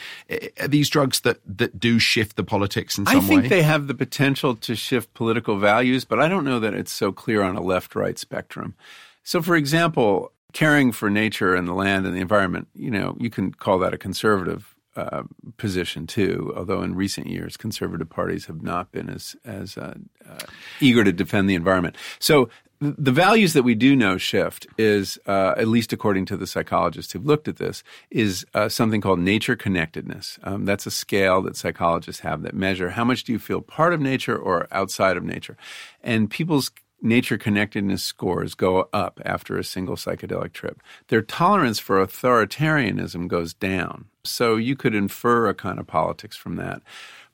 Are 0.61 0.69
these 0.69 0.89
drugs 0.89 1.21
that 1.21 1.39
that 1.59 1.79
do 1.79 1.99
shift 1.99 2.37
the 2.37 2.45
politics 2.45 2.99
in 2.99 3.07
some 3.07 3.17
way? 3.17 3.25
I 3.25 3.29
think 3.29 3.43
way? 3.43 3.49
they 3.49 3.63
have 3.63 3.87
the 3.87 3.95
potential 3.95 4.55
to 4.57 4.75
shift 4.75 5.15
political 5.15 5.59
values, 5.59 6.05
but 6.05 6.21
I 6.21 6.29
don't 6.29 6.45
know 6.45 6.61
that 6.61 6.75
it's 6.75 6.93
so 6.93 7.13
clear 7.13 7.43
on 7.43 7.57
a 7.57 7.63
left 7.63 7.95
right 7.95 8.19
spectrum. 8.19 8.75
So, 9.23 9.41
for 9.43 9.57
example, 9.57 10.33
caring 10.53 10.93
for 10.93 11.11
nature 11.11 11.55
and 11.55 11.67
the 11.67 11.73
land 11.73 12.07
and 12.07 12.15
the 12.15 12.21
environment, 12.21 12.69
you 12.75 12.91
know, 12.91 13.17
you 13.19 13.31
can 13.31 13.53
call 13.53 13.79
that 13.81 13.95
a 13.95 13.99
conservative 13.99 14.75
uh, 14.97 15.23
position 15.57 16.07
too. 16.07 16.53
Although 16.57 16.83
in 16.83 16.95
recent 16.95 17.27
years, 17.27 17.57
conservative 17.57 18.09
parties 18.09 18.47
have 18.47 18.63
not 18.63 18.93
been 18.93 19.11
as 19.11 19.35
as 19.45 19.77
uh, 19.77 19.95
uh, 20.29 20.47
eager 20.81 21.03
to 21.05 21.13
defend 21.13 21.49
the 21.51 21.55
environment. 21.55 21.97
So. 22.19 22.49
Th- 22.85 22.95
The 22.99 23.13
values 23.13 23.53
that 23.53 23.63
we 23.63 23.75
do 23.75 23.97
know 23.97 24.19
shift 24.19 24.67
is, 24.79 25.19
uh, 25.27 25.55
at 25.57 25.69
least 25.69 25.93
according 25.93 26.27
to 26.27 26.37
the 26.37 26.47
psychologists 26.47 27.13
who've 27.13 27.27
looked 27.27 27.49
at 27.49 27.57
this, 27.57 27.83
is 28.11 28.47
uh, 28.55 28.69
something 28.69 29.01
called 29.01 29.19
nature 29.19 29.57
connectedness. 29.57 30.39
Um, 30.45 30.65
that's 30.65 30.87
a 30.87 30.91
scale 30.91 31.43
that 31.43 31.57
psychologists 31.57 32.21
have 32.23 32.43
that 32.43 32.55
measure 32.55 32.91
how 32.91 33.05
much 33.05 33.25
do 33.25 33.33
you 33.33 33.39
feel 33.39 33.61
part 33.61 33.93
of 33.93 34.01
nature 34.01 34.37
or 34.37 34.69
outside 34.71 35.17
of 35.17 35.25
nature. 35.25 35.57
And 36.03 36.31
people's 36.31 36.71
nature 37.03 37.37
connectedness 37.37 38.03
scores 38.03 38.55
go 38.55 38.89
up 38.93 39.21
after 39.25 39.59
a 39.59 39.65
single 39.65 39.97
psychedelic 39.97 40.53
trip. 40.53 40.83
Their 41.09 41.23
tolerance 41.23 41.79
for 41.79 42.05
authoritarianism 42.05 43.29
goes 43.29 43.53
down. 43.53 44.07
So 44.25 44.57
you 44.57 44.75
could 44.75 44.95
infer 44.95 45.49
a 45.49 45.55
kind 45.55 45.79
of 45.79 45.87
politics 45.87 46.37
from 46.37 46.57
that. 46.57 46.81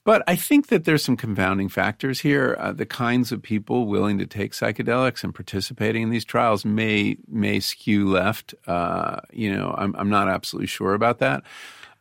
But 0.05 0.23
I 0.27 0.35
think 0.35 0.69
that 0.69 0.85
there's 0.85 1.05
some 1.05 1.17
confounding 1.17 1.69
factors 1.69 2.21
here. 2.21 2.57
Uh, 2.59 2.73
the 2.73 2.87
kinds 2.87 3.33
of 3.33 3.43
people 3.43 3.87
willing 3.87 4.19
to 4.19 4.27
take 4.27 4.53
psychedelics 4.53 5.23
and 5.23 5.35
participating 5.35 6.03
in 6.03 6.11
these 6.11 6.25
trials 6.25 6.65
may 6.65 7.17
may 7.29 7.61
skew 7.61 8.09
left. 8.09 8.55
Uh, 8.67 9.21
you 9.31 9.55
know, 9.55 9.75
I'm, 9.77 9.95
I'm 9.97 10.09
not 10.09 10.29
absolutely 10.29 10.69
sure 10.69 10.95
about 10.95 11.19
that. 11.19 11.43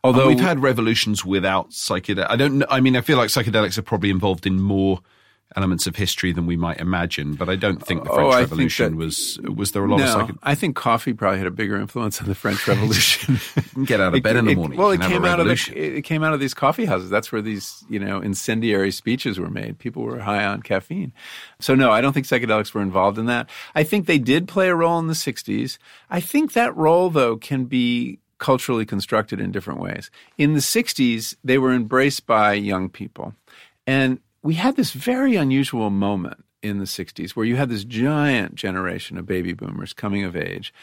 Although 0.01 0.21
Although 0.21 0.29
we've 0.29 0.39
had 0.39 0.61
revolutions 0.61 1.25
without 1.25 1.71
psychedelics. 1.71 2.29
I 2.29 2.37
don't. 2.37 2.63
I 2.69 2.79
mean, 2.79 2.95
I 2.95 3.01
feel 3.01 3.17
like 3.17 3.29
psychedelics 3.29 3.77
are 3.77 3.81
probably 3.81 4.11
involved 4.11 4.47
in 4.47 4.61
more 4.61 5.01
elements 5.55 5.87
of 5.87 5.95
history 5.95 6.31
than 6.31 6.45
we 6.45 6.55
might 6.55 6.79
imagine. 6.79 7.33
But 7.33 7.49
I 7.49 7.55
don't 7.55 7.83
think 7.83 8.03
the 8.03 8.11
Oh, 8.11 8.15
French 8.15 8.33
think 8.35 8.41
Revolution 8.51 8.91
that- 8.91 8.97
was. 8.97 9.39
Was 9.55 9.71
there 9.71 9.83
a 9.83 9.89
lot 9.89 9.97
no, 9.97 10.05
of 10.05 10.27
psychedelics? 10.29 10.37
I 10.43 10.55
think 10.55 10.75
coffee 10.75 11.13
probably 11.13 11.39
had 11.39 11.47
a 11.47 11.51
bigger 11.51 11.75
influence 11.77 12.21
on 12.21 12.27
the 12.27 12.35
French 12.35 12.67
Revolution. 12.67 13.39
Get 13.85 13.99
out 13.99 14.13
of 14.15 14.21
bed 14.21 14.35
in 14.35 14.45
the 14.45 14.51
It- 14.51 14.57
morning. 14.57 14.77
Well, 14.77 14.91
it 14.91 15.01
came 15.01 15.25
out 15.25 15.39
of 15.39 15.47
the, 15.47 15.73
it 15.75 16.03
came 16.03 16.23
out 16.23 16.33
of 16.33 16.39
these 16.39 16.53
coffee 16.53 16.85
houses. 16.85 17.09
That's 17.09 17.31
where 17.31 17.41
these 17.41 17.83
you 17.89 17.99
know 17.99 18.19
incendiary 18.21 18.91
speeches 18.91 19.39
were 19.39 19.49
made. 19.49 19.79
People 19.79 20.03
were 20.03 20.19
high 20.19 20.45
on 20.45 20.61
caffeine. 20.61 21.13
So 21.59 21.73
no, 21.73 21.91
I 21.91 22.01
don't 22.01 22.13
think 22.13 22.27
psychedelics 22.27 22.73
were 22.73 22.81
involved 22.81 23.17
in 23.17 23.25
that. 23.25 23.49
I 23.73 23.83
think 23.83 24.05
they 24.05 24.19
did 24.19 24.47
play 24.47 24.69
a 24.69 24.75
role 24.75 24.99
in 24.99 25.07
the 25.07 25.13
'60s. 25.13 25.77
I 26.11 26.19
think 26.19 26.53
that 26.53 26.75
role 26.77 27.09
though 27.09 27.37
can 27.37 27.65
be 27.65 28.19
culturally 28.37 28.85
constructed 28.85 29.41
in 29.41 29.51
different 29.51 29.79
ways. 29.81 30.11
In 30.37 30.53
the 30.53 30.59
'60s, 30.61 31.35
they 31.43 31.57
were 31.57 31.73
embraced 31.73 32.25
by 32.27 32.53
young 32.53 32.87
people, 32.87 33.33
and 33.87 34.19
we 34.41 34.55
had 34.55 34.75
this 34.75 34.91
very 34.91 35.35
unusual 35.35 35.89
moment 35.89 36.43
in 36.61 36.79
the 36.79 36.85
60s 36.85 37.31
where 37.31 37.45
you 37.45 37.55
had 37.55 37.69
this 37.69 37.83
giant 37.83 38.55
generation 38.55 39.17
of 39.17 39.25
baby 39.25 39.53
boomers 39.53 39.93
coming 39.93 40.23
of 40.23 40.35
age. 40.35 40.73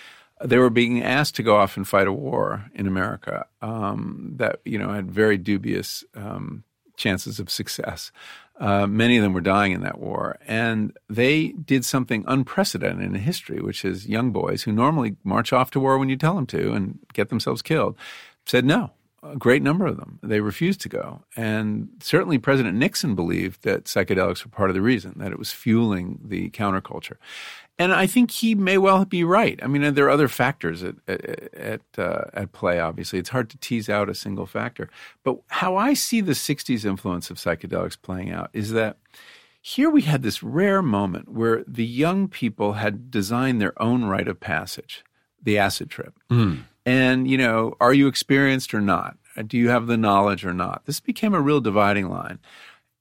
They 0.45 0.59
were 0.59 0.71
being 0.71 1.03
asked 1.03 1.35
to 1.37 1.43
go 1.43 1.57
off 1.57 1.77
and 1.77 1.89
fight 1.89 2.07
a 2.07 2.13
war 2.13 2.71
in 2.75 2.87
America 2.87 3.47
um, 3.63 4.33
that 4.37 4.61
you 4.65 4.79
know 4.79 4.91
had 4.91 5.11
very 5.11 5.39
dubious 5.39 6.05
um, 6.15 6.63
chances 6.97 7.41
of 7.41 7.51
success. 7.51 8.13
Uh, 8.59 8.87
many 8.87 9.17
of 9.17 9.23
them 9.23 9.35
were 9.35 9.41
dying 9.41 9.73
in 9.73 9.83
that 9.83 9.99
war, 9.99 10.39
and 10.47 10.97
they 11.09 11.49
did 11.49 11.85
something 11.85 12.25
unprecedented 12.27 13.05
in 13.05 13.15
history, 13.15 13.61
which 13.61 13.85
is 13.85 14.09
young 14.09 14.31
boys 14.31 14.63
who 14.63 14.73
normally 14.73 15.17
march 15.25 15.53
off 15.53 15.71
to 15.71 15.81
war 15.81 15.99
when 15.99 16.09
you 16.09 16.17
tell 16.17 16.35
them 16.35 16.47
to 16.47 16.73
and 16.73 16.99
get 17.13 17.29
themselves 17.29 17.63
killed, 17.63 17.97
said 18.45 18.65
no 18.65 18.93
a 19.33 19.37
great 19.37 19.63
number 19.63 19.87
of 19.87 19.97
them. 19.97 20.19
They 20.23 20.41
refused 20.41 20.81
to 20.83 20.89
go. 20.89 21.23
And 21.37 21.89
certainly 22.01 22.39
President 22.39 22.77
Nixon 22.77 23.15
believed 23.15 23.63
that 23.63 23.85
psychedelics 23.85 24.45
were 24.45 24.51
part 24.51 24.71
of 24.71 24.75
the 24.75 24.83
reason, 24.83 25.15
that 25.17 25.33
it 25.33 25.39
was 25.39 25.53
fueling 25.53 26.21
the 26.23 26.51
counterculture. 26.51 27.17
And 27.79 27.93
I 27.93 28.07
think 28.07 28.31
he 28.31 28.55
may 28.55 28.79
well 28.79 29.05
be 29.05 29.23
right. 29.23 29.59
I 29.63 29.67
mean, 29.67 29.95
there 29.95 30.07
are 30.07 30.11
other 30.11 30.29
factors 30.29 30.83
at 30.83 30.95
at 31.07 31.83
uh, 31.99 32.25
at 32.33 32.53
play. 32.53 32.81
Obviously, 32.81 33.19
it's 33.19 33.29
hard 33.29 33.51
to 33.51 33.59
tease 33.59 33.91
out 33.91 34.09
a 34.09 34.15
single 34.15 34.47
factor. 34.47 34.89
But 35.25 35.39
how 35.49 35.77
I 35.77 35.93
see 35.93 36.23
the 36.23 36.33
'60s 36.33 36.87
influence 36.87 37.29
of 37.31 37.37
psychedelics 37.37 38.01
playing 38.01 38.31
out 38.31 38.49
is 38.55 38.73
that 38.73 38.97
here 39.61 39.91
we 39.91 40.03
had 40.03 40.23
this 40.23 40.43
rare 40.43 40.81
moment 40.81 41.29
where 41.29 41.65
the 41.67 41.85
young 41.85 42.29
people 42.29 42.75
had 42.75 43.11
designed 43.11 43.61
their 43.61 43.81
own 43.83 44.05
rite 44.05 44.29
of 44.29 44.41
passage, 44.41 45.05
the 45.43 45.59
acid 45.59 45.91
trip. 45.91 46.15
And, 46.87 47.29
you 47.29 47.37
know, 47.37 47.75
are 47.81 47.93
you 47.93 48.07
experienced 48.07 48.73
or 48.73 48.81
not? 48.81 49.19
Uh, 49.37 49.43
Do 49.43 49.59
you 49.59 49.69
have 49.69 49.89
the 49.89 49.97
knowledge 49.97 50.47
or 50.47 50.55
not? 50.55 50.87
This 50.87 51.01
became 51.01 51.35
a 51.35 51.41
real 51.41 51.61
dividing 51.61 52.09
line. 52.09 52.39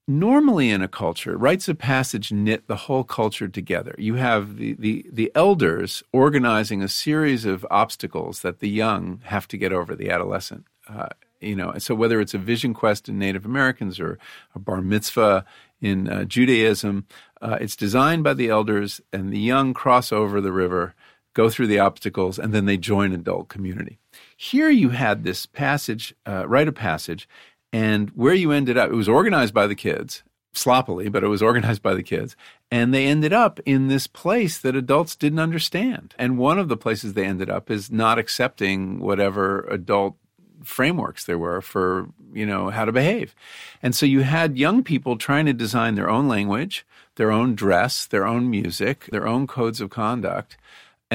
Normally 0.08 0.70
in 0.70 0.82
a 0.84 0.88
culture, 0.88 1.38
rites 1.38 1.68
of 1.68 1.78
passage 1.78 2.32
knit 2.32 2.68
the 2.68 2.76
whole 2.76 3.04
culture 3.04 3.48
together. 3.48 3.96
You 3.98 4.16
have 4.16 4.58
the, 4.58 4.74
the, 4.74 5.06
the 5.12 5.32
elders 5.34 6.04
organizing 6.12 6.84
a 6.84 6.88
series 6.88 7.46
of 7.46 7.66
obstacles 7.72 8.42
that 8.42 8.60
the 8.60 8.70
young 8.70 9.22
have 9.26 9.48
to 9.48 9.58
get 9.58 9.72
over, 9.72 9.96
the 9.96 10.12
adolescent. 10.12 10.66
Uh, 10.88 11.10
you 11.42 11.56
know, 11.56 11.74
so 11.78 11.96
whether 11.96 12.22
it's 12.22 12.34
a 12.34 12.40
vision 12.40 12.74
quest 12.74 13.10
in 13.10 13.18
Native 13.18 13.46
Americans 13.46 14.00
or 14.00 14.20
a 14.54 14.60
bar 14.60 14.82
mitzvah 14.82 15.46
in 15.82 16.08
uh, 16.08 16.24
Judaism, 16.26 17.06
uh, 17.42 17.58
it's 17.60 17.76
designed 17.76 18.24
by 18.24 18.34
the 18.34 18.50
elders, 18.50 19.02
and 19.12 19.32
the 19.32 19.40
young 19.40 19.74
cross 19.74 20.12
over 20.12 20.40
the 20.40 20.52
river 20.52 20.96
go 21.36 21.50
through 21.50 21.68
the 21.68 21.80
obstacles, 21.80 22.40
and 22.40 22.52
then 22.52 22.66
they 22.66 22.78
join 22.78 23.14
adult 23.14 23.50
community. 23.50 24.00
Here 24.36 24.70
you 24.70 24.90
had 24.90 25.24
this 25.24 25.46
passage, 25.46 26.16
uh, 26.26 26.48
of 26.50 26.76
passage, 26.76 27.30
and 27.72 28.10
where 28.12 28.34
you 28.34 28.52
ended 28.52 28.78
up, 28.78 28.90
it 28.90 28.96
was 28.96 29.10
organized 29.10 29.54
by 29.54 29.68
the 29.68 29.76
kids, 29.76 30.24
sloppily, 30.54 31.10
but 31.10 31.24
it 31.24 31.28
was 31.28 31.42
organized 31.44 31.84
by 31.84 31.94
the 31.94 32.02
kids. 32.02 32.36
And 32.72 32.94
they 32.94 33.06
ended 33.06 33.34
up 33.34 33.60
in 33.66 33.90
this 33.90 34.08
place 34.08 34.58
that 34.60 34.76
adults 34.76 35.16
didn't 35.16 35.40
understand. 35.40 36.16
And 36.18 36.38
one 36.38 36.58
of 36.58 36.70
the 36.70 36.78
places 36.78 37.14
they 37.14 37.26
ended 37.26 37.50
up 37.50 37.70
is 37.70 37.92
not 37.92 38.18
accepting 38.18 39.00
whatever 39.00 39.68
adult 39.70 40.16
frameworks 40.64 41.26
there 41.26 41.38
were 41.38 41.62
for 41.62 42.10
you 42.34 42.46
know 42.46 42.70
how 42.72 42.86
to 42.86 42.92
behave 42.92 43.36
and 43.84 43.94
so 43.94 44.04
you 44.04 44.22
had 44.22 44.58
young 44.58 44.84
people 44.84 45.16
trying 45.16 45.46
to 45.46 45.54
design 45.54 45.94
their 45.94 46.10
own 46.10 46.28
language 46.28 46.86
their 47.18 47.32
own 47.32 47.54
dress 47.54 48.08
their 48.08 48.26
own 48.26 48.50
music 48.50 49.06
their 49.12 49.28
own 49.28 49.46
codes 49.46 49.80
of 49.80 49.92
conduct 49.92 50.58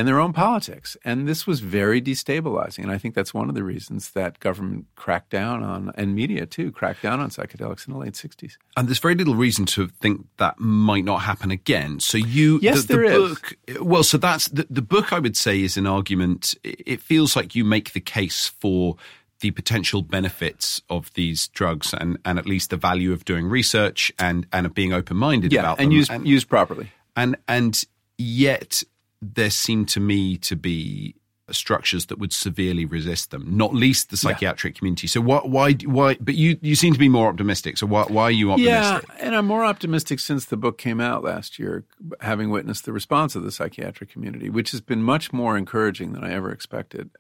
and 0.01 0.09
their 0.09 0.19
own 0.19 0.33
politics 0.33 0.97
and 1.05 1.29
this 1.29 1.47
was 1.47 1.61
very 1.61 2.01
destabilizing 2.01 2.83
and 2.83 2.91
i 2.91 2.99
think 2.99 3.15
that's 3.15 3.35
one 3.35 3.49
of 3.49 3.55
the 3.55 3.63
reasons 3.63 4.11
that 4.13 4.41
government 4.41 4.87
cracked 4.97 5.31
down 5.31 5.63
on 5.63 5.93
and 5.95 6.15
media 6.15 6.47
too 6.47 6.73
cracked 6.73 7.03
down 7.03 7.21
on 7.21 7.29
psychedelics 7.29 7.87
in 7.87 7.93
the 7.93 7.99
late 7.99 8.15
60s 8.15 8.57
And 8.77 8.89
there's 8.89 8.99
very 8.99 9.15
little 9.15 9.35
reason 9.35 9.67
to 9.67 9.89
think 9.89 10.27
that 10.39 10.59
might 10.59 11.05
not 11.05 11.19
happen 11.19 11.51
again. 11.51 12.01
So 12.01 12.17
you, 12.19 12.59
Yes, 12.63 12.83
the, 12.83 12.87
the 12.87 12.95
there 12.95 13.05
is. 13.05 13.29
book, 13.29 13.57
well, 13.81 14.03
so 14.03 14.17
that's 14.17 14.49
the, 14.49 14.67
the 14.71 14.81
book. 14.83 15.13
I 15.13 15.19
would 15.19 15.37
say 15.37 15.61
is 15.61 15.77
an 15.77 15.87
argument. 15.87 16.55
It 16.65 17.01
feels 17.03 17.37
like 17.37 17.55
you 17.55 17.65
make 17.65 17.93
the 17.93 18.01
case 18.01 18.47
for 18.47 18.97
the 19.41 19.51
potential 19.51 20.03
benefits 20.03 20.81
of 20.89 21.13
these 21.15 21.49
drugs 21.49 21.93
and, 21.93 22.19
and 22.25 22.39
at 22.39 22.47
least 22.47 22.71
the 22.71 22.77
value 22.77 23.13
of 23.13 23.25
doing 23.25 23.47
research 23.49 24.13
and, 24.19 24.47
and 24.53 24.67
of 24.67 24.73
being 24.75 24.93
open 24.93 25.17
minded 25.17 25.53
yeah 25.53 25.61
about 25.61 25.79
and 25.81 25.89
them. 25.89 25.97
used 25.97 26.13
used 26.27 26.49
properly 26.49 26.91
and 27.17 27.37
and 27.49 27.85
yet 28.19 28.83
there 29.21 29.51
seem 29.51 29.85
to 29.87 30.01
me 30.01 30.37
to 30.39 30.57
be 30.57 31.15
structures 31.55 32.07
that 32.07 32.19
would 32.19 32.33
severely 32.33 32.85
resist 32.85 33.31
them, 33.31 33.57
not 33.57 33.75
least 33.75 34.11
the 34.11 34.17
psychiatric 34.17 34.77
community. 34.77 35.07
So 35.07 35.21
why, 35.21 35.39
why, 35.39 35.73
why? 35.73 36.17
But 36.21 36.35
you, 36.35 36.59
you 36.63 36.75
seem 36.75 36.93
to 36.93 36.99
be 36.99 37.09
more 37.09 37.29
optimistic. 37.29 37.79
So 37.79 37.87
why, 37.87 38.05
why 38.05 38.25
are 38.25 38.31
you 38.31 38.53
optimistic? 38.53 39.09
Yeah, 39.09 39.27
and 39.27 39.35
I'm 39.35 39.47
more 39.47 39.65
optimistic 39.65 40.21
since 40.21 40.45
the 40.45 40.57
book 40.57 40.79
came 40.79 41.01
out 41.01 41.25
last 41.25 41.59
year, 41.59 41.85
having 42.21 42.51
witnessed 42.51 42.85
the 42.85 42.93
response 42.93 43.35
of 43.35 43.43
the 43.43 43.53
psychiatric 43.53 44.11
community, 44.11 44.51
which 44.51 44.71
has 44.71 44.81
been 44.81 45.03
much 45.03 45.33
more 45.33 45.57
encouraging 45.57 46.13
than 46.13 46.25
I 46.25 46.33
ever 46.33 46.53
expected. 46.53 47.11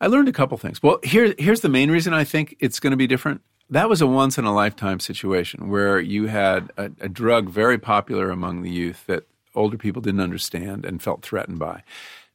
I 0.00 0.06
learned 0.06 0.28
a 0.28 0.32
couple 0.32 0.56
things. 0.58 0.82
Well, 0.82 0.98
here, 1.02 1.34
here's 1.38 1.60
the 1.60 1.68
main 1.68 1.90
reason 1.90 2.12
I 2.12 2.24
think 2.24 2.56
it's 2.60 2.80
going 2.80 2.92
to 2.92 2.96
be 2.96 3.06
different. 3.06 3.40
That 3.70 3.88
was 3.88 4.02
a 4.02 4.06
once 4.06 4.36
in 4.38 4.44
a 4.44 4.54
lifetime 4.54 5.00
situation 5.00 5.70
where 5.70 5.98
you 5.98 6.26
had 6.26 6.70
a, 6.76 6.90
a 7.00 7.08
drug 7.08 7.48
very 7.48 7.78
popular 7.78 8.30
among 8.30 8.62
the 8.62 8.70
youth 8.70 9.06
that 9.06 9.26
older 9.54 9.76
people 9.76 10.02
didn't 10.02 10.20
understand 10.20 10.84
and 10.84 11.02
felt 11.02 11.22
threatened 11.22 11.58
by. 11.58 11.82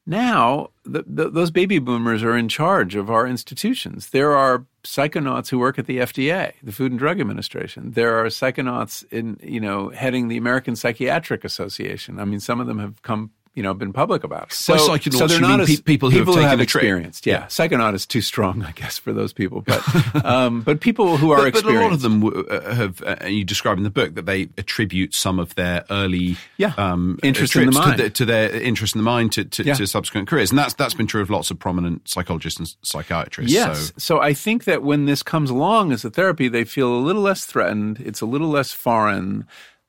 Now, 0.05 0.71
the, 0.85 1.03
the, 1.05 1.29
those 1.29 1.51
baby 1.51 1.77
boomers 1.77 2.23
are 2.23 2.35
in 2.35 2.49
charge 2.49 2.95
of 2.95 3.11
our 3.11 3.27
institutions. 3.27 4.09
There 4.09 4.35
are 4.35 4.65
psychonauts 4.83 5.49
who 5.49 5.59
work 5.59 5.77
at 5.77 5.85
the 5.85 5.99
FDA, 5.99 6.53
the 6.63 6.71
Food 6.71 6.91
and 6.91 6.97
Drug 6.97 7.19
Administration. 7.19 7.91
There 7.91 8.17
are 8.17 8.25
psychonauts 8.25 9.05
in, 9.11 9.37
you 9.43 9.59
know, 9.59 9.89
heading 9.89 10.27
the 10.27 10.37
American 10.37 10.75
Psychiatric 10.75 11.43
Association. 11.43 12.19
I 12.19 12.25
mean, 12.25 12.39
some 12.39 12.59
of 12.59 12.65
them 12.65 12.79
have 12.79 13.01
come, 13.03 13.31
you 13.59 13.63
know 13.63 13.73
been 13.73 13.91
public 13.91 14.23
about 14.23 14.43
it. 14.43 14.53
So, 14.53 14.77
so 14.77 15.27
they're 15.27 15.41
not 15.41 15.59
as, 15.59 15.81
people 15.81 16.09
who 16.09 16.19
people 16.19 16.33
have, 16.35 16.43
who 16.43 16.47
have 16.47 16.61
experienced. 16.61 17.27
Yeah. 17.27 17.39
yeah. 17.39 17.45
psychonaut 17.47 17.93
is 17.93 18.05
too 18.05 18.21
strong, 18.21 18.63
I 18.63 18.71
guess, 18.71 18.97
for 18.97 19.11
those 19.11 19.33
people. 19.33 19.59
But 19.59 19.83
um, 20.25 20.61
but 20.61 20.79
people 20.79 21.17
who 21.17 21.31
are 21.31 21.51
but, 21.51 21.65
but, 21.65 21.65
a 21.65 21.77
lot 21.77 21.91
of 21.91 22.01
them 22.01 22.23
uh, 22.23 22.73
have, 22.73 23.03
uh, 23.03 23.25
you 23.25 23.43
describe 23.43 23.77
in 23.77 23.83
the 23.83 23.89
book 23.89 24.15
that 24.15 24.25
they 24.25 24.43
attribute 24.57 25.13
some 25.13 25.39
of 25.39 25.55
their 25.55 25.83
early 25.89 26.37
yeah. 26.55 26.73
um, 26.77 27.19
interest 27.21 27.53
in 27.57 27.65
the 27.65 27.73
mind 27.73 27.97
to, 27.97 28.03
the, 28.03 28.09
to, 28.09 28.25
their 28.25 28.49
interest 28.49 28.95
in 28.95 28.99
the 28.99 29.03
mind 29.03 29.33
to, 29.33 29.43
to, 29.43 29.63
yeah. 29.65 29.73
to, 29.73 29.85
subsequent 29.85 30.29
careers, 30.29 30.51
and 30.51 30.57
that's 30.57 30.73
that's 30.75 30.93
been 30.93 31.07
true 31.07 31.21
of 31.21 31.29
lots 31.29 31.51
of 31.51 31.59
prominent 31.59 32.07
psychologists 32.07 32.59
and 32.59 32.73
psychiatrists. 32.81 33.51
Yes, 33.51 33.87
so. 33.87 33.93
so 33.97 34.21
I 34.21 34.33
think 34.33 34.63
that 34.63 34.83
when 34.83 35.03
this 35.03 35.21
comes 35.21 35.49
along 35.49 35.91
as 35.91 36.05
a 36.05 36.09
therapy, 36.09 36.47
they 36.47 36.63
feel 36.63 36.93
a 36.93 37.03
little 37.03 37.23
less 37.23 37.43
threatened. 37.43 37.99
It's 37.99 38.21
a 38.21 38.25
little 38.25 38.47
less 38.47 38.71
foreign. 38.71 39.45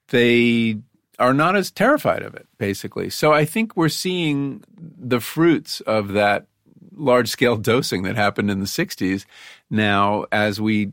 They 0.08 0.80
are 1.20 1.34
not 1.34 1.54
as 1.54 1.70
terrified 1.70 2.22
of 2.22 2.34
it, 2.34 2.48
basically. 2.58 3.10
So 3.10 3.32
I 3.32 3.44
think 3.44 3.76
we're 3.76 3.88
seeing 3.88 4.64
the 4.76 5.20
fruits 5.20 5.80
of 5.82 6.08
that 6.14 6.46
large 6.96 7.28
scale 7.28 7.56
dosing 7.70 8.02
that 8.02 8.16
happened 8.16 8.50
in 8.50 8.60
the 8.60 8.66
60s 8.66 9.24
now 9.68 10.24
as 10.32 10.60
we 10.60 10.92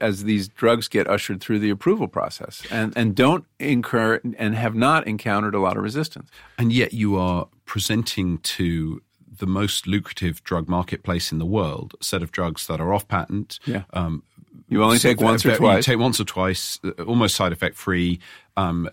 as 0.00 0.24
these 0.24 0.48
drugs 0.48 0.88
get 0.88 1.06
ushered 1.06 1.40
through 1.40 1.58
the 1.58 1.70
approval 1.70 2.08
process 2.08 2.62
and, 2.70 2.92
and 2.96 3.14
don't 3.14 3.44
incur 3.60 4.20
and 4.36 4.54
have 4.54 4.74
not 4.74 5.06
encountered 5.06 5.54
a 5.54 5.60
lot 5.60 5.76
of 5.76 5.82
resistance. 5.82 6.30
And 6.58 6.72
yet 6.72 6.94
you 6.94 7.16
are 7.16 7.48
presenting 7.64 8.38
to 8.38 9.02
the 9.38 9.46
most 9.46 9.86
lucrative 9.86 10.42
drug 10.42 10.68
marketplace 10.68 11.30
in 11.30 11.38
the 11.38 11.46
world, 11.46 11.94
a 12.00 12.04
set 12.04 12.22
of 12.22 12.32
drugs 12.32 12.66
that 12.66 12.80
are 12.80 12.92
off 12.92 13.06
patent, 13.06 13.60
yeah. 13.66 13.84
Um, 13.92 14.22
you 14.68 14.82
only 14.82 14.98
take 14.98 15.20
once 15.20 15.46
or 15.46 15.56
twice. 15.56 15.86
You 15.86 15.94
take 15.94 16.00
once 16.00 16.20
or 16.20 16.24
twice, 16.24 16.78
uh, 16.84 17.02
almost 17.04 17.34
side 17.34 17.52
effect 17.52 17.76
free. 17.76 18.20
Um, 18.58 18.88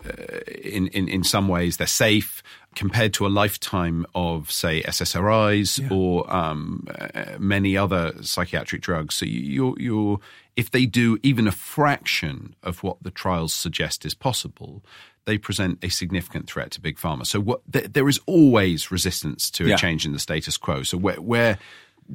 in, 0.46 0.86
in 0.88 1.08
in 1.08 1.24
some 1.24 1.48
ways, 1.48 1.76
they're 1.76 1.86
safe 1.86 2.42
compared 2.76 3.12
to 3.14 3.26
a 3.26 3.28
lifetime 3.42 4.06
of, 4.14 4.50
say, 4.50 4.82
SSRIs 4.82 5.80
yeah. 5.80 5.88
or 5.90 6.32
um, 6.32 6.86
uh, 6.88 7.38
many 7.38 7.76
other 7.76 8.12
psychiatric 8.22 8.82
drugs. 8.82 9.14
So 9.14 9.26
you're 9.26 9.74
you're 9.78 10.18
if 10.56 10.70
they 10.70 10.86
do 10.86 11.18
even 11.22 11.46
a 11.46 11.52
fraction 11.52 12.54
of 12.62 12.82
what 12.82 12.96
the 13.02 13.10
trials 13.10 13.52
suggest 13.54 14.06
is 14.06 14.14
possible, 14.14 14.82
they 15.26 15.38
present 15.38 15.78
a 15.82 15.88
significant 15.88 16.48
threat 16.48 16.70
to 16.72 16.80
big 16.80 16.96
pharma. 16.96 17.26
So 17.26 17.40
what, 17.40 17.60
th- 17.70 17.92
there 17.92 18.08
is 18.08 18.20
always 18.26 18.90
resistance 18.90 19.50
to 19.50 19.64
a 19.64 19.68
yeah. 19.68 19.76
change 19.76 20.06
in 20.06 20.12
the 20.12 20.18
status 20.18 20.56
quo. 20.56 20.82
So 20.82 20.96
where, 20.96 21.20
where 21.20 21.58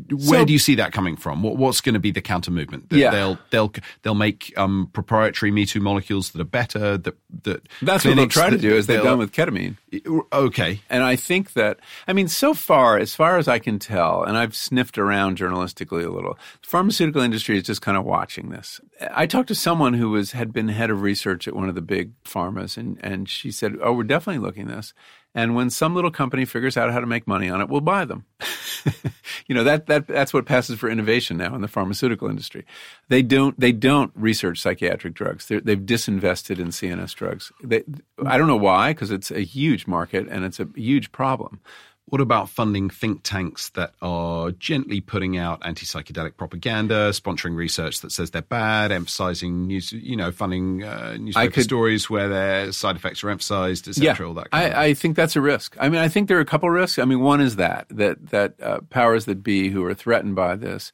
where 0.09 0.41
so, 0.41 0.45
do 0.45 0.53
you 0.53 0.59
see 0.59 0.75
that 0.75 0.93
coming 0.93 1.17
from? 1.17 1.43
What, 1.43 1.57
what's 1.57 1.81
going 1.81 1.93
to 1.93 1.99
be 1.99 2.11
the 2.11 2.21
counter 2.21 2.51
movement? 2.51 2.89
That 2.89 2.97
yeah. 2.97 3.11
they'll 3.11 3.37
they'll 3.49 3.73
they'll 4.03 4.15
make 4.15 4.53
um, 4.57 4.89
proprietary 4.93 5.51
Me 5.51 5.65
Too 5.65 5.81
molecules 5.81 6.31
that 6.31 6.41
are 6.41 6.45
better. 6.45 6.97
That 6.97 7.15
that 7.43 7.67
that's 7.81 8.05
what 8.05 8.15
they'll 8.15 8.27
try 8.27 8.49
to 8.49 8.57
do, 8.57 8.75
as 8.75 8.87
they've 8.87 9.03
done 9.03 9.19
with 9.19 9.31
ketamine. 9.31 9.77
Okay, 10.31 10.81
and 10.89 11.03
I 11.03 11.15
think 11.15 11.53
that 11.53 11.79
I 12.07 12.13
mean, 12.13 12.27
so 12.27 12.53
far, 12.53 12.97
as 12.97 13.15
far 13.15 13.37
as 13.37 13.47
I 13.47 13.59
can 13.59 13.79
tell, 13.79 14.23
and 14.23 14.37
I've 14.37 14.55
sniffed 14.55 14.97
around 14.97 15.37
journalistically 15.37 16.05
a 16.05 16.09
little, 16.09 16.37
the 16.61 16.67
pharmaceutical 16.67 17.21
industry 17.21 17.57
is 17.57 17.63
just 17.63 17.81
kind 17.81 17.97
of 17.97 18.05
watching 18.05 18.49
this. 18.49 18.79
I 19.11 19.25
talked 19.25 19.49
to 19.49 19.55
someone 19.55 19.93
who 19.93 20.09
was 20.09 20.31
had 20.31 20.53
been 20.53 20.69
head 20.69 20.89
of 20.89 21.01
research 21.01 21.47
at 21.47 21.55
one 21.55 21.67
of 21.69 21.75
the 21.75 21.81
big 21.81 22.11
pharmas, 22.23 22.77
and 22.77 22.97
and 23.03 23.27
she 23.27 23.51
said, 23.51 23.75
"Oh, 23.81 23.93
we're 23.93 24.03
definitely 24.03 24.45
looking 24.45 24.69
at 24.69 24.75
this." 24.75 24.93
And 25.34 25.55
when 25.55 25.69
some 25.69 25.95
little 25.95 26.11
company 26.11 26.45
figures 26.45 26.75
out 26.75 26.91
how 26.91 26.99
to 26.99 27.05
make 27.05 27.25
money 27.25 27.49
on 27.49 27.61
it, 27.61 27.69
we'll 27.69 27.82
buy 27.82 28.05
them. 28.05 28.25
you 29.47 29.55
know 29.55 29.63
that 29.63 29.86
that 29.86 30.07
that's 30.07 30.34
what 30.34 30.45
passes 30.45 30.79
for 30.79 30.89
innovation 30.89 31.38
now 31.38 31.53
in 31.55 31.61
the 31.61 31.67
pharmaceutical 31.67 32.27
industry. 32.27 32.65
They 33.09 33.21
don't 33.21 33.57
they 33.59 33.71
don't 33.71 34.11
research 34.15 34.59
psychiatric 34.59 35.13
drugs. 35.13 35.47
they 35.47 35.55
have 35.55 35.63
disinvested 35.82 36.59
in 36.59 36.67
CNS 36.69 37.13
drugs. 37.15 37.51
They, 37.63 37.84
I 38.25 38.38
don't 38.38 38.47
know 38.47 38.55
why, 38.57 38.91
because 38.91 39.11
it's 39.11 39.32
a 39.32 39.41
huge 39.41 39.88
market 39.88 40.27
and 40.29 40.43
it's 40.43 40.59
a 40.59 40.67
huge 40.75 41.11
problem. 41.11 41.61
What 42.05 42.19
about 42.19 42.49
funding 42.49 42.89
think 42.89 43.23
tanks 43.23 43.69
that 43.69 43.93
are 44.01 44.51
gently 44.51 44.99
putting 44.99 45.37
out 45.37 45.61
anti 45.63 45.85
psychedelic 45.85 46.35
propaganda, 46.35 47.11
sponsoring 47.11 47.55
research 47.55 48.01
that 48.01 48.11
says 48.11 48.31
they're 48.31 48.41
bad, 48.41 48.91
emphasizing 48.91 49.67
news, 49.67 49.93
you 49.93 50.17
know, 50.17 50.31
funding 50.31 50.83
uh, 50.83 51.15
newspaper 51.17 51.51
could, 51.51 51.63
stories 51.63 52.09
where 52.09 52.27
their 52.27 52.71
side 52.73 52.97
effects 52.97 53.23
are 53.23 53.29
emphasized, 53.29 53.87
etc. 53.87 54.15
Yeah, 54.19 54.27
all 54.27 54.33
that. 54.33 54.47
I, 54.51 54.85
I, 54.87 54.93
think 54.93 55.15
that's 55.15 55.37
a 55.37 55.41
risk. 55.41 55.77
I 55.79 55.87
mean, 55.87 56.01
I 56.01 56.09
think 56.09 56.27
there 56.27 56.37
are 56.37 56.41
a 56.41 56.45
couple 56.45 56.69
risks. 56.69 56.99
I 56.99 57.05
mean, 57.05 57.21
one 57.21 57.39
is 57.39 57.55
that 57.55 57.87
that 57.89 58.27
that 58.31 58.61
uh, 58.61 58.81
powers 58.89 59.23
that 59.25 59.41
be 59.41 59.69
who 59.69 59.85
are 59.85 59.93
threatened 59.93 60.35
by 60.35 60.57
this 60.57 60.91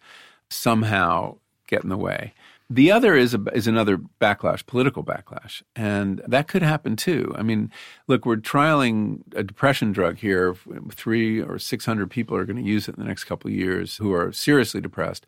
somehow 0.50 1.38
get 1.68 1.84
in 1.84 1.90
the 1.90 1.98
way. 1.98 2.34
The 2.70 2.92
other 2.92 3.16
is 3.16 3.34
a, 3.34 3.42
is 3.54 3.66
another 3.66 3.98
backlash, 3.98 4.66
political 4.66 5.02
backlash, 5.02 5.64
and 5.76 6.22
that 6.28 6.50
could 6.50 6.62
happen 6.62 6.98
too. 6.98 7.34
I 7.38 7.42
mean, 7.42 7.72
look, 8.08 8.26
we're 8.26 8.36
trialing 8.36 9.22
a 9.34 9.44
depression 9.44 9.94
drug 9.94 10.18
here. 10.18 10.54
Three 10.92 11.42
or 11.42 11.60
six 11.60 11.86
hundred 11.86 12.12
people 12.12 12.36
are 12.36 12.44
going 12.44 12.62
to 12.62 12.70
use 12.70 12.90
it 12.90 12.96
in 12.96 13.02
the 13.02 13.08
next 13.08 13.24
couple 13.24 13.50
of 13.50 13.56
years 13.56 13.98
who 13.98 14.12
are 14.14 14.34
seriously 14.34 14.82
depressed. 14.82 15.26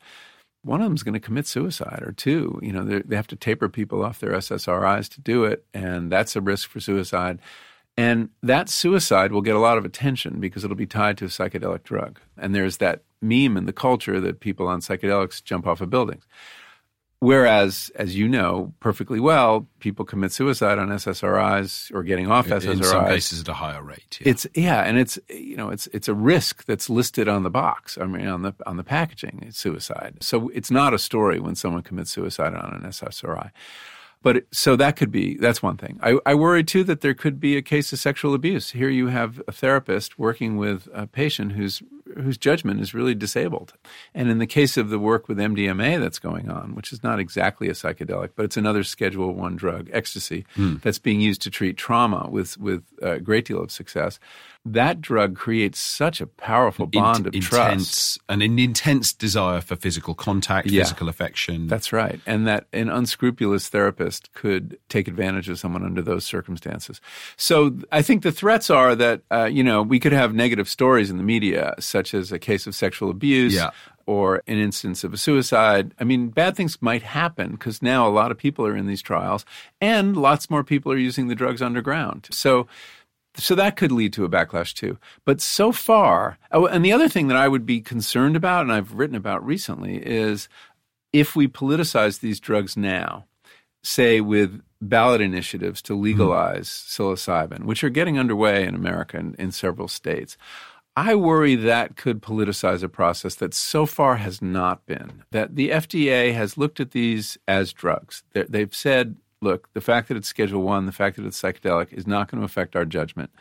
One 0.63 0.81
of 0.81 0.85
them 0.85 0.95
is 0.95 1.03
going 1.03 1.13
to 1.13 1.19
commit 1.21 1.47
suicide, 1.47 2.03
or 2.05 2.11
two. 2.11 2.59
You 2.61 2.73
know, 2.73 2.83
they 2.83 3.15
have 3.15 3.27
to 3.27 3.37
taper 3.37 3.69
people 3.69 4.03
off 4.03 4.19
their 4.19 4.33
SSRIs 4.33 5.07
to 5.11 5.21
do 5.21 5.45
it, 5.45 5.63
and 5.73 6.11
that's 6.11 6.35
a 6.35 6.41
risk 6.41 6.67
for 6.69 6.81
suicide. 6.81 7.39
And 7.95 8.29
that 8.43 8.67
suicide 8.69 9.31
will 9.31 9.41
get 9.41 9.55
a 9.55 9.59
lot 9.59 9.77
of 9.77 9.85
attention 9.85 10.41
because 10.41 10.65
it'll 10.65 10.75
be 10.75 10.85
tied 10.85 11.17
to 11.17 11.25
a 11.25 11.29
psychedelic 11.29 11.83
drug. 11.83 12.19
And 12.37 12.53
there's 12.53 12.77
that 12.77 13.03
meme 13.21 13.57
in 13.57 13.65
the 13.65 13.73
culture 13.73 14.19
that 14.19 14.39
people 14.41 14.67
on 14.67 14.81
psychedelics 14.81 15.43
jump 15.43 15.67
off 15.67 15.81
of 15.81 15.89
buildings. 15.89 16.25
Whereas, 17.21 17.91
as 17.95 18.15
you 18.15 18.29
know 18.29 18.73
perfectly 18.79 19.19
well, 19.19 19.67
people 19.79 20.05
commit 20.05 20.31
suicide 20.31 20.79
on 20.79 20.87
SSRIs 20.87 21.93
or 21.93 22.01
getting 22.01 22.31
off 22.31 22.47
SSRIs. 22.47 22.71
In 22.71 22.83
some 22.83 23.05
cases, 23.07 23.41
at 23.41 23.49
a 23.49 23.53
higher 23.53 23.83
rate. 23.83 24.19
Yeah. 24.21 24.29
It's 24.29 24.47
yeah, 24.53 24.83
and 24.83 24.97
it's 24.97 25.19
you 25.29 25.57
know 25.57 25.69
it's 25.69 25.87
it's 25.87 26.07
a 26.07 26.13
risk 26.13 26.63
that's 26.63 26.89
listed 26.89 27.27
on 27.27 27.43
the 27.43 27.49
box. 27.49 27.97
I 27.97 28.05
mean, 28.05 28.27
on 28.27 28.43
the 28.43 28.53
on 28.65 28.77
the 28.77 28.85
packaging, 28.85 29.43
it's 29.45 29.59
suicide. 29.59 30.17
So 30.21 30.47
it's 30.53 30.71
not 30.71 30.93
a 30.93 30.99
story 30.99 31.41
when 31.41 31.55
someone 31.55 31.81
commits 31.81 32.11
suicide 32.11 32.53
on 32.53 32.73
an 32.73 32.89
SSRI. 32.89 33.51
But 34.21 34.45
so 34.51 34.75
that 34.75 34.95
could 34.95 35.11
be 35.11 35.35
that's 35.35 35.63
one 35.63 35.77
thing. 35.77 35.99
I, 36.01 36.19
I 36.25 36.35
worry 36.35 36.63
too 36.63 36.83
that 36.85 37.01
there 37.01 37.13
could 37.13 37.39
be 37.39 37.55
a 37.55 37.61
case 37.61 37.91
of 37.93 37.99
sexual 37.99 38.33
abuse. 38.33 38.71
Here 38.71 38.89
you 38.89 39.07
have 39.07 39.41
a 39.47 39.51
therapist 39.51 40.19
working 40.19 40.57
with 40.57 40.87
a 40.93 41.07
patient 41.07 41.53
whose 41.53 41.81
whose 42.15 42.37
judgment 42.37 42.81
is 42.81 42.93
really 42.93 43.15
disabled. 43.15 43.73
And 44.13 44.29
in 44.29 44.39
the 44.39 44.47
case 44.47 44.77
of 44.77 44.89
the 44.89 44.99
work 44.99 45.27
with 45.27 45.37
MDMA 45.37 45.99
that's 45.99 46.19
going 46.19 46.49
on, 46.49 46.75
which 46.75 46.91
is 46.91 47.03
not 47.03 47.19
exactly 47.19 47.69
a 47.69 47.73
psychedelic, 47.73 48.31
but 48.35 48.45
it's 48.45 48.57
another 48.57 48.83
Schedule 48.83 49.33
One 49.33 49.55
drug, 49.55 49.89
ecstasy, 49.91 50.45
mm. 50.55 50.81
that's 50.81 50.99
being 50.99 51.21
used 51.21 51.41
to 51.43 51.49
treat 51.49 51.77
trauma 51.77 52.29
with 52.29 52.57
with 52.57 52.83
a 53.01 53.19
great 53.19 53.45
deal 53.45 53.61
of 53.61 53.71
success 53.71 54.19
that 54.65 55.01
drug 55.01 55.35
creates 55.35 55.79
such 55.79 56.21
a 56.21 56.27
powerful 56.27 56.85
bond 56.85 57.25
of 57.27 57.33
intense, 57.33 57.47
trust 57.49 58.19
and 58.27 58.43
an 58.43 58.59
intense 58.59 59.13
desire 59.13 59.61
for 59.61 59.75
physical 59.75 60.13
contact, 60.13 60.67
yeah, 60.67 60.83
physical 60.83 61.07
affection. 61.07 61.67
That's 61.67 61.93
right. 61.93 62.19
And 62.25 62.45
that 62.47 62.67
an 62.73 62.89
unscrupulous 62.89 63.69
therapist 63.69 64.31
could 64.33 64.77
take 64.89 65.07
advantage 65.07 65.49
of 65.49 65.57
someone 65.59 65.85
under 65.85 66.01
those 66.01 66.25
circumstances. 66.25 66.99
So 67.37 67.77
I 67.91 68.01
think 68.01 68.23
the 68.23 68.31
threats 68.31 68.69
are 68.69 68.95
that, 68.95 69.21
uh, 69.31 69.45
you 69.45 69.63
know, 69.63 69.81
we 69.81 69.99
could 69.99 70.11
have 70.11 70.33
negative 70.33 70.67
stories 70.67 71.09
in 71.09 71.17
the 71.17 71.23
media, 71.23 71.73
such 71.79 72.13
as 72.13 72.31
a 72.31 72.39
case 72.39 72.67
of 72.67 72.75
sexual 72.75 73.09
abuse. 73.09 73.55
Yeah 73.55 73.71
or 74.09 74.41
an 74.47 74.57
instance 74.57 75.03
of 75.03 75.13
a 75.13 75.17
suicide. 75.17 75.93
I 75.99 76.03
mean, 76.03 76.29
bad 76.29 76.55
things 76.55 76.81
might 76.81 77.03
happen 77.03 77.51
because 77.51 77.83
now 77.83 78.07
a 78.07 78.09
lot 78.09 78.31
of 78.31 78.39
people 78.39 78.65
are 78.65 78.75
in 78.75 78.87
these 78.87 79.03
trials 79.03 79.45
and 79.79 80.17
lots 80.17 80.49
more 80.49 80.63
people 80.63 80.91
are 80.91 80.97
using 80.97 81.27
the 81.27 81.35
drugs 81.35 81.61
underground. 81.61 82.27
So 82.31 82.65
so 83.35 83.55
that 83.55 83.75
could 83.75 83.91
lead 83.91 84.13
to 84.13 84.25
a 84.25 84.29
backlash 84.29 84.73
too. 84.73 84.97
But 85.25 85.41
so 85.41 85.71
far, 85.71 86.37
oh, 86.51 86.65
and 86.65 86.83
the 86.83 86.91
other 86.91 87.09
thing 87.09 87.27
that 87.27 87.37
I 87.37 87.47
would 87.47 87.65
be 87.65 87.81
concerned 87.81 88.35
about, 88.35 88.63
and 88.63 88.71
I've 88.71 88.93
written 88.93 89.15
about 89.15 89.45
recently, 89.45 89.97
is 89.97 90.49
if 91.13 91.35
we 91.35 91.47
politicize 91.47 92.19
these 92.19 92.39
drugs 92.39 92.75
now, 92.75 93.25
say 93.83 94.21
with 94.21 94.61
ballot 94.81 95.21
initiatives 95.21 95.81
to 95.83 95.95
legalize 95.95 96.67
mm-hmm. 96.67 97.03
psilocybin, 97.03 97.63
which 97.65 97.83
are 97.83 97.89
getting 97.89 98.17
underway 98.17 98.65
in 98.65 98.75
America 98.75 99.17
and 99.17 99.35
in 99.35 99.51
several 99.51 99.87
states. 99.87 100.37
I 100.95 101.15
worry 101.15 101.55
that 101.55 101.95
could 101.95 102.21
politicize 102.21 102.83
a 102.83 102.89
process 102.89 103.35
that 103.35 103.53
so 103.53 103.85
far 103.85 104.17
has 104.17 104.41
not 104.41 104.85
been. 104.85 105.23
That 105.31 105.55
the 105.55 105.69
FDA 105.69 106.33
has 106.33 106.57
looked 106.57 106.79
at 106.79 106.91
these 106.91 107.37
as 107.47 107.71
drugs. 107.71 108.23
They've 108.33 108.73
said 108.75 109.15
look, 109.41 109.69
the 109.73 109.81
fact 109.81 110.07
that 110.07 110.17
it's 110.17 110.27
Schedule 110.27 110.61
One, 110.61 110.85
the 110.85 110.91
fact 110.91 111.15
that 111.17 111.25
it's 111.25 111.41
psychedelic, 111.41 111.93
is 111.93 112.07
not 112.07 112.29
going 112.29 112.39
to 112.39 112.45
affect 112.45 112.75
our 112.75 112.85
judgment. 112.85 113.31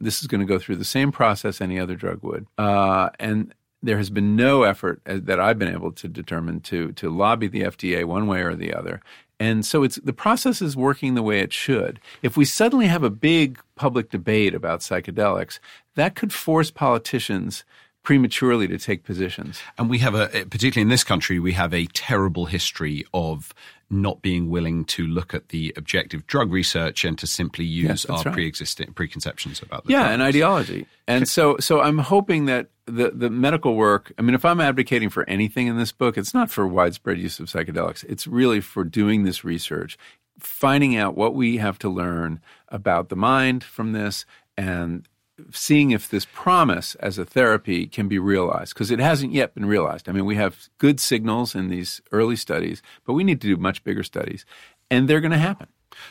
This 0.00 0.20
is 0.20 0.26
going 0.26 0.40
to 0.40 0.46
go 0.46 0.58
through 0.58 0.76
the 0.76 0.84
same 0.84 1.12
process 1.12 1.60
any 1.60 1.78
other 1.78 1.94
drug 1.94 2.22
would, 2.22 2.46
uh, 2.56 3.10
and 3.18 3.54
there 3.82 3.98
has 3.98 4.10
been 4.10 4.36
no 4.36 4.62
effort 4.62 5.00
uh, 5.06 5.18
that 5.22 5.40
I've 5.40 5.58
been 5.58 5.72
able 5.72 5.92
to 5.92 6.08
determine 6.08 6.60
to 6.62 6.92
to 6.92 7.10
lobby 7.10 7.48
the 7.48 7.62
FDA 7.62 8.04
one 8.04 8.26
way 8.26 8.42
or 8.42 8.54
the 8.54 8.74
other. 8.74 9.00
And 9.38 9.64
so 9.64 9.82
it's 9.82 9.96
the 9.96 10.12
process 10.12 10.60
is 10.60 10.76
working 10.76 11.14
the 11.14 11.22
way 11.22 11.40
it 11.40 11.52
should. 11.52 11.98
If 12.22 12.36
we 12.36 12.44
suddenly 12.44 12.86
have 12.86 13.02
a 13.02 13.10
big 13.10 13.58
public 13.74 14.10
debate 14.10 14.54
about 14.54 14.80
psychedelics, 14.80 15.58
that 15.94 16.14
could 16.14 16.32
force 16.32 16.70
politicians 16.70 17.64
prematurely 18.02 18.68
to 18.68 18.78
take 18.78 19.04
positions. 19.04 19.60
And 19.78 19.88
we 19.88 19.98
have 19.98 20.14
a, 20.14 20.28
particularly 20.28 20.82
in 20.82 20.88
this 20.88 21.04
country, 21.04 21.38
we 21.38 21.52
have 21.52 21.72
a 21.72 21.86
terrible 21.86 22.46
history 22.46 23.04
of 23.12 23.54
not 23.90 24.22
being 24.22 24.48
willing 24.48 24.84
to 24.84 25.06
look 25.06 25.34
at 25.34 25.48
the 25.48 25.74
objective 25.76 26.26
drug 26.26 26.52
research 26.52 27.04
and 27.04 27.18
to 27.18 27.26
simply 27.26 27.64
use 27.64 27.88
Yes, 27.88 28.06
our 28.06 28.22
right. 28.22 28.32
pre-existing 28.32 28.92
preconceptions 28.92 29.60
about 29.62 29.84
the 29.84 29.92
yeah, 29.92 30.00
drugs. 30.02 30.12
and 30.14 30.22
ideology. 30.22 30.86
And 31.08 31.28
so, 31.28 31.56
so 31.58 31.80
I'm 31.80 31.98
hoping 31.98 32.46
that 32.46 32.70
the 32.86 33.10
the 33.10 33.30
medical 33.30 33.74
work. 33.74 34.12
I 34.18 34.22
mean, 34.22 34.34
if 34.34 34.44
I'm 34.44 34.60
advocating 34.60 35.10
for 35.10 35.28
anything 35.28 35.66
in 35.66 35.76
this 35.76 35.92
book, 35.92 36.16
it's 36.16 36.32
not 36.34 36.50
for 36.50 36.66
widespread 36.66 37.18
use 37.18 37.40
of 37.40 37.46
psychedelics. 37.46 38.04
It's 38.08 38.26
really 38.26 38.60
for 38.60 38.84
doing 38.84 39.24
this 39.24 39.44
research, 39.44 39.98
finding 40.38 40.96
out 40.96 41.16
what 41.16 41.34
we 41.34 41.56
have 41.58 41.78
to 41.80 41.88
learn 41.88 42.40
about 42.68 43.08
the 43.08 43.16
mind 43.16 43.62
from 43.64 43.92
this, 43.92 44.24
and 44.56 45.08
seeing 45.50 45.90
if 45.90 46.08
this 46.08 46.26
promise 46.32 46.94
as 46.96 47.18
a 47.18 47.24
therapy 47.24 47.86
can 47.86 48.08
be 48.08 48.18
realized 48.18 48.74
because 48.74 48.90
it 48.90 48.98
hasn't 48.98 49.32
yet 49.32 49.54
been 49.54 49.66
realized. 49.66 50.08
I 50.08 50.12
mean, 50.12 50.24
we 50.24 50.36
have 50.36 50.68
good 50.78 51.00
signals 51.00 51.54
in 51.54 51.68
these 51.68 52.00
early 52.12 52.36
studies, 52.36 52.82
but 53.04 53.14
we 53.14 53.24
need 53.24 53.40
to 53.40 53.48
do 53.48 53.56
much 53.56 53.84
bigger 53.84 54.02
studies, 54.02 54.44
and 54.90 55.08
they're 55.08 55.20
going 55.20 55.30
to 55.32 55.38
happen. 55.38 55.68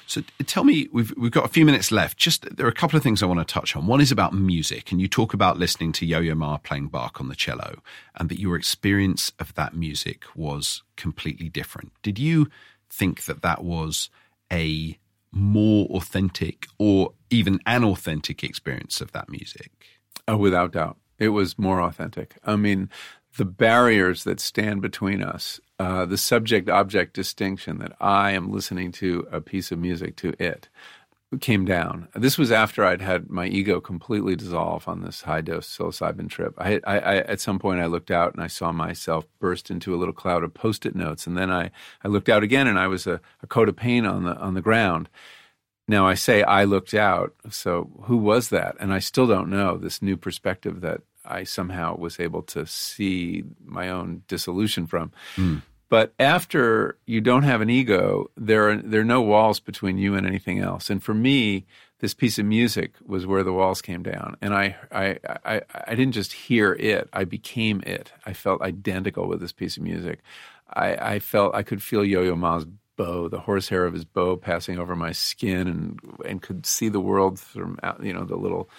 So 0.08 0.22
tell 0.46 0.64
me, 0.64 0.88
we've 0.92 1.14
we've 1.18 1.32
got 1.32 1.46
a 1.46 1.50
few 1.50 1.66
minutes 1.66 1.92
left. 1.92 2.18
Just 2.18 2.56
there 2.56 2.66
are 2.66 2.70
a 2.70 2.74
couple 2.74 2.98
of 2.98 3.04
things 3.04 3.24
I 3.24 3.28
want 3.28 3.40
to 3.40 3.54
touch 3.54 3.76
on. 3.76 3.88
One 3.88 4.02
is 4.02 4.12
about 4.12 4.34
music, 4.34 4.92
and 4.92 5.00
you 5.02 5.08
talk 5.08 5.34
about 5.34 5.58
listening 5.58 5.94
to 5.94 6.06
Yo-Yo 6.06 6.36
Ma 6.36 6.58
playing 6.58 6.88
Bach 6.88 7.20
on 7.20 7.30
the 7.30 7.36
cello, 7.36 7.82
and 8.16 8.30
that 8.30 8.40
your 8.40 8.56
experience 8.56 9.32
of 9.40 9.54
that 9.56 9.74
music 9.74 10.26
was 10.36 10.84
completely 10.96 11.50
different. 11.50 11.92
Did 12.02 12.20
you 12.20 12.50
think 12.90 13.26
that 13.26 13.42
that 13.42 13.64
was 13.64 14.10
a 14.52 14.98
more 15.32 15.86
authentic, 15.88 16.68
or 16.78 17.14
even 17.30 17.60
an 17.66 17.84
authentic 17.84 18.44
experience 18.44 19.02
of 19.02 19.12
that 19.12 19.30
music? 19.30 19.72
Oh, 20.28 20.38
without 20.38 20.72
doubt. 20.72 20.98
It 21.18 21.30
was 21.30 21.60
more 21.60 21.82
authentic. 21.82 22.38
I 22.46 22.56
mean, 22.56 22.90
the 23.38 23.46
barriers 23.46 24.24
that 24.24 24.40
stand 24.40 24.82
between 24.82 25.22
us, 25.22 25.60
uh, 25.78 26.06
the 26.06 26.18
subject 26.18 26.70
object 26.70 27.14
distinction 27.14 27.80
that 27.80 27.94
I 28.00 28.32
am 28.32 28.52
listening 28.52 28.92
to 28.94 29.28
a 29.32 29.42
piece 29.42 29.72
of 29.72 29.80
music 29.80 30.16
to 30.18 30.34
it 30.40 30.70
came 31.42 31.64
down. 31.64 32.08
This 32.16 32.40
was 32.40 32.52
after 32.52 32.84
I'd 32.84 33.02
had 33.02 33.30
my 33.30 33.46
ego 33.46 33.80
completely 33.80 34.36
dissolve 34.36 34.88
on 34.88 35.02
this 35.02 35.22
high 35.22 35.42
dose 35.42 35.68
psilocybin 35.68 36.28
trip. 36.28 36.56
I, 36.58 36.80
I, 36.88 37.00
I, 37.00 37.16
at 37.18 37.40
some 37.40 37.60
point, 37.60 37.82
I 37.82 37.86
looked 37.86 38.10
out 38.10 38.34
and 38.34 38.42
I 38.42 38.48
saw 38.48 38.72
myself 38.72 39.28
burst 39.40 39.70
into 39.70 39.94
a 39.94 39.98
little 39.98 40.14
cloud 40.14 40.44
of 40.44 40.54
post 40.56 40.88
it 40.88 40.96
notes. 40.96 41.28
And 41.28 41.38
then 41.38 41.52
I, 41.52 41.70
I 42.04 42.08
looked 42.08 42.30
out 42.30 42.42
again 42.42 42.66
and 42.66 42.80
I 42.80 42.88
was 42.88 43.06
a, 43.06 43.22
a 43.44 43.48
coat 43.48 43.70
of 43.70 43.76
paint 43.76 44.08
on 44.08 44.24
the, 44.24 44.36
on 44.38 44.56
the 44.56 44.62
ground. 44.62 45.08
Now 45.90 46.06
I 46.06 46.14
say 46.14 46.44
I 46.44 46.66
looked 46.66 46.94
out. 46.94 47.34
So 47.50 47.90
who 48.04 48.18
was 48.18 48.50
that? 48.50 48.76
And 48.80 48.94
I 48.94 49.00
still 49.00 49.26
don't 49.26 49.50
know 49.50 49.76
this 49.76 50.04
new 50.04 50.18
perspective 50.18 50.82
that 50.82 51.02
I 51.26 51.44
somehow 51.44 51.98
was 51.98 52.20
able 52.20 52.44
to 52.44 52.68
see 52.68 53.44
my 53.66 53.90
own 53.90 54.22
dissolution 54.28 54.86
from. 54.86 55.12
Hmm. 55.36 55.58
But 55.90 56.14
after 56.20 57.00
you 57.08 57.22
don't 57.22 57.42
have 57.42 57.62
an 57.62 57.72
ego, 57.72 58.30
there 58.38 58.70
are 58.70 58.78
there 58.78 59.02
are 59.02 59.16
no 59.18 59.24
walls 59.24 59.60
between 59.60 59.98
you 59.98 60.14
and 60.14 60.28
anything 60.28 60.60
else. 60.60 60.92
And 60.92 61.02
for 61.02 61.16
me, 61.16 61.66
this 62.02 62.14
piece 62.14 62.38
of 62.38 62.46
music 62.46 62.94
was 63.04 63.26
where 63.26 63.44
the 63.44 63.52
walls 63.52 63.82
came 63.82 64.04
down. 64.04 64.38
And 64.44 64.54
I 64.54 64.76
I 64.92 65.18
I, 65.44 65.62
I 65.88 65.96
didn't 65.96 66.14
just 66.14 66.34
hear 66.34 66.74
it; 66.74 67.10
I 67.12 67.24
became 67.24 67.82
it. 67.88 68.12
I 68.28 68.34
felt 68.34 68.62
identical 68.62 69.28
with 69.28 69.40
this 69.40 69.54
piece 69.54 69.76
of 69.76 69.82
music. 69.82 70.20
I, 70.72 71.16
I 71.16 71.20
felt 71.20 71.56
I 71.56 71.64
could 71.64 71.82
feel 71.82 72.06
Yo-Yo 72.06 72.36
Ma's 72.36 72.68
bow, 73.00 73.30
the 73.30 73.40
horsehair 73.40 73.86
of 73.86 73.94
his 73.94 74.04
bow, 74.04 74.36
passing 74.36 74.78
over 74.78 74.94
my 74.94 75.14
skin, 75.14 75.68
and 75.68 76.00
and 76.26 76.42
could 76.42 76.66
see 76.66 76.90
the 76.90 77.00
world 77.00 77.40
from 77.40 77.80
out, 77.82 78.04
you 78.04 78.14
know 78.14 78.26
the 78.26 78.36
little 78.36 78.70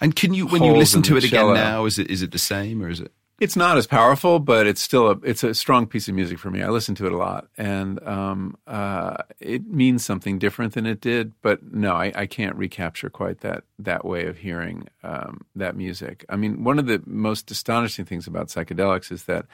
And 0.00 0.14
can 0.16 0.34
you, 0.34 0.46
when 0.48 0.64
you 0.64 0.72
listen 0.72 1.00
to 1.02 1.16
it 1.16 1.24
again 1.24 1.54
now, 1.54 1.84
is 1.84 1.98
it 1.98 2.10
is 2.10 2.20
it 2.20 2.32
the 2.32 2.38
same 2.38 2.82
or 2.82 2.90
is 2.90 3.00
it? 3.00 3.12
It's 3.40 3.54
not 3.54 3.78
as 3.78 3.86
powerful, 3.86 4.40
but 4.40 4.66
it's 4.66 4.80
still 4.80 5.08
a 5.12 5.16
it's 5.22 5.44
a 5.44 5.54
strong 5.54 5.86
piece 5.86 6.08
of 6.08 6.16
music 6.16 6.40
for 6.40 6.50
me. 6.50 6.60
I 6.60 6.70
listen 6.70 6.96
to 6.96 7.06
it 7.06 7.12
a 7.12 7.16
lot, 7.16 7.46
and 7.56 8.04
um, 8.04 8.56
uh, 8.66 9.18
it 9.38 9.64
means 9.68 10.04
something 10.04 10.40
different 10.40 10.74
than 10.74 10.86
it 10.86 11.00
did. 11.00 11.34
But 11.40 11.62
no, 11.72 11.92
I, 11.92 12.10
I 12.16 12.26
can't 12.26 12.56
recapture 12.56 13.10
quite 13.10 13.42
that 13.42 13.62
that 13.78 14.04
way 14.04 14.26
of 14.26 14.38
hearing 14.38 14.88
um, 15.04 15.42
that 15.54 15.76
music. 15.76 16.24
I 16.28 16.34
mean, 16.34 16.64
one 16.64 16.80
of 16.80 16.86
the 16.86 17.00
most 17.06 17.52
astonishing 17.52 18.06
things 18.06 18.26
about 18.26 18.48
psychedelics 18.48 19.12
is 19.12 19.26
that 19.26 19.46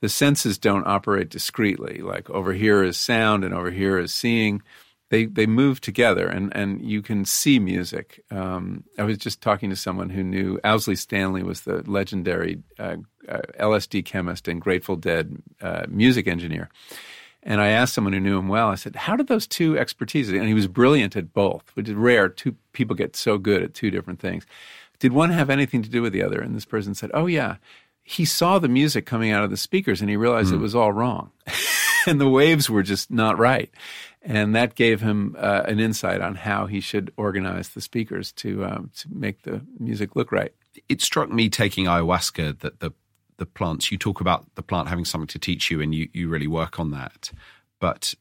the 0.00 0.08
senses 0.08 0.58
don't 0.58 0.86
operate 0.86 1.30
discreetly. 1.30 2.00
Like 2.02 2.28
over 2.30 2.52
here 2.52 2.82
is 2.82 2.96
sound, 2.96 3.44
and 3.44 3.54
over 3.54 3.70
here 3.70 3.98
is 3.98 4.12
seeing. 4.12 4.62
They 5.08 5.26
they 5.26 5.46
move 5.46 5.80
together, 5.80 6.26
and 6.26 6.54
and 6.56 6.82
you 6.82 7.00
can 7.00 7.24
see 7.24 7.58
music. 7.58 8.24
Um, 8.30 8.84
I 8.98 9.04
was 9.04 9.18
just 9.18 9.40
talking 9.40 9.70
to 9.70 9.76
someone 9.76 10.10
who 10.10 10.24
knew 10.24 10.58
Owsley 10.64 10.96
Stanley 10.96 11.44
was 11.44 11.60
the 11.60 11.88
legendary 11.88 12.62
uh, 12.78 12.96
uh, 13.28 13.40
LSD 13.60 14.04
chemist 14.04 14.48
and 14.48 14.60
Grateful 14.60 14.96
Dead 14.96 15.36
uh, 15.60 15.86
music 15.88 16.26
engineer. 16.26 16.68
And 17.44 17.60
I 17.60 17.68
asked 17.68 17.94
someone 17.94 18.12
who 18.12 18.18
knew 18.18 18.36
him 18.36 18.48
well. 18.48 18.68
I 18.68 18.74
said, 18.74 18.96
"How 18.96 19.14
did 19.14 19.28
those 19.28 19.46
two 19.46 19.74
expertises?" 19.74 20.36
And 20.36 20.48
he 20.48 20.54
was 20.54 20.66
brilliant 20.66 21.14
at 21.14 21.32
both, 21.32 21.70
which 21.74 21.88
is 21.88 21.94
rare. 21.94 22.28
Two 22.28 22.56
people 22.72 22.96
get 22.96 23.14
so 23.14 23.38
good 23.38 23.62
at 23.62 23.74
two 23.74 23.92
different 23.92 24.18
things. 24.18 24.44
Did 24.98 25.12
one 25.12 25.30
have 25.30 25.50
anything 25.50 25.82
to 25.82 25.88
do 25.88 26.02
with 26.02 26.12
the 26.12 26.22
other? 26.22 26.40
And 26.40 26.56
this 26.56 26.64
person 26.64 26.94
said, 26.94 27.12
"Oh 27.14 27.26
yeah." 27.26 27.56
He 28.08 28.24
saw 28.24 28.60
the 28.60 28.68
music 28.68 29.04
coming 29.04 29.32
out 29.32 29.42
of 29.42 29.50
the 29.50 29.56
speakers, 29.56 30.00
and 30.00 30.08
he 30.08 30.16
realized 30.16 30.52
it 30.52 30.58
was 30.58 30.76
all 30.76 30.92
wrong, 30.92 31.32
and 32.06 32.20
the 32.20 32.28
waves 32.28 32.70
were 32.70 32.84
just 32.84 33.10
not 33.10 33.36
right. 33.36 33.68
And 34.22 34.54
that 34.54 34.76
gave 34.76 35.00
him 35.00 35.34
uh, 35.36 35.62
an 35.66 35.80
insight 35.80 36.20
on 36.20 36.36
how 36.36 36.66
he 36.66 36.80
should 36.80 37.12
organize 37.16 37.70
the 37.70 37.80
speakers 37.80 38.30
to 38.32 38.64
um, 38.64 38.90
to 38.98 39.08
make 39.10 39.42
the 39.42 39.60
music 39.80 40.14
look 40.14 40.30
right. 40.30 40.52
it 40.88 41.02
struck 41.02 41.30
me 41.32 41.48
taking 41.48 41.86
ayahuasca 41.86 42.60
that 42.60 42.78
the 42.78 42.92
the 43.38 43.46
plants 43.46 43.90
you 43.90 43.98
talk 43.98 44.20
about 44.20 44.46
the 44.54 44.62
plant 44.62 44.88
having 44.88 45.04
something 45.04 45.26
to 45.26 45.38
teach 45.38 45.70
you 45.70 45.80
and 45.80 45.94
you 45.94 46.08
you 46.12 46.28
really 46.28 46.46
work 46.46 46.80
on 46.80 46.90
that 46.90 47.30
but 47.80 48.14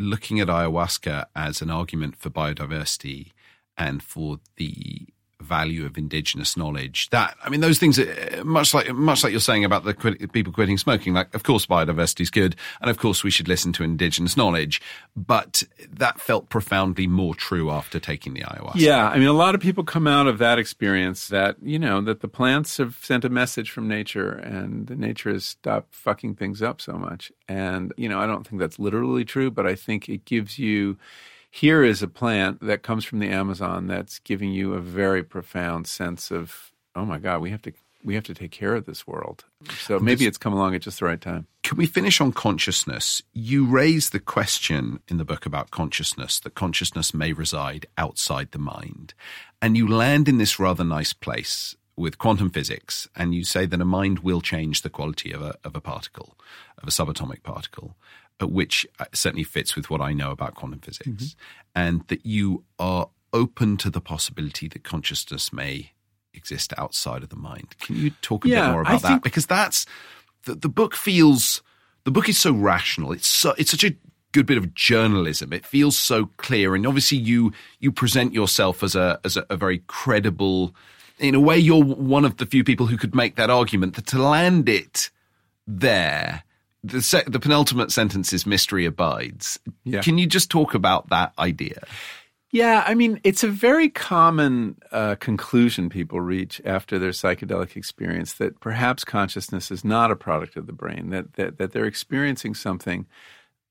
looking 0.00 0.40
at 0.40 0.48
ayahuasca 0.48 1.26
as 1.36 1.62
an 1.62 1.70
argument 1.70 2.16
for 2.16 2.30
biodiversity 2.30 3.30
and 3.76 4.02
for 4.02 4.38
the 4.56 5.06
value 5.42 5.84
of 5.84 5.98
indigenous 5.98 6.56
knowledge 6.56 7.08
that 7.10 7.36
i 7.44 7.48
mean 7.48 7.60
those 7.60 7.78
things 7.78 7.98
are 7.98 8.44
much 8.44 8.72
like 8.72 8.92
much 8.92 9.22
like 9.22 9.32
you're 9.32 9.40
saying 9.40 9.64
about 9.64 9.84
the 9.84 9.94
quit, 9.94 10.32
people 10.32 10.52
quitting 10.52 10.78
smoking 10.78 11.14
like 11.14 11.34
of 11.34 11.42
course 11.42 11.66
biodiversity 11.66 12.20
is 12.20 12.30
good 12.30 12.56
and 12.80 12.90
of 12.90 12.98
course 12.98 13.22
we 13.22 13.30
should 13.30 13.48
listen 13.48 13.72
to 13.72 13.82
indigenous 13.82 14.36
knowledge 14.36 14.80
but 15.14 15.62
that 15.90 16.20
felt 16.20 16.48
profoundly 16.48 17.06
more 17.06 17.34
true 17.34 17.70
after 17.70 17.98
taking 17.98 18.34
the 18.34 18.40
ayahuasca 18.40 18.76
Yeah, 18.76 19.08
I 19.08 19.18
mean, 19.18 19.28
a 19.28 19.32
lot 19.32 19.54
of 19.54 19.60
people 19.60 19.84
come 19.84 20.06
out 20.06 20.26
of 20.26 20.38
that 20.38 20.58
experience 20.58 21.28
that 21.28 21.56
you 21.62 21.78
know 21.78 22.00
that 22.02 22.20
the 22.20 22.28
plants 22.28 22.76
have 22.78 22.98
sent 23.02 23.24
a 23.24 23.28
message 23.28 23.70
from 23.70 23.88
nature, 23.88 24.30
and 24.30 24.88
nature 24.98 25.32
has 25.32 25.44
stopped 25.44 25.94
fucking 25.94 26.36
things 26.36 26.62
up 26.62 26.80
so 26.80 26.94
much. 26.94 27.32
And 27.48 27.92
you 27.96 28.08
know, 28.08 28.18
I 28.18 28.26
don't 28.26 28.46
think 28.46 28.60
that's 28.60 28.78
literally 28.78 29.24
true, 29.24 29.50
but 29.50 29.66
I 29.66 29.74
think 29.74 30.08
it 30.08 30.24
gives 30.24 30.58
you. 30.58 30.98
Here 31.54 31.84
is 31.84 32.02
a 32.02 32.08
plant 32.08 32.60
that 32.62 32.82
comes 32.82 33.04
from 33.04 33.18
the 33.18 33.28
Amazon 33.28 33.86
that's 33.86 34.18
giving 34.20 34.52
you 34.52 34.72
a 34.72 34.80
very 34.80 35.22
profound 35.22 35.86
sense 35.86 36.30
of, 36.30 36.72
oh 36.96 37.04
my 37.04 37.18
God, 37.18 37.42
we 37.42 37.50
have 37.50 37.60
to 37.62 37.72
we 38.02 38.14
have 38.14 38.24
to 38.24 38.34
take 38.34 38.50
care 38.50 38.74
of 38.74 38.86
this 38.86 39.06
world. 39.06 39.44
So 39.78 39.98
maybe 39.98 40.26
it's 40.26 40.38
come 40.38 40.54
along 40.54 40.74
at 40.74 40.80
just 40.80 40.98
the 40.98 41.04
right 41.04 41.20
time. 41.20 41.46
Can 41.62 41.76
we 41.76 41.84
finish 41.84 42.22
on 42.22 42.32
consciousness? 42.32 43.22
You 43.34 43.66
raise 43.66 44.10
the 44.10 44.18
question 44.18 45.00
in 45.08 45.18
the 45.18 45.26
book 45.26 45.44
about 45.44 45.70
consciousness 45.70 46.40
that 46.40 46.54
consciousness 46.54 47.12
may 47.12 47.34
reside 47.34 47.84
outside 47.98 48.52
the 48.52 48.58
mind. 48.58 49.12
And 49.60 49.76
you 49.76 49.86
land 49.86 50.30
in 50.30 50.38
this 50.38 50.58
rather 50.58 50.84
nice 50.84 51.12
place 51.12 51.76
with 51.94 52.18
quantum 52.18 52.48
physics, 52.48 53.06
and 53.14 53.34
you 53.34 53.44
say 53.44 53.66
that 53.66 53.80
a 53.80 53.84
mind 53.84 54.20
will 54.20 54.40
change 54.40 54.80
the 54.80 54.90
quality 54.90 55.30
of 55.30 55.42
a, 55.42 55.54
of 55.62 55.76
a 55.76 55.80
particle, 55.80 56.36
of 56.78 56.88
a 56.88 56.90
subatomic 56.90 57.42
particle, 57.42 57.94
which 58.46 58.86
uh, 58.98 59.04
certainly 59.12 59.44
fits 59.44 59.76
with 59.76 59.90
what 59.90 60.00
I 60.00 60.12
know 60.12 60.30
about 60.30 60.54
quantum 60.54 60.80
physics, 60.80 61.36
and 61.74 62.06
that 62.08 62.24
you 62.26 62.64
are 62.78 63.08
open 63.32 63.76
to 63.78 63.90
the 63.90 64.00
possibility 64.00 64.68
that 64.68 64.84
consciousness 64.84 65.52
may 65.52 65.92
exist 66.34 66.72
outside 66.78 67.22
of 67.22 67.28
the 67.28 67.36
mind. 67.36 67.74
Can 67.80 67.96
you 67.96 68.10
talk 68.22 68.44
a 68.44 68.48
Yeah, 68.48 68.66
bit 68.66 68.72
more 68.72 68.80
about 68.82 69.02
that? 69.02 69.22
Because 69.22 69.46
that's 69.46 69.86
the, 70.44 70.54
the 70.54 70.68
book 70.68 70.94
feels 70.94 71.62
the 72.04 72.10
book 72.10 72.28
is 72.28 72.38
so 72.38 72.52
rational. 72.52 73.12
It's 73.12 73.28
so 73.28 73.54
it's 73.58 73.70
such 73.70 73.84
a 73.84 73.94
good 74.32 74.46
bit 74.46 74.58
of 74.58 74.74
journalism. 74.74 75.52
It 75.52 75.66
feels 75.66 75.98
so 75.98 76.26
clear, 76.38 76.74
and 76.74 76.86
obviously 76.86 77.18
you 77.18 77.52
you 77.80 77.92
present 77.92 78.32
yourself 78.32 78.82
as 78.82 78.94
a 78.94 79.20
as 79.24 79.36
a, 79.36 79.46
a 79.50 79.56
very 79.56 79.78
credible. 79.86 80.74
In 81.18 81.34
a 81.34 81.40
way, 81.40 81.58
you're 81.58 81.84
one 81.84 82.24
of 82.24 82.38
the 82.38 82.46
few 82.46 82.64
people 82.64 82.86
who 82.86 82.96
could 82.96 83.14
make 83.14 83.36
that 83.36 83.50
argument. 83.50 83.94
That 83.94 84.06
to 84.06 84.18
land 84.18 84.68
it 84.68 85.10
there, 85.66 86.42
the 86.84 87.02
se- 87.02 87.24
the 87.26 87.40
penultimate 87.40 87.92
sentence 87.92 88.32
is 88.32 88.46
"mystery 88.46 88.84
abides." 88.86 89.58
Yeah. 89.84 90.00
Can 90.00 90.18
you 90.18 90.26
just 90.26 90.50
talk 90.50 90.74
about 90.74 91.10
that 91.10 91.32
idea? 91.38 91.82
Yeah, 92.52 92.84
I 92.86 92.94
mean, 92.94 93.18
it's 93.24 93.42
a 93.42 93.48
very 93.48 93.88
common 93.88 94.76
uh, 94.92 95.14
conclusion 95.14 95.88
people 95.88 96.20
reach 96.20 96.60
after 96.66 96.98
their 96.98 97.12
psychedelic 97.12 97.76
experience 97.76 98.34
that 98.34 98.60
perhaps 98.60 99.04
consciousness 99.04 99.70
is 99.70 99.86
not 99.86 100.10
a 100.10 100.16
product 100.16 100.56
of 100.56 100.66
the 100.66 100.74
brain, 100.74 101.08
that, 101.10 101.32
that, 101.34 101.56
that 101.56 101.72
they're 101.72 101.86
experiencing 101.86 102.54
something 102.54 103.06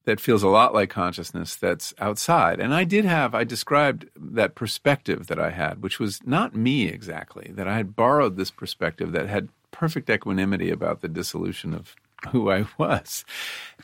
that 0.05 0.19
feels 0.19 0.41
a 0.41 0.47
lot 0.47 0.73
like 0.73 0.89
consciousness 0.89 1.55
that's 1.55 1.93
outside. 1.99 2.59
And 2.59 2.73
I 2.73 2.83
did 2.83 3.05
have, 3.05 3.35
I 3.35 3.43
described 3.43 4.09
that 4.15 4.55
perspective 4.55 5.27
that 5.27 5.37
I 5.37 5.51
had, 5.51 5.83
which 5.83 5.99
was 5.99 6.19
not 6.25 6.55
me 6.55 6.87
exactly, 6.87 7.51
that 7.53 7.67
I 7.67 7.77
had 7.77 7.95
borrowed 7.95 8.35
this 8.35 8.49
perspective 8.49 9.11
that 9.11 9.29
had 9.29 9.49
perfect 9.69 10.09
equanimity 10.09 10.71
about 10.71 11.01
the 11.01 11.07
dissolution 11.07 11.75
of 11.75 11.95
who 12.31 12.51
I 12.51 12.65
was. 12.77 13.25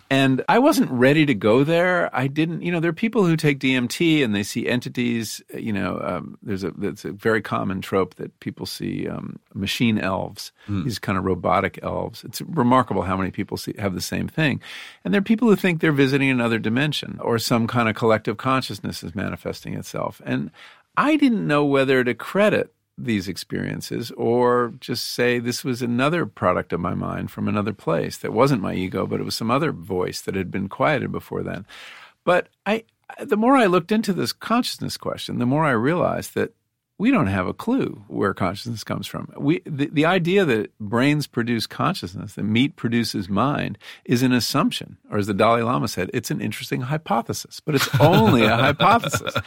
And 0.10 0.44
I 0.48 0.60
wasn't 0.60 0.90
ready 0.90 1.26
to 1.26 1.34
go 1.34 1.66
there. 1.66 2.16
I 2.16 2.28
didn't, 2.28 2.62
you 2.62 2.72
know, 2.72 2.80
there 2.80 2.90
are 2.90 2.94
people 2.94 3.26
who 3.26 3.36
take 3.36 3.60
DMT 3.60 4.24
and 4.24 4.34
they 4.34 4.44
see 4.44 4.68
entities, 4.68 5.42
you 5.54 5.74
know, 5.74 6.00
um, 6.02 6.38
there's 6.42 6.64
a, 6.64 6.72
that's 6.72 7.04
a 7.04 7.12
very 7.12 7.42
common 7.42 7.82
trope 7.82 8.16
that 8.16 8.40
people 8.40 8.66
see 8.66 9.08
um, 9.08 9.38
machine 9.54 9.98
elves, 9.98 10.54
mm. 10.70 10.86
these 10.86 10.98
kind 10.98 11.18
of 11.18 11.26
robotic 11.26 11.80
elves. 11.84 12.24
It's 12.24 12.42
remarkable 12.42 13.02
how 13.02 13.18
many 13.18 13.32
people 13.32 13.58
see, 13.58 13.74
have 13.80 13.96
the 13.96 14.02
same 14.02 14.30
thing. 14.30 14.62
And 15.04 15.14
there 15.14 15.20
are 15.20 15.24
people 15.24 15.50
who 15.50 15.58
think 15.58 15.82
they're 15.82 15.92
visiting 15.92 16.30
another 16.30 16.60
dimension 16.60 17.20
or 17.22 17.38
some 17.38 17.68
kind 17.68 17.90
of 17.90 17.96
collective 17.96 18.38
consciousness 18.38 19.04
is 19.04 19.14
manifesting 19.14 19.74
itself. 19.74 20.22
And 20.26 20.52
I 20.96 21.18
didn't 21.18 21.46
know 21.46 21.66
whether 21.66 22.04
to 22.04 22.14
credit 22.14 22.74
these 22.98 23.28
experiences 23.28 24.12
or 24.12 24.74
just 24.80 25.12
say 25.12 25.38
this 25.38 25.64
was 25.64 25.82
another 25.82 26.26
product 26.26 26.74
of 26.74 26.80
my 26.80 26.96
mind 26.96 27.30
from 27.30 27.48
another 27.48 27.74
place 27.74 28.18
that 28.18 28.34
wasn't 28.34 28.62
my 28.62 28.74
ego 28.74 29.06
but 29.06 29.20
it 29.20 29.24
was 29.24 29.36
some 29.36 29.52
other 29.52 29.72
voice 29.72 30.22
that 30.22 30.36
had 30.36 30.50
been 30.50 30.68
quieted 30.68 31.12
before 31.12 31.44
then. 31.44 31.66
But 32.24 32.50
i 32.66 32.84
the 33.24 33.38
more 33.38 33.56
i 33.56 33.66
looked 33.66 33.92
into 33.92 34.14
this 34.14 34.34
consciousness 34.34 34.98
question 34.98 35.40
the 35.40 35.46
more 35.46 35.64
i 35.64 35.72
realized 35.72 36.34
that 36.34 36.54
we 37.00 37.12
don't 37.12 37.28
have 37.28 37.46
a 37.46 37.54
clue 37.54 38.04
where 38.08 38.34
consciousness 38.34 38.84
comes 38.84 39.06
from. 39.06 39.32
We, 39.38 39.62
the, 39.66 39.88
the 39.88 40.06
idea 40.06 40.46
that 40.46 40.78
brains 40.80 41.28
produce 41.28 41.68
consciousness, 41.68 42.34
that 42.34 42.44
meat 42.44 42.76
produces 42.76 43.30
mind, 43.30 43.78
is 44.06 44.24
an 44.24 44.32
assumption. 44.32 44.98
Or 45.12 45.20
as 45.20 45.28
the 45.28 45.34
Dalai 45.34 45.62
Lama 45.62 45.88
said, 45.88 46.10
it's 46.14 46.32
an 46.32 46.42
interesting 46.42 46.82
hypothesis, 46.82 47.60
but 47.60 47.76
it's 47.76 47.88
only 48.00 48.44
a 48.46 48.56
hypothesis. 48.56 49.36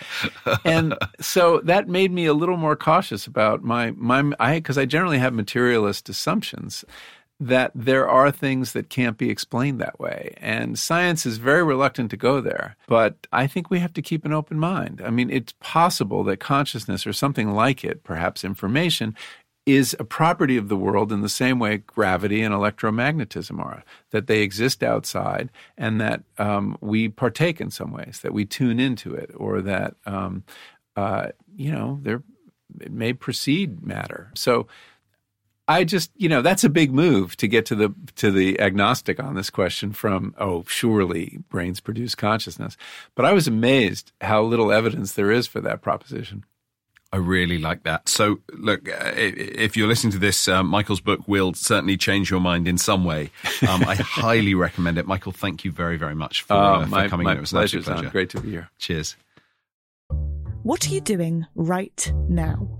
And 0.65 0.97
so 1.21 1.61
that 1.65 1.89
made 1.89 2.13
me 2.13 2.27
a 2.27 2.35
little 2.35 2.57
more 2.57 2.77
cautious 2.77 3.27
about 3.27 3.63
my, 3.63 3.93
my, 3.93 4.33
I, 4.39 4.59
because 4.59 4.79
I 4.79 4.85
generally 4.85 5.19
have 5.19 5.33
materialist 5.33 6.09
assumptions 6.09 6.85
that 7.41 7.73
there 7.75 8.07
are 8.07 8.31
things 8.31 8.75
that 8.75 8.91
can't 8.91 9.17
be 9.17 9.31
explained 9.31 9.81
that 9.81 9.99
way. 9.99 10.35
And 10.37 10.79
science 10.79 11.25
is 11.25 11.39
very 11.39 11.65
reluctant 11.65 12.11
to 12.11 12.17
go 12.19 12.43
there. 12.43 12.77
But 12.87 13.27
I 13.33 13.47
think 13.47 13.71
we 13.71 13.79
have 13.79 13.95
to 13.95 14.03
keep 14.03 14.27
an 14.27 14.33
open 14.35 14.59
mind. 14.59 15.01
I 15.03 15.09
mean, 15.09 15.31
it's 15.31 15.55
possible 15.59 16.23
that 16.25 16.37
consciousness 16.37 17.07
or 17.07 17.15
something 17.15 17.53
like 17.53 17.83
it, 17.83 18.05
perhaps 18.05 18.45
information, 18.45 19.17
is 19.65 19.97
a 19.99 20.05
property 20.05 20.57
of 20.59 20.69
the 20.69 20.77
world 20.77 21.13
in 21.13 21.23
the 21.23 21.29
same 21.29 21.59
way 21.59 21.79
gravity 21.79 22.43
and 22.43 22.55
electromagnetism 22.55 23.59
are, 23.59 23.85
that 24.11 24.27
they 24.27 24.43
exist 24.43 24.83
outside 24.83 25.51
and 25.79 26.01
that 26.01 26.23
um, 26.39 26.77
we 26.81 27.09
partake 27.09 27.61
in 27.61 27.71
some 27.71 27.93
ways, 27.93 28.21
that 28.23 28.35
we 28.35 28.45
tune 28.45 28.79
into 28.79 29.15
it, 29.15 29.31
or 29.35 29.63
that, 29.63 29.95
um, 30.05 30.45
uh, 30.97 31.29
you 31.57 31.73
know, 31.73 32.01
it 32.81 32.93
may 32.93 33.13
precede 33.13 33.85
matter. 33.87 34.31
So 34.35 34.67
I 35.71 35.85
just, 35.85 36.11
you 36.17 36.29
know, 36.29 36.43
that's 36.43 36.65
a 36.65 36.69
big 36.69 36.93
move 36.93 37.37
to 37.37 37.47
get 37.47 37.65
to 37.67 37.77
the 37.77 37.95
to 38.17 38.33
the 38.33 38.59
agnostic 38.59 39.23
on 39.23 39.37
this 39.37 39.51
question 39.51 39.93
from 39.93 40.35
oh, 40.37 40.65
surely 40.67 41.39
brains 41.49 41.79
produce 41.79 42.17
consciousness. 42.17 42.77
But 43.15 43.25
I 43.25 43.33
was 43.33 43.47
amazed 43.47 44.11
how 44.21 44.43
little 44.43 44.73
evidence 44.73 45.13
there 45.13 45.31
is 45.31 45.47
for 45.47 45.61
that 45.61 45.81
proposition. 45.81 46.45
I 47.13 47.19
really 47.19 47.59
like 47.59 47.85
that. 47.85 48.09
So, 48.09 48.41
look, 48.53 48.89
uh, 48.89 49.13
if 49.15 49.77
you're 49.77 49.87
listening 49.87 50.13
to 50.13 50.19
this, 50.19 50.49
uh, 50.49 50.65
Michael's 50.65 51.01
book 51.01 51.21
will 51.29 51.55
certainly 51.55 51.97
change 51.97 52.33
your 52.33 52.41
mind 52.41 52.67
in 52.67 52.77
some 52.77 53.05
way. 53.05 53.31
Um, 53.69 53.85
I 53.85 53.95
highly 54.01 54.55
recommend 54.55 54.99
it. 54.99 55.07
Michael, 55.07 55.33
thank 55.33 55.65
you 55.65 55.71
very, 55.71 55.97
very 55.97 56.17
much 56.17 56.43
for, 56.43 56.55
uh, 56.55 56.87
my, 56.87 57.05
for 57.05 57.11
coming 57.11 57.25
my 57.27 57.33
in. 57.33 57.39
It 57.39 57.41
was 57.43 57.51
pleasure, 57.51 57.81
pleasure. 57.83 58.11
Great 58.11 58.31
to 58.31 58.41
be 58.41 58.51
here. 58.51 58.71
Cheers. 58.79 59.17
What 60.63 60.87
are 60.87 60.91
you 60.91 61.01
doing 61.01 61.47
right 61.55 62.13
now? 62.29 62.80